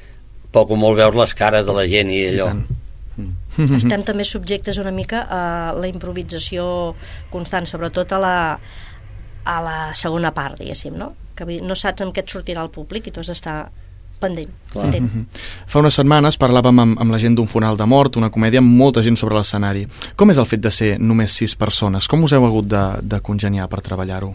poc 0.52 0.70
o 0.72 0.76
molt 0.78 0.98
veus 0.98 1.16
les 1.16 1.34
cares 1.34 1.66
de 1.66 1.74
la 1.74 1.88
gent 1.90 2.12
i 2.14 2.20
allò 2.30 2.52
estem 3.78 4.04
també 4.10 4.24
subjectes 4.26 4.78
una 4.78 4.92
mica 4.92 5.24
a 5.30 5.74
la 5.74 5.88
improvisació 5.88 6.96
constant, 7.32 7.66
sobretot 7.70 8.12
a 8.14 8.20
la, 8.20 8.36
a 9.46 9.58
la 9.62 9.78
segona 9.96 10.32
part, 10.34 10.58
diguéssim, 10.60 10.96
no? 10.98 11.14
Que 11.36 11.46
no 11.62 11.76
saps 11.76 12.02
amb 12.06 12.14
què 12.14 12.22
et 12.22 12.30
sortirà 12.30 12.62
el 12.62 12.70
públic 12.70 13.08
i 13.08 13.12
tu 13.12 13.22
has 13.22 13.28
d'estar 13.34 13.72
pendent. 14.24 14.50
atent. 14.74 15.04
Mhm. 15.06 15.26
Fa 15.70 15.82
unes 15.84 15.94
setmanes 16.00 16.40
parlàvem 16.42 16.80
amb, 16.82 16.98
amb 17.04 17.12
la 17.14 17.20
gent 17.22 17.36
d'un 17.38 17.48
funeral 17.52 17.78
de 17.78 17.86
mort, 17.86 18.16
una 18.18 18.32
comèdia 18.34 18.64
amb 18.64 18.72
molta 18.80 19.04
gent 19.06 19.20
sobre 19.20 19.36
l'escenari. 19.38 19.84
Com 20.18 20.32
és 20.34 20.40
el 20.42 20.48
fet 20.50 20.64
de 20.66 20.72
ser 20.74 20.96
només 21.00 21.36
sis 21.36 21.54
persones? 21.60 22.08
Com 22.10 22.24
us 22.26 22.34
heu 22.34 22.48
hagut 22.48 22.66
de, 22.72 22.82
de 23.04 23.20
congeniar 23.22 23.68
per 23.70 23.84
treballar-ho? 23.86 24.32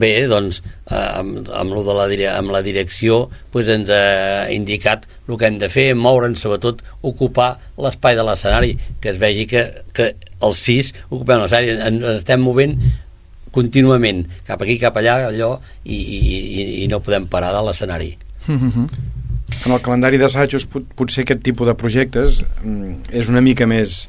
Bé, 0.00 0.10
doncs, 0.30 0.60
eh, 0.86 0.94
amb, 1.18 1.48
amb, 1.50 1.72
lo 1.74 1.82
de 1.84 1.94
la, 1.96 2.06
dire- 2.08 2.30
amb 2.30 2.52
la 2.54 2.60
direcció 2.62 3.28
pues, 3.50 3.66
ens 3.68 3.90
ha 3.90 4.46
indicat 4.54 5.06
el 5.28 5.36
que 5.36 5.48
hem 5.48 5.58
de 5.58 5.68
fer, 5.68 5.88
moure'ns, 5.98 6.38
sobretot 6.40 6.80
ocupar 7.02 7.50
l'espai 7.76 8.14
de 8.16 8.22
l'escenari, 8.24 8.76
que 9.00 9.10
es 9.10 9.18
vegi 9.18 9.46
que, 9.50 9.64
que 9.92 10.12
els 10.46 10.62
sis 10.62 10.92
ocupem 11.10 11.42
l'escenari, 11.42 11.74
ens 11.74 11.98
ens 12.04 12.20
estem 12.22 12.40
movent 12.40 12.76
contínuament, 13.50 14.24
cap 14.46 14.62
aquí, 14.62 14.78
cap 14.78 14.96
allà, 15.00 15.16
allò, 15.28 15.56
i, 15.84 15.96
i, 15.96 16.18
i, 16.38 16.66
i 16.84 16.88
no 16.88 17.00
podem 17.02 17.26
parar 17.26 17.50
de 17.56 17.62
l'escenari. 17.66 18.12
En 18.48 19.72
el 19.74 19.80
calendari 19.82 20.18
d'assajos 20.20 20.64
pot, 20.70 20.86
potser 20.96 21.24
aquest 21.24 21.42
tipus 21.44 21.68
de 21.68 21.74
projectes 21.74 22.40
mm, 22.62 23.10
és 23.12 23.28
una 23.28 23.42
mica 23.44 23.66
més 23.66 24.06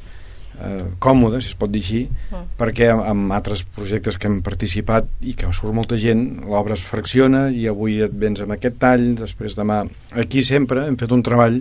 eh, 0.62 0.84
còmode, 1.02 1.40
si 1.42 1.50
es 1.52 1.58
pot 1.58 1.70
dir 1.72 1.82
així, 1.82 2.02
Mm. 2.32 2.46
perquè 2.56 2.88
amb, 2.92 3.02
amb 3.10 3.32
altres 3.36 3.64
projectes 3.64 4.16
que 4.16 4.28
hem 4.30 4.40
participat 4.42 5.08
i 5.20 5.34
que 5.34 5.50
surt 5.52 5.74
molta 5.74 5.98
gent, 6.00 6.44
l'obra 6.48 6.78
es 6.78 6.84
fracciona 6.86 7.48
i 7.50 7.66
avui 7.68 8.00
et 8.00 8.12
vens 8.12 8.40
amb 8.40 8.54
aquest 8.56 8.78
tall, 8.78 9.14
després 9.18 9.58
demà... 9.58 9.82
Aquí 10.16 10.42
sempre 10.42 10.86
hem 10.86 10.96
fet 10.96 11.12
un 11.12 11.22
treball 11.22 11.60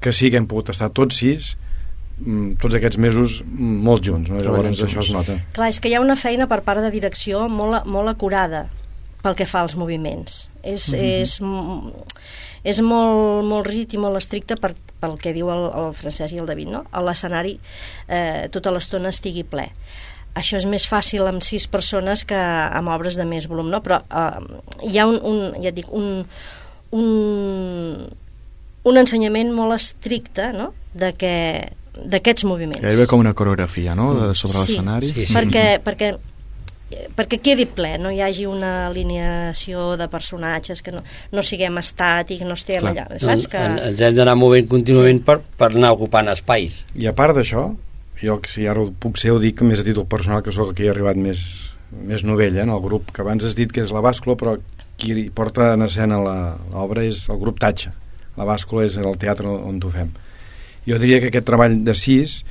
que 0.00 0.12
sí 0.12 0.30
que 0.30 0.36
hem 0.36 0.46
pogut 0.46 0.70
estar 0.70 0.90
tots 0.92 1.16
sis 1.16 1.54
mm, 2.20 2.60
tots 2.60 2.76
aquests 2.76 2.98
mesos 3.00 3.40
mm, 3.42 3.76
molt 3.88 4.04
junts, 4.04 4.30
no? 4.30 4.38
Llavors 4.38 4.84
això 4.84 5.00
es 5.00 5.10
nota. 5.14 5.40
Clar, 5.56 5.72
és 5.72 5.80
que 5.80 5.88
hi 5.88 5.96
ha 5.96 6.04
una 6.04 6.16
feina 6.16 6.46
per 6.46 6.60
part 6.62 6.84
de 6.84 6.90
direcció 6.94 7.48
molt, 7.48 7.86
molt 7.86 8.12
acurada 8.12 8.66
pel 9.24 9.34
que 9.38 9.46
fa 9.48 9.62
als 9.64 9.74
moviments. 9.80 10.50
És, 10.62 10.90
Mhm. 10.92 11.00
és, 11.24 11.38
m- 11.40 11.92
és 12.64 12.80
molt, 12.84 13.44
molt 13.48 13.66
rígid 13.66 13.94
i 13.96 13.98
molt 14.00 14.16
estricte 14.20 14.56
per, 14.60 14.74
pel 15.00 15.16
que 15.20 15.32
diu 15.36 15.48
el, 15.52 15.64
el 15.72 15.94
Francesc 15.96 16.32
i 16.36 16.38
el 16.40 16.46
David, 16.48 16.68
no? 16.72 16.84
A 16.92 17.00
l'escenari 17.04 17.58
eh, 18.08 18.48
tota 18.52 18.70
l'estona 18.72 19.08
estigui 19.12 19.42
ple. 19.44 19.70
Això 20.34 20.56
és 20.58 20.64
més 20.66 20.82
fàcil 20.90 21.22
amb 21.30 21.42
sis 21.46 21.66
persones 21.70 22.24
que 22.26 22.34
amb 22.36 22.88
obres 22.90 23.14
de 23.16 23.24
més 23.24 23.46
volum, 23.46 23.68
no? 23.70 23.82
Però 23.84 24.00
eh, 24.02 24.88
hi 24.90 24.98
ha 24.98 25.06
un, 25.06 25.20
un, 25.22 25.62
ja 25.62 25.68
et 25.70 25.76
dic, 25.76 25.92
un, 25.94 26.24
un, 26.90 28.08
un 28.84 29.00
ensenyament 29.00 29.52
molt 29.54 29.76
estricte, 29.78 30.50
no?, 30.56 30.72
de 30.94 31.12
que 31.18 31.32
d'aquests 31.94 32.44
moviments. 32.50 32.82
Gairebé 32.82 33.06
com 33.10 33.20
una 33.22 33.34
coreografia, 33.38 33.94
no?, 33.94 34.08
de, 34.18 34.34
sobre 34.34 34.58
l'escenari. 34.64 35.12
Sí, 35.14 35.28
perquè, 35.34 35.78
perquè, 35.84 36.14
perquè 37.16 37.40
quedi 37.42 37.66
ple, 37.70 37.94
no 38.02 38.12
hi 38.12 38.20
hagi 38.24 38.46
una 38.50 38.88
alineació 38.88 39.94
de 40.00 40.08
personatges, 40.12 40.82
que 40.84 40.94
no, 40.94 41.02
no 41.32 41.44
siguem 41.46 41.80
estàtics, 41.82 42.44
no 42.46 42.58
estiguem 42.58 42.90
allà. 42.92 43.08
Saps 43.22 43.48
que... 43.52 43.60
En, 43.60 43.80
ens 43.90 44.04
hem 44.04 44.18
d'anar 44.18 44.36
movent 44.38 44.70
contínuament 44.70 45.22
per, 45.26 45.40
per 45.58 45.72
anar 45.72 45.94
ocupant 45.96 46.32
espais. 46.32 46.82
I 46.98 47.10
a 47.10 47.14
part 47.16 47.36
d'això, 47.38 47.68
jo 48.20 48.38
que 48.40 48.50
si 48.50 48.68
ara 48.70 48.82
ho 48.82 48.90
puc 48.90 49.20
ser 49.20 49.34
ho 49.34 49.40
dic 49.42 49.62
més 49.66 49.82
a 49.82 49.86
títol 49.86 50.08
personal 50.10 50.44
que 50.44 50.54
sóc 50.54 50.72
aquí 50.72 50.86
he 50.86 50.92
arribat 50.94 51.18
més, 51.20 51.42
més 51.94 52.24
novella 52.24 52.62
en 52.64 52.72
el 52.74 52.80
grup, 52.84 53.12
que 53.12 53.24
abans 53.24 53.44
has 53.44 53.58
dit 53.58 53.72
que 53.72 53.84
és 53.84 53.92
la 53.94 54.04
bàscula, 54.04 54.38
però 54.40 54.56
qui 54.96 55.28
porta 55.34 55.72
en 55.74 55.84
escena 55.86 56.20
l'obra 56.22 57.04
és 57.04 57.26
el 57.30 57.40
grup 57.40 57.58
Tatxa 57.62 57.92
la 58.38 58.46
bàscula 58.46 58.86
és 58.86 58.96
el 58.98 59.18
teatre 59.20 59.50
on 59.50 59.80
ho 59.82 59.90
fem 59.94 60.10
jo 60.86 60.98
diria 61.00 61.20
que 61.22 61.30
aquest 61.32 61.46
treball 61.48 61.80
de 61.86 61.94
sis 61.98 62.42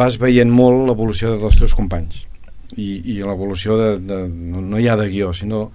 vas 0.00 0.18
veient 0.20 0.50
molt 0.52 0.86
l'evolució 0.88 1.34
dels 1.36 1.58
teus 1.60 1.76
companys 1.76 2.26
i, 2.76 2.88
i 3.14 3.18
l'evolució 3.22 3.78
de, 3.80 3.90
de 4.02 4.18
no, 4.28 4.60
no 4.60 4.80
hi 4.80 4.88
ha 4.88 4.96
de 5.00 5.08
guió 5.08 5.32
sinó 5.32 5.68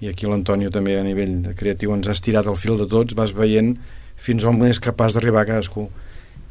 i 0.00 0.08
aquí 0.08 0.26
l'Antonio 0.26 0.70
també 0.72 0.96
a 0.98 1.04
nivell 1.04 1.52
creatiu 1.56 1.92
ens 1.94 2.08
ha 2.08 2.16
estirat 2.16 2.48
el 2.50 2.58
fil 2.58 2.78
de 2.80 2.88
tots 2.90 3.16
vas 3.18 3.34
veient 3.36 3.74
fins 4.20 4.44
on 4.48 4.60
és 4.66 4.80
capaç 4.82 5.16
d'arribar 5.16 5.46
cadascú 5.48 5.88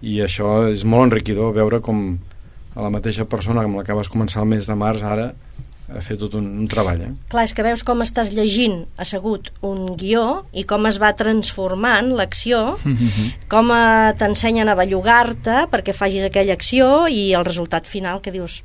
i 0.02 0.20
això 0.24 0.70
és 0.72 0.86
molt 0.86 1.10
enriquidor 1.10 1.54
veure 1.58 1.82
com 1.84 2.18
a 2.76 2.86
la 2.86 2.91
mateixa 2.93 3.26
persona 3.28 3.66
amb 3.66 3.82
la 3.82 3.86
que 3.86 3.97
vas 3.97 4.10
començar 4.12 4.43
el 4.45 4.52
mes 4.54 4.70
de 4.70 4.78
març 4.78 5.04
ara 5.04 5.32
a 5.89 6.02
fer 6.06 6.20
tot 6.22 6.36
un, 6.38 6.45
un 6.62 6.68
treball. 6.70 7.02
Eh? 7.02 7.10
Clar, 7.32 7.45
és 7.47 7.54
que 7.58 7.66
veus 7.66 7.82
com 7.86 8.04
estàs 8.06 8.30
llegint 8.36 8.84
assegut 9.02 9.50
un 9.66 9.95
guió 9.97 10.43
i 10.54 10.64
com 10.70 10.86
es 10.89 11.00
va 11.02 11.16
transformant 11.18 12.12
l'acció, 12.18 12.78
com 13.52 13.74
eh, 13.74 14.14
t'ensenyen 14.20 14.70
a 14.70 14.78
bellugar-te 14.78 15.64
perquè 15.72 15.95
facis 15.97 16.28
aquella 16.28 16.54
acció 16.54 17.08
i 17.10 17.32
el 17.34 17.47
resultat 17.47 17.89
final 17.89 18.22
que 18.22 18.36
dius... 18.36 18.64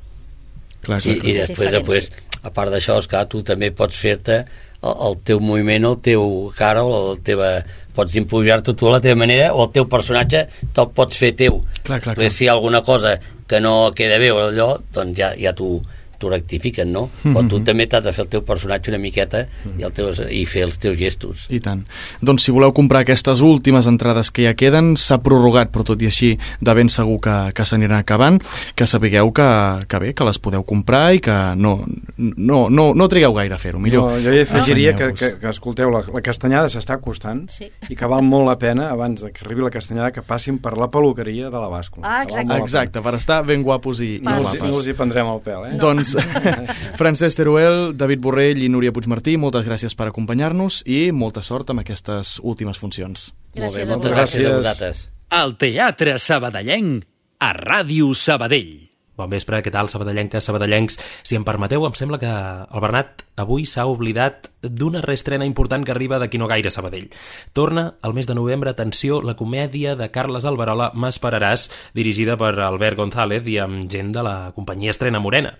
Clar, 0.85 0.99
clar, 0.99 1.01
sí, 1.01 1.17
clar. 1.19 1.31
I 1.31 1.37
després, 1.41 1.71
després, 1.73 2.09
a 2.45 2.51
part 2.53 2.73
d'això, 2.73 2.99
esclar, 3.01 3.25
tu 3.31 3.41
també 3.45 3.71
pots 3.73 3.97
fer-te 3.97 4.43
el, 4.85 4.93
el 5.07 5.17
teu 5.25 5.41
moviment, 5.41 5.89
el 5.89 5.97
teu 6.05 6.29
cara 6.57 6.85
o 6.85 7.01
la 7.11 7.17
teva... 7.25 7.57
Pots 7.95 8.11
impujar-te 8.19 8.73
tu 8.75 8.89
a 8.89 8.97
la 8.97 8.99
teva 8.99 9.15
manera 9.21 9.53
o 9.55 9.61
el 9.63 9.69
teu 9.71 9.85
personatge 9.87 10.41
te'l 10.75 10.89
pots 10.97 11.15
fer 11.15 11.29
teu. 11.39 11.61
Clar, 11.87 12.01
clar, 12.03 12.17
clar. 12.17 12.27
si 12.27 12.43
hi 12.43 12.49
ha 12.49 12.55
alguna 12.57 12.81
cosa 12.83 13.13
que 13.47 13.61
no 13.63 13.93
queda 13.95 14.17
bé 14.19 14.33
o 14.35 14.41
allò, 14.49 14.65
doncs 14.91 15.15
ja, 15.15 15.29
ja 15.39 15.53
tu 15.55 15.77
t'ho 16.25 16.33
rectifiquen, 16.33 16.91
no? 16.91 17.05
Mm 17.05 17.31
-hmm. 17.31 17.35
Però 17.35 17.49
tu 17.49 17.59
també 17.63 17.87
t'has 17.87 18.03
de 18.03 18.13
fer 18.13 18.25
el 18.25 18.29
teu 18.29 18.41
personatge 18.41 18.91
una 18.91 18.99
miqueta 18.99 19.45
i, 19.77 19.83
el 19.83 19.91
teus, 19.93 20.21
i 20.29 20.45
fer 20.45 20.63
els 20.63 20.77
teus 20.77 20.97
gestos. 20.97 21.45
I 21.49 21.59
tant. 21.59 21.85
Doncs 22.21 22.43
si 22.43 22.51
voleu 22.51 22.73
comprar 22.73 23.01
aquestes 23.01 23.41
últimes 23.41 23.87
entrades 23.87 24.31
que 24.31 24.45
ja 24.45 24.53
queden, 24.53 24.95
s'ha 24.97 25.19
prorrogat, 25.21 25.71
però 25.71 25.83
tot 25.83 26.01
i 26.01 26.05
així 26.05 26.37
de 26.61 26.73
ben 26.73 26.89
segur 26.89 27.19
que, 27.21 27.51
que 27.53 27.65
s'aniran 27.65 27.99
acabant, 27.99 28.41
que 28.75 28.87
sapigueu 28.87 29.31
que, 29.31 29.85
que 29.87 29.99
bé, 29.99 30.13
que 30.13 30.23
les 30.23 30.39
podeu 30.39 30.63
comprar 30.63 31.13
i 31.13 31.19
que 31.19 31.55
no, 31.55 31.85
no, 32.17 32.69
no, 32.69 32.93
no 32.93 33.07
trigueu 33.07 33.33
gaire 33.33 33.55
a 33.55 33.57
fer-ho, 33.57 33.79
millor. 33.79 34.11
No, 34.11 34.19
jo 34.19 34.33
hi 34.33 34.41
afegiria 34.41 34.91
ah. 34.93 34.97
que, 34.97 35.13
que, 35.13 35.39
que, 35.39 35.49
escolteu, 35.49 35.91
la, 35.91 36.03
la 36.13 36.21
castanyada 36.21 36.69
s'està 36.69 36.97
acostant 36.97 37.45
sí. 37.49 37.69
i 37.89 37.95
que 37.95 38.05
val 38.07 38.23
molt 38.23 38.45
la 38.45 38.57
pena, 38.57 38.89
abans 38.89 39.21
de 39.21 39.31
que 39.31 39.45
arribi 39.45 39.61
la 39.61 39.73
castanyada, 39.73 40.11
que 40.11 40.21
passin 40.21 40.57
per 40.59 40.77
la 40.77 40.89
peluqueria 40.89 41.49
de 41.49 41.59
la 41.59 41.69
bàscula. 41.69 42.05
Ah, 42.07 42.23
exacte. 42.23 42.55
Exacte, 42.55 43.01
per 43.01 43.15
estar 43.15 43.43
ben 43.45 43.63
guapos 43.63 44.01
i, 44.01 44.15
i 44.17 44.23
no, 44.23 44.41
guapes. 44.41 44.63
No 44.63 44.79
us 44.79 44.87
hi 44.87 44.95
prendrem 44.97 45.27
el 45.27 45.41
pèl, 45.45 45.69
eh? 45.69 45.73
No. 45.75 45.81
Doncs 45.85 46.14
Francesc 46.99 47.37
Teruel, 47.39 47.93
David 47.97 48.21
Borrell 48.23 48.63
i 48.63 48.69
Núria 48.71 48.93
Puigmartí, 48.95 49.35
moltes 49.41 49.67
gràcies 49.67 49.95
per 49.97 50.09
acompanyar-nos 50.11 50.81
i 50.85 51.09
molta 51.11 51.43
sort 51.43 51.69
amb 51.73 51.83
aquestes 51.83 52.37
últimes 52.43 52.79
funcions. 52.81 53.33
Gràcies 53.55 53.89
Molt 53.89 54.03
bé, 54.05 54.09
moltes 54.09 54.15
gràcies. 54.15 54.41
gràcies 54.45 54.51
a 54.51 54.57
vosaltres. 54.61 55.03
El 55.35 55.55
Teatre 55.59 56.17
Sabadellenc 56.21 57.05
a 57.39 57.53
Ràdio 57.57 58.13
Sabadell. 58.15 58.84
Bon 59.15 59.31
vespre, 59.31 59.61
què 59.63 59.71
tal, 59.71 59.87
sabadellenques, 59.87 60.43
sabadellencs? 60.43 60.97
Si 61.23 61.37
em 61.37 61.45
permeteu, 61.47 61.85
em 61.87 61.93
sembla 61.95 62.19
que 62.19 62.27
el 62.27 62.83
Bernat 62.83 63.23
avui 63.39 63.63
s'ha 63.63 63.85
oblidat 63.87 64.49
d'una 64.59 64.99
reestrena 65.05 65.47
important 65.47 65.85
que 65.87 65.93
arriba 65.93 66.19
d'aquí 66.19 66.39
no 66.41 66.49
gaire 66.51 66.71
Sabadell. 66.71 67.07
Torna 67.55 67.85
al 68.01 68.13
mes 68.13 68.27
de 68.27 68.35
novembre, 68.35 68.73
atenció, 68.75 69.21
la 69.23 69.37
comèdia 69.39 69.95
de 69.95 70.09
Carles 70.11 70.43
Alberola, 70.43 70.91
M'esperaràs, 70.99 71.69
dirigida 71.95 72.35
per 72.35 72.57
Albert 72.59 72.99
González 72.99 73.47
i 73.47 73.59
amb 73.63 73.87
gent 73.91 74.11
de 74.15 74.23
la 74.25 74.35
companyia 74.55 74.91
Estrena 74.91 75.23
Morena. 75.23 75.55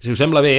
Si 0.00 0.10
us 0.10 0.18
sembla 0.18 0.42
bé, 0.42 0.56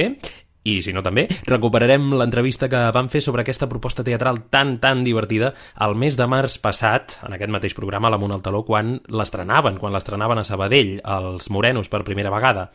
i 0.64 0.78
si 0.82 0.92
no 0.92 1.02
també, 1.04 1.26
recuperarem 1.48 2.10
l'entrevista 2.18 2.68
que 2.70 2.80
vam 2.94 3.08
fer 3.12 3.22
sobre 3.24 3.44
aquesta 3.44 3.68
proposta 3.70 4.04
teatral 4.04 4.42
tan, 4.52 4.76
tan 4.82 5.04
divertida 5.06 5.52
el 5.84 5.94
mes 5.98 6.18
de 6.18 6.26
març 6.28 6.58
passat, 6.62 7.18
en 7.26 7.36
aquest 7.36 7.52
mateix 7.54 7.76
programa, 7.78 8.10
l'Amunt 8.10 8.34
al 8.36 8.44
Taló, 8.44 8.64
quan 8.66 8.96
l'estrenaven, 9.08 9.78
quan 9.80 9.94
l'estrenaven 9.94 10.42
a 10.42 10.46
Sabadell, 10.48 10.98
els 11.04 11.50
Morenos, 11.54 11.88
per 11.88 12.04
primera 12.06 12.32
vegada. 12.34 12.68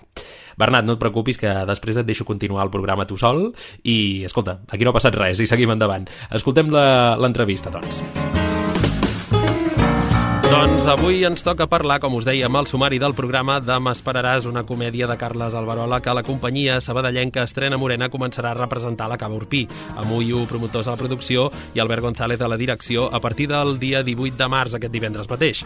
Bernat, 0.58 0.86
no 0.86 0.98
et 0.98 1.02
preocupis, 1.02 1.40
que 1.42 1.54
després 1.70 1.98
et 1.98 2.08
deixo 2.08 2.28
continuar 2.30 2.66
el 2.66 2.74
programa 2.74 3.08
tu 3.10 3.18
sol 3.18 3.48
i, 3.84 4.24
escolta, 4.26 4.60
aquí 4.70 4.86
no 4.86 4.94
ha 4.94 5.00
passat 5.00 5.18
res 5.18 5.42
i 5.42 5.50
seguim 5.50 5.74
endavant. 5.74 6.08
Escoltem 6.32 6.72
l'entrevista, 6.74 7.74
doncs. 7.74 8.43
Doncs 10.54 10.86
avui 10.86 11.24
ens 11.26 11.42
toca 11.42 11.66
parlar, 11.66 11.96
com 11.98 12.14
us 12.14 12.28
amb 12.30 12.60
el 12.60 12.68
sumari 12.70 13.00
del 13.02 13.16
programa 13.18 13.56
de 13.60 13.74
M'esperaràs, 13.82 14.46
una 14.46 14.62
comèdia 14.64 15.08
de 15.10 15.16
Carles 15.18 15.56
Alberola 15.58 15.98
que 16.00 16.14
la 16.14 16.22
companyia 16.22 16.76
sabadellenca 16.80 17.42
Estrena 17.42 17.80
Morena 17.82 18.08
començarà 18.08 18.52
a 18.52 18.60
representar 18.60 19.08
a 19.08 19.10
la 19.10 19.18
Cava 19.18 19.34
Urpí, 19.34 19.64
amb 19.98 20.12
Uyu, 20.14 20.44
promotors 20.46 20.86
a 20.86 20.92
la 20.94 21.00
producció, 21.00 21.48
i 21.74 21.80
Albert 21.82 22.04
González 22.04 22.40
a 22.40 22.48
la 22.48 22.58
direcció, 22.62 23.08
a 23.12 23.20
partir 23.20 23.48
del 23.50 23.80
dia 23.80 24.04
18 24.04 24.38
de 24.38 24.48
març, 24.48 24.76
aquest 24.78 24.94
divendres 24.94 25.30
mateix. 25.32 25.64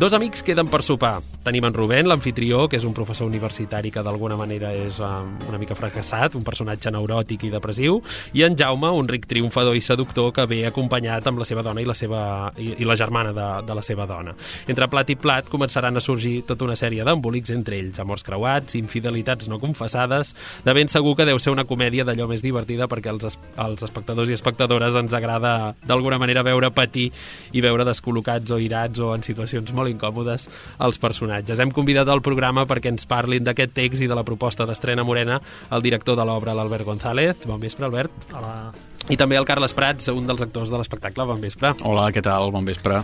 Dos 0.00 0.16
amics 0.16 0.42
queden 0.42 0.72
per 0.72 0.80
sopar. 0.88 1.20
Tenim 1.44 1.68
en 1.68 1.76
Rubén, 1.76 2.08
l'anfitrió, 2.08 2.64
que 2.66 2.80
és 2.80 2.88
un 2.88 2.96
professor 2.96 3.28
universitari 3.28 3.92
que 3.92 4.00
d'alguna 4.00 4.40
manera 4.40 4.72
és 4.72 5.02
um, 5.04 5.36
una 5.50 5.60
mica 5.60 5.76
fracassat, 5.76 6.38
un 6.40 6.48
personatge 6.48 6.88
neuròtic 6.88 7.44
i 7.44 7.52
depressiu, 7.52 8.00
i 8.32 8.48
en 8.48 8.56
Jaume, 8.56 8.88
un 8.88 9.12
ric 9.12 9.28
triomfador 9.28 9.76
i 9.76 9.84
seductor 9.84 10.32
que 10.32 10.48
ve 10.48 10.64
acompanyat 10.72 11.28
amb 11.28 11.44
la 11.44 11.50
seva 11.52 11.66
dona 11.66 11.84
i 11.84 11.88
la, 11.92 11.98
seva, 11.98 12.24
i, 12.56 12.72
i 12.80 12.88
la 12.88 12.96
germana 12.96 13.36
de, 13.36 13.52
de 13.68 13.76
la 13.76 13.84
seva 13.84 14.08
dona. 14.08 14.29
Entre 14.70 14.88
plat 14.90 15.10
i 15.10 15.16
plat 15.20 15.48
començaran 15.50 15.96
a 15.96 16.04
sorgir 16.04 16.40
tota 16.48 16.66
una 16.66 16.76
sèrie 16.78 17.04
d'embolics 17.06 17.52
entre 17.54 17.78
ells, 17.80 18.00
amors 18.02 18.26
creuats, 18.26 18.76
infidelitats 18.80 19.50
no 19.50 19.60
confessades... 19.62 20.34
De 20.64 20.74
ben 20.76 20.90
segur 20.92 21.14
que 21.16 21.24
deu 21.26 21.38
ser 21.40 21.52
una 21.54 21.64
comèdia 21.66 22.04
d'allò 22.04 22.26
més 22.30 22.42
divertida 22.44 22.86
perquè 22.90 23.10
els, 23.10 23.38
els 23.58 23.84
espectadors 23.86 24.30
i 24.30 24.36
espectadores 24.36 24.94
ens 24.98 25.14
agrada 25.16 25.74
d'alguna 25.86 26.18
manera 26.20 26.44
veure 26.46 26.70
patir 26.74 27.08
i 27.56 27.62
veure 27.64 27.86
descol·locats 27.88 28.52
o 28.54 28.60
irats 28.60 29.00
o 29.00 29.12
en 29.14 29.24
situacions 29.26 29.72
molt 29.76 29.90
incòmodes 29.92 30.46
els 30.86 31.00
personatges. 31.02 31.60
Hem 31.60 31.72
convidat 31.74 32.08
al 32.08 32.22
programa 32.24 32.66
perquè 32.70 32.92
ens 32.92 33.08
parlin 33.10 33.46
d'aquest 33.46 33.74
text 33.76 34.04
i 34.04 34.10
de 34.10 34.18
la 34.18 34.26
proposta 34.26 34.68
d'Estrena 34.68 35.06
Morena 35.06 35.40
el 35.70 35.82
director 35.82 36.18
de 36.18 36.28
l'obra, 36.28 36.54
l'Albert 36.54 36.86
González. 36.86 37.44
Bon 37.46 37.60
vespre, 37.60 37.88
Albert. 37.88 38.30
Hola. 38.34 38.54
I 39.10 39.16
també 39.18 39.38
el 39.40 39.48
Carles 39.48 39.74
Prats, 39.74 40.10
un 40.12 40.28
dels 40.28 40.42
actors 40.44 40.70
de 40.70 40.78
l'espectacle. 40.80 41.26
Bon 41.26 41.40
vespre. 41.40 41.74
Hola, 41.88 42.10
què 42.14 42.22
tal? 42.24 42.52
Bon 42.54 42.66
vespre. 42.66 43.02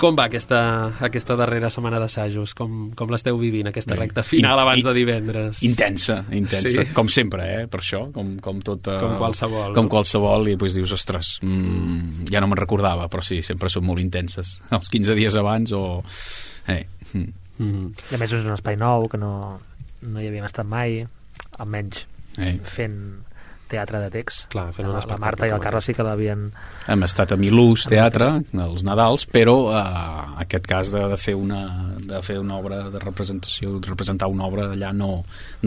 Com 0.00 0.16
va 0.16 0.24
aquesta, 0.30 0.60
aquesta 1.04 1.34
darrera 1.36 1.68
setmana 1.72 1.98
d'assajos? 2.00 2.54
Com, 2.56 2.88
com 2.96 3.10
l'esteu 3.12 3.36
vivint, 3.40 3.68
aquesta 3.68 3.92
Bé, 3.92 3.98
recta 4.06 4.24
final 4.24 4.62
abans 4.62 4.86
de 4.86 4.94
divendres? 4.96 5.60
Intensa, 5.66 6.22
intensa. 6.32 6.86
Sí. 6.86 6.94
Com 6.96 7.10
sempre, 7.12 7.44
eh? 7.58 7.66
Per 7.70 7.82
això, 7.82 8.06
com, 8.14 8.32
com 8.40 8.62
tot... 8.64 8.88
Uh, 8.88 8.96
com 9.02 9.18
qualsevol. 9.20 9.74
Com 9.76 9.90
qualsevol, 9.92 10.48
i 10.48 10.56
després 10.56 10.78
dius, 10.78 10.94
ostres, 10.96 11.34
mm, 11.44 12.30
ja 12.32 12.40
no 12.40 12.48
me'n 12.48 12.62
recordava, 12.62 13.10
però 13.12 13.24
sí, 13.26 13.42
sempre 13.44 13.68
són 13.72 13.84
molt 13.90 14.00
intenses. 14.00 14.56
Els 14.78 14.88
15 14.88 15.18
dies 15.20 15.36
abans 15.36 15.76
o... 15.76 15.82
Eh. 16.72 16.82
Mm. 17.12 17.26
Mm. 17.60 17.88
I 18.08 18.16
a 18.16 18.22
més 18.22 18.32
és 18.40 18.48
un 18.48 18.56
espai 18.56 18.80
nou, 18.80 19.04
que 19.12 19.20
no, 19.20 19.34
no 20.08 20.22
hi 20.22 20.30
havíem 20.30 20.48
estat 20.48 20.68
mai, 20.68 21.02
almenys 21.60 22.06
eh. 22.40 22.56
fent 22.64 22.96
teatre 23.70 24.00
de 24.02 24.10
text. 24.12 24.48
Clar, 24.52 24.68
fent 24.76 24.88
la, 24.90 25.00
la 25.06 25.18
Marta 25.20 25.48
i 25.48 25.54
el 25.54 25.62
Carles 25.62 25.86
sí 25.88 25.94
que 25.96 26.04
l'havien... 26.06 26.48
Hem 26.90 27.04
estat 27.06 27.34
a 27.34 27.38
Milús 27.38 27.86
Teatre, 27.90 28.30
els 28.66 28.84
Nadals, 28.86 29.26
però 29.30 29.54
eh, 29.72 29.84
aquest 30.44 30.66
cas 30.68 30.92
de, 30.94 31.04
de, 31.12 31.18
fer 31.20 31.36
una, 31.38 31.60
de 32.02 32.20
fer 32.26 32.40
una 32.40 32.58
obra 32.58 32.82
de 32.90 33.02
representació, 33.02 33.76
de 33.78 33.92
representar 33.92 34.30
una 34.32 34.48
obra 34.48 34.66
allà 34.74 34.90
no, 34.96 35.10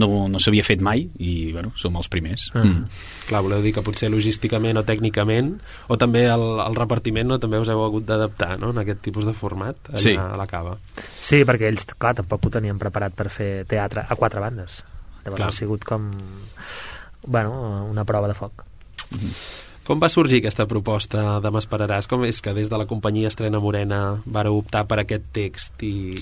no, 0.00 0.08
no 0.28 0.42
s'havia 0.42 0.66
fet 0.66 0.84
mai 0.84 1.06
i, 1.18 1.34
bueno, 1.54 1.72
som 1.80 1.96
els 2.00 2.10
primers. 2.12 2.50
Ah. 2.54 2.64
Mm. 2.64 2.88
Clar, 3.30 3.42
voleu 3.46 3.64
dir 3.64 3.74
que 3.76 3.84
potser 3.86 4.10
logísticament 4.12 4.80
o 4.80 4.84
tècnicament 4.86 5.54
o 5.88 5.98
també 6.00 6.26
el, 6.30 6.46
el 6.66 6.78
repartiment 6.78 7.32
no, 7.32 7.40
també 7.42 7.60
us 7.62 7.72
heu 7.72 7.84
hagut 7.86 8.08
d'adaptar 8.08 8.54
no, 8.60 8.74
en 8.74 8.82
aquest 8.84 9.04
tipus 9.04 9.28
de 9.28 9.36
format 9.36 9.92
allà 9.92 10.04
sí. 10.04 10.16
a 10.20 10.34
la 10.40 10.48
cava. 10.50 10.76
Sí, 11.20 11.42
perquè 11.48 11.70
ells, 11.70 11.88
clar, 11.96 12.16
tampoc 12.20 12.48
ho 12.48 12.56
tenien 12.58 12.80
preparat 12.80 13.16
per 13.16 13.30
fer 13.32 13.52
teatre 13.70 14.04
a 14.08 14.18
quatre 14.18 14.42
bandes. 14.44 14.82
Llavors 15.24 15.40
clar. 15.40 15.48
ha 15.48 15.56
sigut 15.56 15.86
com 15.88 16.10
bueno, 17.26 17.86
una 17.90 18.04
prova 18.04 18.28
de 18.28 18.34
foc. 18.34 18.64
Mm 19.10 19.18
-hmm. 19.18 19.32
Com 19.84 20.00
va 20.00 20.08
sorgir 20.08 20.38
aquesta 20.40 20.64
proposta 20.64 21.40
de 21.44 21.50
M'esperaràs? 21.50 22.06
Com 22.08 22.24
és 22.24 22.40
que 22.40 22.54
des 22.54 22.70
de 22.70 22.78
la 22.80 22.86
companyia 22.86 23.28
Estrena 23.28 23.60
Morena 23.60 24.22
vareu 24.24 24.56
optar 24.56 24.86
per 24.88 24.98
aquest 25.00 25.24
text 25.32 25.82
i, 25.82 26.14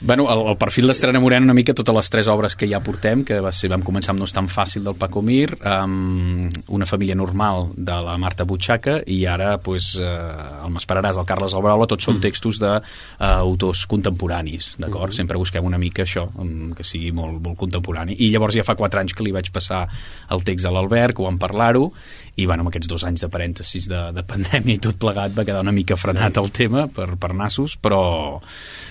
Bueno, 0.00 0.28
el, 0.30 0.46
el 0.52 0.56
perfil 0.56 0.86
d'Estrena 0.86 1.18
Morena 1.18 1.48
una 1.48 1.54
mica 1.58 1.74
totes 1.74 1.94
les 1.96 2.08
tres 2.10 2.28
obres 2.30 2.54
que 2.54 2.68
ja 2.70 2.78
portem, 2.84 3.24
que 3.26 3.40
va 3.42 3.50
ser, 3.50 3.66
vam 3.72 3.82
començar 3.82 4.12
amb 4.12 4.22
No 4.22 4.28
és 4.28 4.34
tan 4.34 4.46
fàcil 4.46 4.84
del 4.86 4.94
Paco 4.94 5.24
Mir, 5.26 5.56
um, 5.58 6.46
Una 6.70 6.86
família 6.86 7.16
normal 7.18 7.72
de 7.74 7.96
la 8.06 8.14
Marta 8.20 8.46
Butxaca 8.46 9.00
i 9.10 9.24
ara 9.26 9.56
pues, 9.58 9.90
uh, 9.98 10.62
el 10.62 10.70
M'esperaràs 10.74 11.18
del 11.18 11.26
Carles 11.26 11.56
Albraula, 11.58 11.88
tots 11.90 12.06
són 12.06 12.20
mm. 12.20 12.24
textos 12.28 12.60
d'autors 12.62 13.82
uh, 13.82 13.88
contemporanis, 13.90 14.76
d'acord? 14.78 15.08
Mm 15.08 15.10
-hmm. 15.10 15.16
Sempre 15.16 15.38
busquem 15.38 15.64
una 15.64 15.78
mica 15.78 16.04
això, 16.04 16.28
um, 16.38 16.72
que 16.74 16.84
sigui 16.84 17.10
molt, 17.10 17.42
molt 17.42 17.58
contemporani. 17.58 18.14
I 18.18 18.30
llavors 18.30 18.54
ja 18.54 18.64
fa 18.64 18.76
quatre 18.76 19.00
anys 19.00 19.14
que 19.14 19.24
li 19.24 19.32
vaig 19.32 19.50
passar 19.50 19.88
el 20.30 20.44
text 20.44 20.66
a 20.66 20.70
l'Albert, 20.70 21.16
que 21.16 21.22
ho 21.22 21.24
vam 21.24 21.38
parlar-ho, 21.38 21.92
i 22.38 22.46
bueno, 22.46 22.62
amb 22.62 22.70
aquests 22.70 22.88
dos 22.88 23.04
anys 23.04 23.24
de 23.24 23.28
parèntesis 23.28 23.88
de, 23.90 24.12
de 24.14 24.22
pandèmia 24.22 24.76
i 24.76 24.78
tot 24.78 24.98
plegat 25.00 25.34
va 25.34 25.44
quedar 25.44 25.60
una 25.60 25.72
mica 25.72 25.96
frenat 25.96 26.36
el 26.36 26.50
tema 26.54 26.86
per, 26.86 27.16
per 27.18 27.34
nassos, 27.34 27.76
però, 27.76 28.40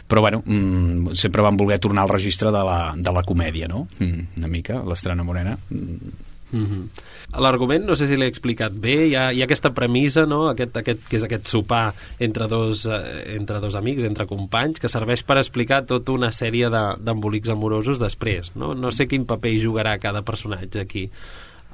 però 0.07 0.21
bueno, 0.21 0.41
mm, 0.45 0.96
sempre 1.13 1.43
van 1.45 1.57
voler 1.57 1.79
tornar 1.79 2.05
al 2.05 2.13
registre 2.13 2.51
de 2.53 2.63
la, 2.63 2.93
de 2.95 3.13
la 3.13 3.23
comèdia, 3.23 3.67
no? 3.67 3.87
Mm, 3.99 4.39
una 4.41 4.47
mica, 4.51 4.81
l'estrena 4.85 5.23
morena. 5.23 5.57
Mm. 5.69 6.15
Mm 6.51 6.65
-hmm. 6.65 7.39
L'argument, 7.41 7.83
no 7.85 7.95
sé 7.95 8.07
si 8.07 8.15
l'he 8.15 8.27
explicat 8.27 8.71
bé, 8.71 9.07
hi 9.07 9.15
ha, 9.15 9.33
hi 9.33 9.41
ha 9.41 9.43
aquesta 9.43 9.73
premissa, 9.73 10.25
no? 10.25 10.47
aquest, 10.47 10.77
aquest, 10.77 11.07
que 11.09 11.17
és 11.17 11.23
aquest 11.23 11.47
sopar 11.47 11.93
entre 12.19 12.47
dos, 12.47 12.85
eh, 12.85 13.35
entre 13.35 13.59
dos 13.59 13.75
amics, 13.75 14.03
entre 14.03 14.25
companys, 14.25 14.79
que 14.79 14.87
serveix 14.87 15.23
per 15.23 15.37
explicar 15.37 15.85
tota 15.85 16.13
una 16.13 16.31
sèrie 16.31 16.69
d'embolics 16.69 17.47
de, 17.47 17.51
amorosos 17.51 17.99
després. 17.99 18.55
No? 18.55 18.73
no 18.73 18.91
sé 18.91 19.07
quin 19.07 19.25
paper 19.25 19.51
hi 19.51 19.59
jugarà 19.59 19.99
cada 19.99 20.21
personatge 20.21 20.79
aquí 20.79 21.09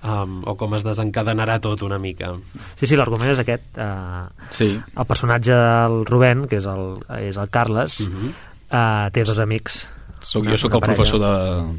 um, 0.04 0.42
o 0.46 0.56
com 0.60 0.76
es 0.78 0.84
desencadenarà 0.86 1.60
tot 1.64 1.84
una 1.86 2.00
mica. 2.00 2.34
Sí, 2.76 2.88
sí, 2.88 2.98
l'argument 3.00 3.32
és 3.32 3.42
aquest. 3.44 3.70
Uh, 3.78 4.28
sí. 4.54 4.74
El 4.76 5.06
personatge 5.10 5.54
del 5.54 6.04
Rubén, 6.10 6.48
que 6.50 6.60
és 6.62 6.68
el, 6.70 6.98
és 7.24 7.38
el 7.38 7.50
Carles, 7.50 8.02
uh 8.02 8.10
-huh. 8.10 8.34
Uh, 8.74 9.12
té 9.14 9.24
dos 9.24 9.40
amics 9.40 9.84
soc, 10.24 10.48
jo 10.48 10.58
sóc 10.58 10.78
el 10.78 10.82
professor 10.82 11.20
de... 11.20 11.32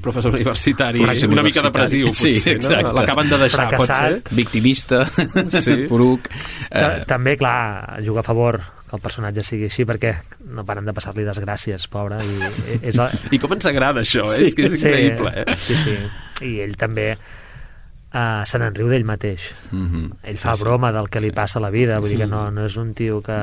Professor 0.04 0.34
universitari, 0.34 1.00
professor 1.00 1.32
una 1.32 1.42
mica 1.42 1.62
depressiu, 1.64 2.10
potser, 2.10 2.32
sí, 2.36 2.50
exacte. 2.52 2.82
no? 2.84 2.92
L'acaben 2.98 3.30
de 3.32 3.38
deixar, 3.40 3.64
Fracassat. 3.70 3.88
pot 3.88 4.28
ser? 4.28 4.36
Victimista, 4.36 5.00
sí. 5.64 5.76
poruc... 5.90 6.28
Eh... 6.68 7.04
També, 7.08 7.38
clar, 7.40 8.02
juga 8.04 8.20
a 8.20 8.26
favor 8.26 8.60
que 8.84 8.98
el 8.98 9.02
personatge 9.02 9.46
sigui 9.46 9.70
així 9.70 9.86
perquè 9.88 10.12
no 10.52 10.66
paren 10.68 10.84
de 10.84 10.94
passar-li 10.96 11.24
desgràcies, 11.26 11.88
pobre 11.92 12.20
i, 12.20 12.36
és 12.90 13.00
el... 13.00 13.16
I 13.32 13.40
com 13.42 13.56
ens 13.56 13.70
agrada 13.72 14.04
això, 14.04 14.28
eh? 14.34 14.42
Sí. 14.42 14.52
és 14.52 14.58
que 14.58 14.68
és 14.68 14.76
increïble 14.76 15.32
sí, 15.32 15.40
eh? 15.40 15.58
sí, 15.64 15.80
sí. 15.80 16.46
i 16.50 16.54
ell 16.68 16.76
també 16.78 17.08
uh, 17.16 18.44
se 18.44 18.60
n'enriu 18.60 18.92
d'ell 18.92 19.08
mateix. 19.08 19.50
Mm 19.72 19.88
-hmm. 19.88 20.16
Ell 20.34 20.38
fa 20.38 20.54
sí, 20.54 20.68
broma 20.68 20.92
del 20.92 21.08
que 21.08 21.24
li 21.24 21.32
passa 21.32 21.58
a 21.58 21.64
la 21.64 21.72
vida, 21.72 21.98
vull 21.98 22.12
dir 22.12 22.24
que 22.26 22.30
no, 22.30 22.50
no 22.50 22.66
és 22.68 22.76
un 22.76 22.92
tio 22.94 23.22
que 23.22 23.40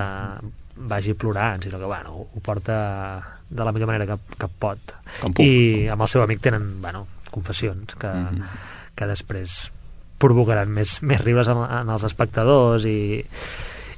vagi 0.75 1.13
plorant, 1.13 1.61
sinó 1.61 1.79
que 1.79 1.85
bueno, 1.85 2.13
ho 2.33 2.39
porta 2.41 3.40
de 3.51 3.67
la 3.67 3.73
millor 3.75 3.91
manera 3.91 4.07
que, 4.07 4.17
que 4.39 4.47
pot. 4.47 4.95
I 5.43 5.89
amb 5.91 6.07
el 6.07 6.09
seu 6.11 6.23
amic 6.23 6.41
tenen 6.47 6.81
bueno, 6.81 7.05
confessions 7.29 7.95
que, 7.95 8.07
mm 8.07 8.27
-hmm. 8.27 8.47
que 8.95 9.07
després 9.07 9.71
provocaran 10.17 10.69
més, 10.69 11.01
més 11.01 11.21
riures 11.21 11.47
en, 11.47 11.57
en 11.57 11.89
els 11.89 12.03
espectadors 12.03 12.85
i, 12.85 13.33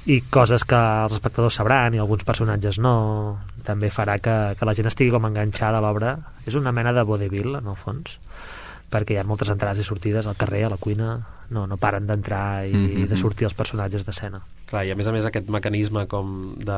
i 0.06 0.20
coses 0.30 0.64
que 0.64 0.76
els 0.76 1.12
espectadors 1.12 1.54
sabran 1.60 1.94
i 1.94 1.98
alguns 1.98 2.24
personatges 2.24 2.78
no 2.78 3.38
també 3.64 3.90
farà 3.90 4.18
que, 4.18 4.56
que 4.58 4.66
la 4.68 4.74
gent 4.74 4.86
estigui 4.90 5.10
com 5.10 5.24
enganxada 5.24 5.78
a 5.78 5.84
l'obra 5.84 6.18
és 6.46 6.54
una 6.54 6.72
mena 6.72 6.92
de 6.92 7.02
vodevil 7.02 7.54
en 7.60 7.66
el 7.66 7.76
fons 7.76 8.18
perquè 8.94 9.16
hi 9.16 9.20
ha 9.20 9.26
moltes 9.26 9.50
entrades 9.50 9.80
i 9.80 9.86
sortides 9.86 10.26
al 10.26 10.36
carrer, 10.38 10.64
a 10.66 10.72
la 10.74 10.78
cuina, 10.78 11.16
no, 11.50 11.64
no 11.66 11.78
paren 11.80 12.06
d'entrar 12.06 12.66
i, 12.66 12.72
mm 12.72 12.86
-hmm. 12.86 13.08
de 13.08 13.16
sortir 13.16 13.44
els 13.46 13.54
personatges 13.54 14.04
d'escena. 14.06 14.40
Clar, 14.74 14.88
i 14.88 14.90
a 14.90 14.96
més 14.98 15.06
a 15.06 15.12
més 15.14 15.22
aquest 15.28 15.46
mecanisme 15.54 16.02
com 16.10 16.30
de, 16.58 16.76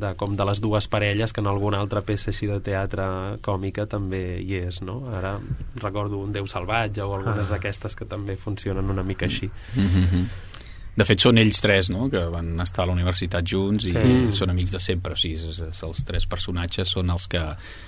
de, 0.00 0.14
com 0.16 0.38
de 0.38 0.44
les 0.48 0.60
dues 0.64 0.86
parelles 0.88 1.34
que 1.36 1.42
en 1.44 1.50
alguna 1.50 1.82
altra 1.84 2.00
peça 2.00 2.30
així 2.32 2.48
de 2.48 2.56
teatre 2.64 3.04
còmica 3.44 3.84
també 3.92 4.38
hi 4.40 4.62
és, 4.62 4.78
no? 4.80 5.02
Ara 5.12 5.34
recordo 5.82 6.22
un 6.24 6.32
Déu 6.32 6.48
salvatge 6.48 7.04
o 7.04 7.12
algunes 7.12 7.44
ah. 7.44 7.50
d'aquestes 7.52 7.92
que 7.98 8.08
també 8.08 8.38
funcionen 8.40 8.88
una 8.88 9.04
mica 9.04 9.28
així. 9.28 9.50
Mm 9.74 9.88
-hmm. 9.92 10.24
De 10.96 11.04
fet, 11.04 11.20
són 11.20 11.36
ells 11.36 11.60
tres, 11.60 11.90
no?, 11.92 12.08
que 12.08 12.24
van 12.32 12.60
estar 12.64 12.84
a 12.84 12.86
la 12.86 12.94
universitat 12.96 13.44
junts 13.44 13.84
i 13.84 13.92
sí. 13.92 14.32
són 14.32 14.50
amics 14.50 14.72
de 14.72 14.80
sempre. 14.80 15.12
O 15.12 15.16
sigui, 15.16 15.36
els 15.36 16.04
tres 16.08 16.26
personatges 16.26 16.88
són 16.88 17.10
els 17.10 17.26
que 17.28 17.42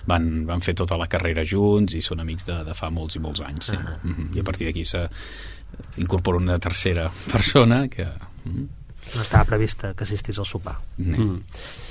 van, 0.04 0.44
van 0.44 0.60
fer 0.60 0.74
tota 0.74 0.98
la 1.00 1.06
carrera 1.06 1.42
junts 1.42 1.94
i 1.94 2.02
són 2.02 2.20
amics 2.20 2.44
de, 2.44 2.64
de 2.64 2.74
fa 2.74 2.90
molts 2.90 3.16
i 3.16 3.18
molts 3.18 3.40
anys. 3.40 3.64
Sí. 3.70 3.76
Ah. 3.76 3.96
Mm 4.04 4.12
-hmm. 4.12 4.36
I 4.36 4.40
a 4.40 4.44
partir 4.44 4.66
d'aquí 4.66 4.84
s'incorpora 4.84 6.36
una 6.36 6.58
tercera 6.58 7.10
persona 7.32 7.88
que... 7.88 8.04
Mm 8.04 8.52
-hmm. 8.52 8.77
No 9.14 9.22
estava 9.22 9.44
prevista 9.48 9.94
que 9.96 10.04
assistís 10.04 10.38
al 10.38 10.46
sopar. 10.46 10.76
Mm. 10.98 11.14
-hmm. 11.14 11.42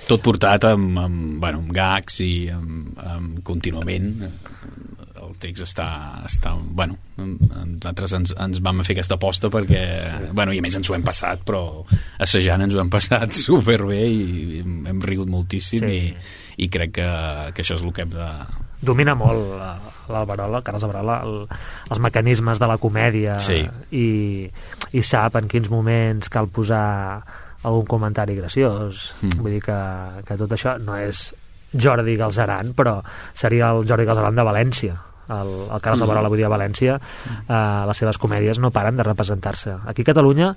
Tot 0.07 0.21
portat 0.21 0.63
amb, 0.63 0.97
amb, 0.99 1.39
bueno, 1.39 1.59
amb 1.59 1.71
gags 1.71 2.19
i 2.19 2.49
amb, 2.49 2.97
amb 2.97 3.43
contínuament 3.43 4.23
el 5.27 5.35
text 5.41 5.65
està, 5.65 5.87
està 6.27 6.53
bueno, 6.55 6.97
nosaltres 7.17 8.13
ens, 8.13 8.33
ens 8.39 8.61
vam 8.63 8.83
fer 8.85 8.95
aquesta 8.95 9.17
aposta 9.19 9.49
perquè, 9.53 9.81
bueno, 10.31 10.53
i 10.53 10.59
a 10.59 10.65
més 10.65 10.77
ens 10.79 10.89
ho 10.89 10.95
hem 10.97 11.03
passat 11.03 11.43
però 11.47 11.61
assajant 12.23 12.61
ens 12.61 12.75
ho 12.75 12.81
hem 12.83 12.91
passat 12.93 13.35
superbé 13.47 14.03
i 14.07 14.61
hem 14.61 15.01
rigut 15.03 15.27
moltíssim 15.27 15.83
sí. 15.85 15.97
i, 15.97 16.65
i 16.65 16.69
crec 16.69 16.95
que, 16.99 17.09
que 17.53 17.65
això 17.65 17.77
és 17.77 17.83
el 17.83 17.93
que 17.93 18.05
hem 18.05 18.15
de, 18.15 18.29
domina 18.81 19.15
molt 19.17 19.57
l'Alvarola, 20.11 20.61
Carles 20.65 20.85
Alvarola, 20.85 21.17
el, 21.25 21.41
els 21.89 22.03
mecanismes 22.03 22.61
de 22.61 22.69
la 22.69 22.77
comèdia 22.81 23.37
sí. 23.41 23.63
i, 23.91 24.07
i 24.93 25.03
sap 25.03 25.39
en 25.39 25.49
quins 25.51 25.71
moments 25.73 26.29
cal 26.33 26.49
posar 26.53 26.85
algun 27.67 27.87
comentari 27.89 28.37
graciós. 28.37 29.11
Mm. 29.21 29.41
Vull 29.41 29.57
dir 29.57 29.65
que, 29.65 29.81
que 30.27 30.39
tot 30.39 30.53
això 30.53 30.77
no 30.79 30.95
és 30.99 31.29
Jordi 31.73 32.15
Galzeran, 32.19 32.71
però 32.77 32.99
seria 33.35 33.73
el 33.75 33.83
Jordi 33.89 34.07
Galzeran 34.07 34.37
de 34.37 34.47
València 34.47 35.01
el, 35.29 35.51
el 35.67 35.81
Carles 35.81 36.01
mm. 36.01 36.05
Alvarola, 36.05 36.31
vull 36.31 36.41
dir, 36.41 36.47
a 36.47 36.51
València, 36.53 36.97
eh, 36.97 37.59
les 37.89 38.01
seves 38.03 38.19
comèdies 38.21 38.59
no 38.63 38.71
paren 38.75 38.97
de 38.97 39.05
representar-se. 39.07 39.75
Aquí 39.87 40.05
a 40.05 40.09
Catalunya 40.11 40.53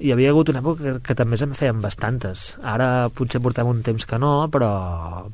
hi 0.00 0.12
havia 0.14 0.30
hagut 0.34 0.52
una 0.52 0.62
època 0.62 0.82
que, 0.82 0.94
que 1.08 1.16
també 1.18 1.38
se'n 1.40 1.54
feien 1.58 1.80
bastantes. 1.82 2.54
Ara 2.62 3.08
potser 3.14 3.42
portem 3.42 3.68
un 3.70 3.82
temps 3.86 4.06
que 4.06 4.18
no, 4.20 4.32
però, 4.52 4.70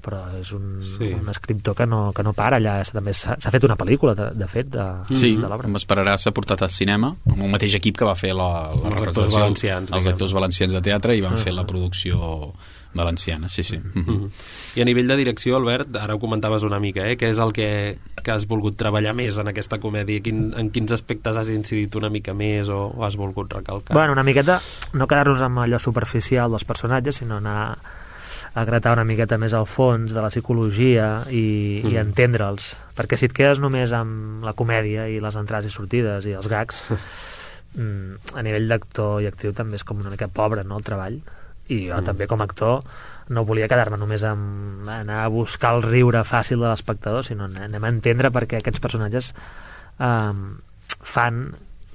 però 0.03 0.23
és 0.39 0.53
un, 0.57 0.81
sí. 0.97 1.13
un 1.17 1.29
escriptor 1.33 1.77
que 1.79 1.87
no, 1.87 2.11
que 2.17 2.25
no 2.27 2.35
para 2.37 2.61
allà. 2.61 2.79
També 2.97 3.13
s'ha 3.17 3.53
fet 3.53 3.67
una 3.67 3.77
pel·lícula, 3.79 4.15
de, 4.19 4.31
de 4.39 4.49
fet, 4.51 4.71
de, 4.73 4.87
sí, 5.13 5.35
de 5.37 5.51
l'obra. 5.51 5.71
m'esperarà 5.73 6.17
s'ha 6.21 6.33
portat 6.37 6.65
al 6.67 6.73
cinema, 6.73 7.13
amb 7.27 7.43
el 7.43 7.53
mateix 7.53 7.77
equip 7.81 7.99
que 8.01 8.09
va 8.09 8.17
fer 8.19 8.33
la, 8.37 8.73
la 8.77 8.93
els 8.93 9.07
actors 9.11 9.35
valencians, 9.35 9.93
els 9.93 10.11
actors 10.13 10.35
valencians 10.37 10.77
de 10.77 10.83
teatre 10.85 11.17
i 11.17 11.25
van 11.25 11.35
uh 11.35 11.39
-huh. 11.39 11.45
fer 11.49 11.55
la 11.55 11.67
producció 11.67 12.53
Valenciana, 12.97 13.49
sí, 13.49 13.63
sí. 13.63 13.79
Mm 13.79 14.05
-hmm. 14.05 14.31
I 14.77 14.83
a 14.83 14.85
nivell 14.85 15.07
de 15.07 15.17
direcció, 15.17 15.57
Albert, 15.57 15.95
ara 15.97 16.15
ho 16.15 16.19
comentaves 16.19 16.63
una 16.63 16.81
mica, 16.81 17.09
eh? 17.09 17.17
què 17.17 17.29
és 17.31 17.39
el 17.39 17.53
que, 17.53 17.99
que 18.23 18.31
has 18.31 18.47
volgut 18.47 18.77
treballar 18.77 19.15
més 19.15 19.39
en 19.39 19.49
aquesta 19.49 19.79
comèdia? 19.79 20.21
Quin, 20.21 20.53
en 20.57 20.71
quins 20.71 20.93
aspectes 20.93 21.37
has 21.37 21.49
incidit 21.49 21.95
una 21.95 22.11
mica 22.11 22.35
més 22.35 22.69
o, 22.69 22.93
o 22.97 23.05
has 23.05 23.17
volgut 23.17 23.53
recalcar? 23.53 23.95
Bueno, 23.95 24.13
una 24.13 24.23
miqueta, 24.23 24.61
no 24.93 25.07
quedar-nos 25.07 25.41
amb 25.41 25.59
allò 25.59 25.79
superficial 25.79 26.51
dels 26.51 26.65
personatges, 26.65 27.17
sinó 27.17 27.37
anar 27.37 27.79
a 28.57 28.65
gratar 28.65 28.95
una 28.97 29.05
miqueta 29.05 29.37
més 29.37 29.53
al 29.53 29.67
fons 29.69 30.15
de 30.17 30.21
la 30.21 30.31
psicologia 30.33 31.25
i, 31.29 31.83
mm. 31.85 31.91
i 31.93 31.99
entendre'ls. 32.01 32.71
Perquè 32.97 33.19
si 33.21 33.29
et 33.29 33.35
quedes 33.37 33.61
només 33.61 33.93
amb 33.93 34.45
la 34.45 34.55
comèdia 34.57 35.09
i 35.13 35.21
les 35.21 35.37
entrades 35.37 35.69
i 35.69 35.75
sortides 35.75 36.25
i 36.25 36.33
els 36.33 36.49
gags, 36.49 36.83
mm, 37.77 38.33
a 38.33 38.45
nivell 38.47 38.69
d'actor 38.73 39.21
i 39.21 39.29
actriu 39.29 39.53
també 39.53 39.77
és 39.77 39.85
com 39.85 40.01
una 40.01 40.13
mica 40.15 40.29
pobre, 40.33 40.65
no?, 40.65 40.79
el 40.81 40.87
treball 40.89 41.21
i 41.69 41.87
jo 41.89 41.99
mm. 41.99 42.07
també 42.07 42.29
com 42.31 42.43
a 42.43 42.49
actor 42.49 42.83
no 43.29 43.45
volia 43.47 43.69
quedar-me 43.71 43.99
només 43.99 44.23
amb 44.27 44.89
anar 44.91 45.25
a 45.25 45.31
buscar 45.33 45.75
el 45.77 45.83
riure 45.83 46.23
fàcil 46.27 46.63
de 46.63 46.69
l'espectador, 46.71 47.25
sinó 47.27 47.49
anem 47.49 47.85
a 47.85 47.91
entendre 47.91 48.31
perquè 48.35 48.61
aquests 48.61 48.83
personatges 48.83 49.33
eh, 49.99 50.35
fan, 51.15 51.41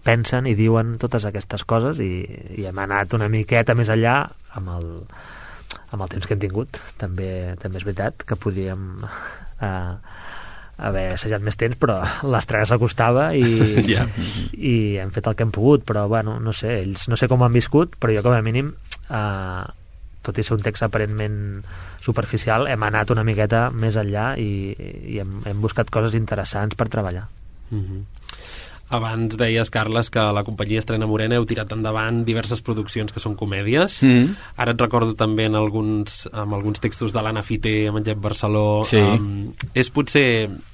pensen 0.03 0.49
i 0.49 0.55
diuen 0.57 0.97
totes 1.01 1.27
aquestes 1.29 1.63
coses 1.67 2.01
i, 2.03 2.11
i 2.57 2.67
hem 2.67 2.83
anat 2.83 3.15
una 3.15 3.29
miqueta 3.31 3.77
més 3.77 3.91
enllà 3.93 4.17
amb 4.59 4.73
el, 4.75 4.89
amb 5.91 6.03
el 6.03 6.11
temps 6.11 6.27
que 6.27 6.35
hem 6.35 6.43
tingut. 6.43 6.81
També, 6.99 7.55
també 7.61 7.79
és 7.79 7.87
veritat 7.87 8.25
que 8.27 8.39
podíem 8.39 9.05
eh, 9.05 9.95
haver 10.81 11.05
assajat 11.13 11.43
més 11.45 11.57
temps, 11.59 11.77
però 11.79 11.99
l'estrena 12.27 12.67
s'acostava 12.67 13.31
i, 13.37 13.45
yeah. 13.93 14.07
i 14.57 14.75
hem 15.01 15.13
fet 15.13 15.29
el 15.29 15.37
que 15.37 15.45
hem 15.45 15.53
pogut, 15.53 15.85
però 15.87 16.07
bueno, 16.11 16.39
no 16.43 16.55
sé, 16.57 16.79
ells 16.81 17.07
no 17.11 17.19
sé 17.19 17.29
com 17.31 17.41
ho 17.41 17.47
han 17.47 17.55
viscut, 17.55 17.95
però 18.01 18.15
jo 18.17 18.25
com 18.25 18.35
a 18.35 18.41
mínim 18.45 18.73
eh, 19.11 19.63
tot 20.21 20.37
i 20.37 20.45
ser 20.45 20.55
un 20.57 20.63
text 20.65 20.85
aparentment 20.85 21.37
superficial, 22.01 22.67
hem 22.69 22.83
anat 22.85 23.13
una 23.13 23.25
miqueta 23.27 23.69
més 23.73 23.97
enllà 23.97 24.31
i, 24.41 24.51
i 25.13 25.19
hem, 25.21 25.39
hem 25.49 25.61
buscat 25.61 25.89
coses 25.93 26.17
interessants 26.17 26.77
per 26.77 26.89
treballar. 26.93 27.27
Mm 27.71 27.83
-hmm. 27.83 28.20
Abans 28.91 29.37
deies, 29.39 29.71
Carles, 29.71 30.09
que 30.11 30.23
la 30.35 30.43
companyia 30.43 30.81
Estrena 30.81 31.07
Morena 31.07 31.37
heu 31.39 31.45
tirat 31.47 31.71
endavant 31.71 32.21
diverses 32.27 32.61
produccions 32.65 33.13
que 33.13 33.23
són 33.23 33.37
comèdies. 33.39 34.01
Mm. 34.05 34.35
Ara 34.61 34.75
et 34.75 34.83
recordo 34.83 35.15
també 35.17 35.47
en 35.47 35.55
alguns, 35.55 36.25
amb 36.31 36.57
alguns 36.57 36.83
textos 36.83 37.15
de 37.15 37.23
l'Anna 37.23 37.43
Fité, 37.47 37.87
amb 37.89 38.01
en 38.01 38.07
Jep 38.07 38.19
Barceló. 38.21 38.83
Sí. 38.87 38.99
Um, 38.99 39.51
és 39.77 39.91
potser 39.93 40.25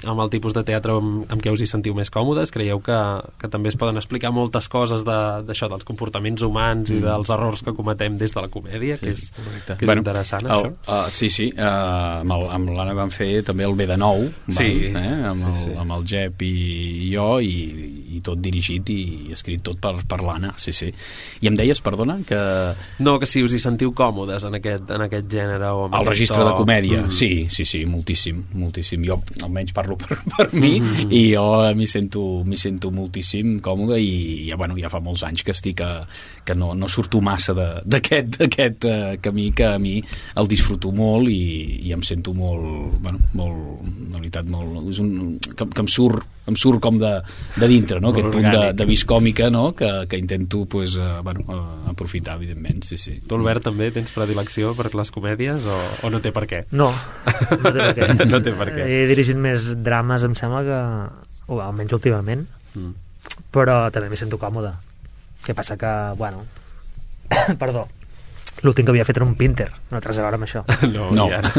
amb 0.07 0.23
el 0.23 0.33
tipus 0.33 0.55
de 0.57 0.65
teatre 0.67 0.97
amb, 0.97 1.27
amb 1.31 1.43
què 1.43 1.53
us 1.53 1.61
hi 1.61 1.69
sentiu 1.69 1.95
més 1.97 2.11
còmodes? 2.13 2.51
Creieu 2.53 2.81
que, 2.83 2.99
que 3.37 3.51
també 3.53 3.71
es 3.71 3.77
poden 3.79 4.01
explicar 4.01 4.33
moltes 4.35 4.69
coses 4.71 5.05
d'això, 5.05 5.69
de, 5.69 5.75
dels 5.75 5.87
comportaments 5.87 6.45
humans 6.45 6.89
mm. 6.89 6.97
i 6.97 7.05
dels 7.05 7.33
errors 7.37 7.63
que 7.65 7.75
cometem 7.77 8.17
des 8.17 8.33
de 8.33 8.43
la 8.43 8.51
comèdia, 8.51 8.97
sí, 8.97 9.05
que 9.05 9.15
és, 9.15 9.29
que 9.67 9.77
és 9.77 9.85
bueno, 9.85 10.01
interessant, 10.03 10.47
el, 10.47 10.71
això? 10.71 10.73
Uh, 10.87 11.13
sí, 11.13 11.29
sí. 11.33 11.49
Uh, 11.53 12.25
amb 12.25 12.67
amb 12.67 12.73
l'Anna 12.73 12.95
vam 12.97 13.11
fer 13.13 13.29
també 13.45 13.65
el 13.67 13.75
B 13.77 13.87
de 13.89 13.97
nou, 13.99 14.25
sí. 14.49 14.91
val, 14.93 15.01
eh? 15.03 15.15
amb, 15.31 15.47
el, 15.49 15.55
sí, 15.55 15.67
sí. 15.67 15.77
amb 15.83 15.95
el 15.97 16.07
Jep 16.09 16.43
i 16.47 16.55
jo, 17.13 17.29
i 17.43 17.55
i 18.07 18.21
tot 18.23 18.39
dirigit 18.41 18.89
i 18.93 19.33
escrit 19.35 19.63
tot 19.65 19.79
per, 19.81 19.93
per 20.07 20.19
l'Anna, 20.23 20.53
sí, 20.61 20.73
sí. 20.75 20.89
I 21.41 21.49
em 21.49 21.57
deies, 21.59 21.81
perdona, 21.83 22.17
que... 22.27 22.39
No, 23.03 23.17
que 23.19 23.29
si 23.29 23.43
us 23.43 23.55
hi 23.55 23.61
sentiu 23.61 23.93
còmodes 23.97 24.47
en 24.47 24.57
aquest, 24.59 24.89
en 24.93 25.05
aquest 25.07 25.29
gènere 25.31 25.71
o 25.75 25.87
El 25.89 26.07
registre 26.07 26.41
to... 26.41 26.47
de 26.49 26.55
comèdia, 26.57 27.01
mm. 27.03 27.13
sí, 27.13 27.31
sí, 27.53 27.65
sí, 27.67 27.83
moltíssim, 27.89 28.43
moltíssim. 28.57 29.03
Jo 29.07 29.19
almenys 29.43 29.75
parlo 29.75 29.97
per, 29.99 30.19
per 30.35 30.49
mi 30.53 30.77
mm 30.79 30.95
i 31.17 31.21
jo 31.31 31.43
m'hi 31.77 31.85
sento, 31.87 32.21
sento 32.59 32.89
moltíssim 32.91 33.57
còmode 33.63 33.97
i 34.01 34.47
ja, 34.49 34.57
bueno, 34.59 34.75
ja 34.79 34.89
fa 34.91 34.99
molts 35.03 35.23
anys 35.27 35.43
que 35.45 35.53
estic 35.55 35.81
a, 35.85 35.91
que 36.45 36.55
no, 36.57 36.73
no 36.77 36.89
surto 36.91 37.21
massa 37.23 37.55
d'aquest 37.55 38.85
uh, 38.87 39.15
camí 39.23 39.49
que 39.55 39.67
a 39.67 39.77
mi 39.81 39.97
el 40.35 40.49
disfruto 40.49 40.91
molt 40.95 41.31
i, 41.31 41.87
i 41.87 41.93
em 41.95 42.03
sento 42.05 42.33
molt, 42.37 42.97
bueno, 43.03 43.21
molt, 43.37 43.85
la 44.11 44.19
veritat, 44.19 44.49
molt, 44.51 44.81
és 44.91 45.01
un, 45.03 45.13
que, 45.53 45.69
que 45.69 45.85
em 45.85 45.91
surt 45.91 46.33
em 46.47 46.55
surt 46.55 46.79
com 46.83 46.97
de, 46.99 47.11
de 47.59 47.67
dintre, 47.67 47.99
no? 48.03 48.06
Aquest 48.11 48.27
Molt 48.27 48.37
punt 48.37 48.47
de, 48.51 48.61
de 48.77 48.87
vis 48.89 49.03
còmica 49.07 49.49
no? 49.53 49.71
que, 49.77 49.89
que 50.09 50.19
intento 50.19 50.63
pues, 50.69 50.97
uh, 50.97 51.21
bueno, 51.23 51.45
uh, 51.47 51.89
aprofitar, 51.91 52.37
evidentment. 52.37 52.83
Sí, 52.87 52.97
sí. 53.01 53.17
Tu, 53.21 53.39
Albert, 53.39 53.65
també 53.69 53.89
tens 53.95 54.13
predilecció 54.15 54.73
per 54.77 54.91
les 54.95 55.13
comèdies 55.13 55.65
o, 55.67 55.79
o 56.07 56.13
no 56.13 56.21
té 56.23 56.33
per 56.35 56.45
què? 56.49 56.63
No, 56.71 56.91
no 56.91 57.73
té 57.73 57.79
per 57.81 57.93
què. 57.97 58.11
no 58.31 58.41
té 58.43 58.55
per 58.57 58.69
què. 58.73 58.87
He 58.87 59.03
dirigit 59.09 59.39
més 59.39 59.73
drames, 59.83 60.27
em 60.27 60.37
sembla 60.37 60.63
que... 60.67 60.81
O 61.47 61.61
almenys 61.63 61.93
últimament. 61.95 62.41
Mm. 62.75 62.89
Però 63.55 63.77
també 63.95 64.09
m'hi 64.11 64.19
sento 64.19 64.39
còmode. 64.41 64.73
Què 65.45 65.55
passa 65.55 65.79
que, 65.79 65.93
bueno... 66.19 66.43
Perdó. 67.61 67.85
L'últim 68.65 68.85
que 68.87 68.91
havia 68.91 69.05
fet 69.05 69.17
era 69.19 69.25
un 69.27 69.35
Pinter. 69.37 69.67
No 69.91 69.99
té 70.01 70.09
res 70.09 70.17
a 70.17 70.23
veure 70.25 70.39
amb 70.39 70.47
això. 70.47 70.63
No, 70.95 71.09
No. 71.13 71.27
i 71.29 71.33
ara. 71.37 71.51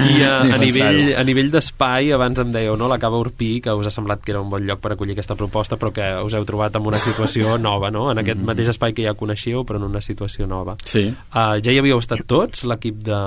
I 0.00 0.22
a, 0.24 0.32
Ni 0.44 0.52
a, 0.54 0.58
nivell, 0.58 1.00
a 1.18 1.24
nivell 1.26 1.50
d'espai, 1.52 2.10
abans 2.16 2.38
em 2.40 2.52
dèieu, 2.54 2.76
no? 2.80 2.88
La 2.90 2.98
Cava 3.02 3.18
Urpí, 3.20 3.60
que 3.64 3.72
us 3.76 3.88
ha 3.88 3.92
semblat 3.94 4.22
que 4.24 4.32
era 4.32 4.40
un 4.40 4.50
bon 4.52 4.64
lloc 4.66 4.80
per 4.80 4.94
acollir 4.94 5.12
aquesta 5.16 5.36
proposta, 5.38 5.76
però 5.80 5.92
que 5.94 6.06
us 6.24 6.34
heu 6.38 6.46
trobat 6.48 6.76
en 6.78 6.86
una 6.88 7.00
situació 7.02 7.58
nova, 7.68 7.90
no? 7.94 8.06
En 8.12 8.22
aquest 8.22 8.40
mateix 8.44 8.72
espai 8.74 8.94
que 8.96 9.04
ja 9.06 9.14
coneixíeu, 9.18 9.64
però 9.68 9.80
en 9.82 9.88
una 9.90 10.00
situació 10.04 10.46
nova. 10.50 10.76
Sí. 10.84 11.06
Uh, 11.34 11.56
ja 11.64 11.72
hi 11.74 11.78
havíeu 11.82 12.00
estat 12.02 12.24
tots, 12.26 12.64
l'equip 12.68 13.02
de... 13.04 13.20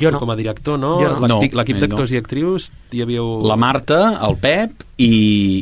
Jo 0.00 0.12
no. 0.14 0.20
Com 0.22 0.30
a 0.30 0.38
director, 0.38 0.78
no? 0.78 0.94
Jo 1.00 1.14
no. 1.18 1.40
L'equip 1.42 1.76
No, 1.76 1.82
d'actors 1.82 2.10
no. 2.10 2.14
i 2.14 2.20
actrius, 2.22 2.70
hi 2.94 3.02
havíeu... 3.04 3.26
La 3.46 3.56
Marta, 3.60 3.98
el 4.26 4.36
Pep 4.40 4.84
i, 5.02 5.10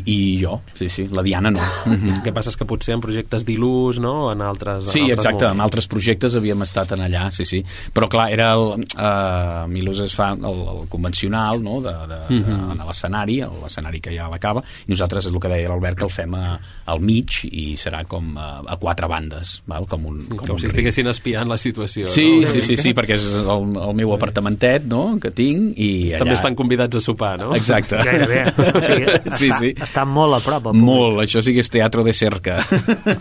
i 0.07 0.17
jo. 0.39 0.59
Sí, 0.79 0.87
sí, 0.89 1.07
la 1.11 1.23
Diana 1.25 1.51
no. 1.51 1.59
El 1.89 2.21
que 2.23 2.31
passa 2.35 2.53
és 2.53 2.55
que 2.59 2.67
potser 2.69 2.93
en 2.95 3.01
projectes 3.03 3.43
d'il·lus, 3.47 3.99
no? 4.03 4.29
En 4.31 4.41
altres, 4.45 4.85
Sí, 4.93 5.01
en 5.01 5.09
altres 5.11 5.25
exacte, 5.25 5.43
en 5.43 5.49
moments. 5.57 5.65
altres 5.67 5.89
projectes 5.91 6.34
havíem 6.39 6.61
estat 6.65 6.91
en 6.95 7.03
allà, 7.05 7.27
sí, 7.31 7.45
sí. 7.45 7.61
Però 7.93 8.07
clar, 8.11 8.27
era 8.33 8.51
el, 8.53 8.83
uh, 8.95 9.67
Milus 9.71 10.01
es 10.05 10.15
fa 10.15 10.31
el, 10.35 10.45
el 10.75 10.87
convencional, 10.91 11.61
no?, 11.63 11.79
de, 11.81 11.93
de, 12.07 12.19
de, 12.29 12.35
Mhm. 12.35 12.71
en 12.73 12.81
l'escenari, 12.87 13.39
l'escenari 13.61 13.99
que 14.01 14.11
hi 14.13 14.17
ha 14.19 14.25
a 14.27 14.29
la 14.33 14.39
cava, 14.39 14.63
i 14.87 14.91
nosaltres, 14.91 15.25
és 15.25 15.31
el 15.33 15.39
que 15.39 15.49
deia 15.51 15.69
l'Albert, 15.69 15.97
que 15.99 16.05
el 16.05 16.11
fem 16.11 16.33
a, 16.35 16.59
al 16.91 16.99
mig 16.99 17.39
i 17.45 17.75
serà 17.79 18.03
com 18.07 18.33
a, 18.37 18.61
a 18.65 18.77
quatre 18.81 19.07
bandes, 19.07 19.61
val? 19.67 19.85
com 19.87 20.05
un, 20.05 20.19
com, 20.29 20.37
Com 20.45 20.55
un 20.55 20.59
si 20.59 20.67
estiguessin 20.67 21.07
espiant 21.11 21.47
la 21.49 21.57
situació. 21.57 22.05
Sí, 22.05 22.41
no? 22.41 22.47
sí, 22.47 22.61
sí, 22.61 22.77
sí, 22.77 22.93
perquè 22.97 23.15
és 23.17 23.27
el, 23.41 23.69
el 23.81 23.93
meu 23.97 24.13
apartamentet, 24.15 24.85
no?, 24.89 25.17
que 25.21 25.31
tinc, 25.31 25.77
i 25.77 25.91
allà... 26.11 26.23
També 26.25 26.33
estan 26.37 26.55
convidats 26.55 26.97
a 26.97 27.03
sopar, 27.03 27.37
no? 27.39 27.53
Exacte. 27.55 27.97
Gairebé. 28.03 28.43
O 28.75 28.81
sigui, 28.83 29.05
sí, 29.37 29.47
està, 29.49 29.59
sí. 29.59 29.69
està 29.85 30.03
molt 30.09 30.35
a 30.35 30.39
prop. 30.43 30.71
Molt, 30.75 31.21
això 31.23 31.41
sí 31.45 31.53
que 31.55 31.61
és 31.63 31.69
teatro 31.71 32.03
de 32.03 32.13
cerca. 32.13 32.57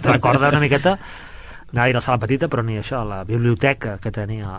Recorda 0.03 0.49
una 0.49 0.61
miqueta 0.63 0.99
anava 1.75 1.85
a 1.85 1.91
dir 1.93 1.99
la 1.99 2.05
sala 2.07 2.23
petita, 2.23 2.49
però 2.49 2.65
ni 2.65 2.79
això, 2.81 3.03
la 3.07 3.23
biblioteca 3.29 3.99
que 4.01 4.15
tenia 4.15 4.55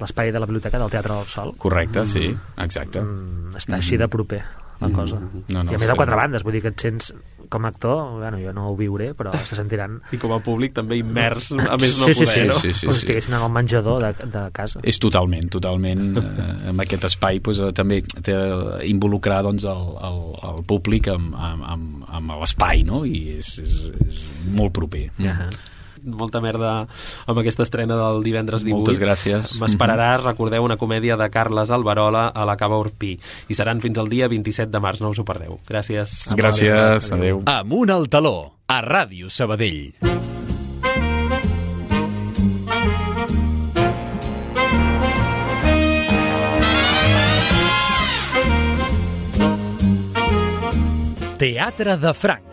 l'espai 0.00 0.32
de 0.32 0.40
la 0.40 0.46
biblioteca 0.48 0.78
del 0.80 0.88
Teatre 0.90 1.18
del 1.18 1.28
Sol. 1.28 1.52
Correcte, 1.60 2.06
sí, 2.08 2.30
exacte. 2.56 3.02
Mm, 3.04 3.52
està 3.60 3.76
així 3.76 3.98
de 4.00 4.08
proper 4.08 4.40
la 4.80 4.88
Mm. 4.88 4.92
cosa. 4.96 5.18
No, 5.20 5.62
no, 5.62 5.72
I 5.72 5.74
a 5.74 5.78
més 5.78 5.88
de 5.90 5.94
quatre 5.94 6.16
bandes, 6.16 6.42
vull 6.42 6.54
dir 6.56 6.62
que 6.62 6.70
et 6.72 6.80
sents 6.80 7.10
com 7.50 7.66
a 7.66 7.68
actor, 7.68 8.16
bueno, 8.16 8.38
jo 8.38 8.52
no 8.54 8.68
ho 8.70 8.76
viuré, 8.78 9.10
però 9.12 9.32
se 9.44 9.56
sentiran... 9.58 9.98
I 10.14 10.16
com 10.22 10.32
a 10.32 10.38
públic 10.40 10.72
també 10.72 10.96
immers, 11.00 11.50
a 11.52 11.76
més 11.76 11.98
no 11.98 12.06
sí, 12.06 12.14
sí, 12.14 12.24
poder, 12.24 12.38
sí, 12.38 12.46
no? 12.46 12.54
Sí, 12.54 12.72
sí, 12.72 12.86
com 12.86 12.94
sí. 12.94 13.00
si 13.00 13.04
estiguessin 13.04 13.34
en 13.34 13.42
el 13.42 13.50
menjador 13.50 14.00
de, 14.06 14.12
de 14.30 14.44
casa. 14.56 14.80
És 14.86 14.98
totalment, 15.02 15.50
totalment 15.50 16.16
eh, 16.22 16.68
amb 16.70 16.80
aquest 16.86 17.04
espai 17.10 17.40
pues, 17.44 17.58
eh, 17.58 17.72
també 17.76 18.00
té 18.22 18.36
involucrar 18.88 19.42
doncs, 19.44 19.66
el, 19.68 19.82
el, 20.08 20.22
el 20.52 20.64
públic 20.70 21.10
amb, 21.12 21.34
amb, 21.34 21.66
amb, 21.74 22.06
amb 22.08 22.36
l'espai 22.40 22.84
no? 22.86 23.02
i 23.04 23.34
és, 23.36 23.58
és, 23.66 23.76
és 24.06 24.22
molt 24.48 24.72
proper 24.72 25.10
Ja. 25.18 25.50
Molta 26.04 26.40
merda 26.44 26.86
amb 27.26 27.40
aquesta 27.42 27.64
estrena 27.66 27.96
del 27.98 28.22
divendres 28.26 28.64
18. 28.64 28.76
Moltes 28.76 29.00
gràcies. 29.02 29.56
M'esperaràs, 29.62 30.24
recordeu, 30.24 30.64
una 30.64 30.78
comèdia 30.80 31.16
de 31.20 31.30
Carles 31.32 31.70
Alberola 31.70 32.28
a 32.28 32.46
la 32.48 32.56
Cava 32.60 32.78
Urpí. 32.80 33.16
I 33.48 33.58
seran 33.58 33.82
fins 33.84 33.98
al 33.98 34.10
dia 34.12 34.28
27 34.28 34.70
de 34.72 34.82
març, 34.82 35.02
no 35.04 35.12
us 35.14 35.20
ho 35.20 35.26
perdeu. 35.28 35.60
Gràcies. 35.68 36.32
gràcies, 36.36 37.12
adeu 37.12 37.42
Amunt 37.46 37.90
al 37.90 38.08
taló, 38.08 38.36
a 38.68 38.80
Ràdio 38.84 39.30
Sabadell. 39.30 39.94
Teatre 51.40 51.96
de 51.96 52.12
Franc. 52.12 52.49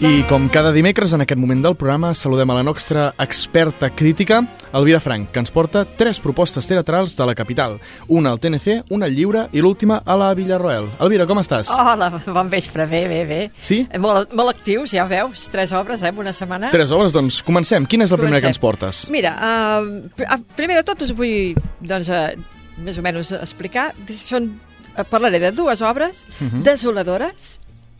I 0.00 0.22
com 0.30 0.46
cada 0.48 0.70
dimecres 0.72 1.12
en 1.12 1.20
aquest 1.20 1.36
moment 1.38 1.60
del 1.60 1.74
programa 1.76 2.14
saludem 2.16 2.48
a 2.48 2.54
la 2.56 2.62
nostra 2.64 3.10
experta 3.20 3.90
crítica, 3.92 4.38
Elvira 4.72 4.96
Frank, 5.00 5.28
que 5.34 5.42
ens 5.42 5.50
porta 5.52 5.82
tres 5.84 6.16
propostes 6.24 6.64
teatrals 6.66 7.12
de 7.18 7.26
la 7.28 7.34
capital. 7.36 7.76
Una 8.08 8.30
al 8.32 8.40
TNC, 8.40 8.86
una 8.96 9.04
al 9.10 9.12
Lliure 9.14 9.42
i 9.52 9.60
l'última 9.60 9.98
a 10.00 10.16
la 10.16 10.30
Villarroel. 10.38 10.88
Elvira, 11.04 11.26
com 11.28 11.42
estàs? 11.42 11.68
Hola, 11.76 12.08
bon 12.32 12.48
vespre, 12.48 12.86
bé, 12.88 13.02
bé, 13.12 13.20
bé. 13.28 13.40
Sí? 13.60 13.82
Molt, 14.00 14.32
molt 14.32 14.54
actius, 14.54 14.94
ja 14.96 15.04
veus, 15.10 15.44
tres 15.52 15.76
obres, 15.76 16.00
eh, 16.00 16.08
en 16.14 16.24
una 16.24 16.32
setmana. 16.32 16.72
Tres 16.72 16.96
obres, 16.96 17.12
doncs 17.12 17.42
comencem. 17.44 17.84
Quina 17.84 18.08
és 18.08 18.16
la 18.16 18.22
primera 18.22 18.40
que 18.40 18.48
ens 18.54 18.58
Comencem. 18.58 18.80
portes? 18.88 19.04
Mira, 19.12 19.36
uh, 19.36 20.08
pr- 20.16 20.42
primer 20.56 20.80
de 20.80 20.88
tot 20.94 21.02
us 21.04 21.12
vull, 21.12 21.52
doncs, 21.84 22.08
uh, 22.08 22.32
més 22.80 22.96
o 22.96 23.02
menys 23.04 23.36
explicar. 23.36 23.90
Són, 24.24 24.48
uh, 24.96 25.04
parlaré 25.04 25.38
de 25.44 25.52
dues 25.52 25.82
obres 25.84 26.24
Mhm. 26.40 26.62
desoladores 26.64 27.58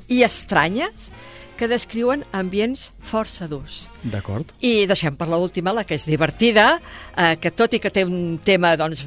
i 0.09 0.23
estranyes 0.25 1.13
que 1.61 1.69
descriuen 1.69 2.23
ambients 2.33 2.87
força 3.05 3.45
durs. 3.51 3.83
D'acord. 4.01 4.55
I 4.65 4.87
deixem 4.89 5.17
per 5.21 5.29
l'última, 5.29 5.75
la 5.77 5.85
que 5.85 5.99
és 5.99 6.07
divertida, 6.09 6.71
eh, 7.13 7.35
que 7.37 7.53
tot 7.53 7.77
i 7.77 7.81
que 7.83 7.93
té 7.93 8.07
un 8.09 8.39
tema 8.45 8.73
doncs, 8.81 9.05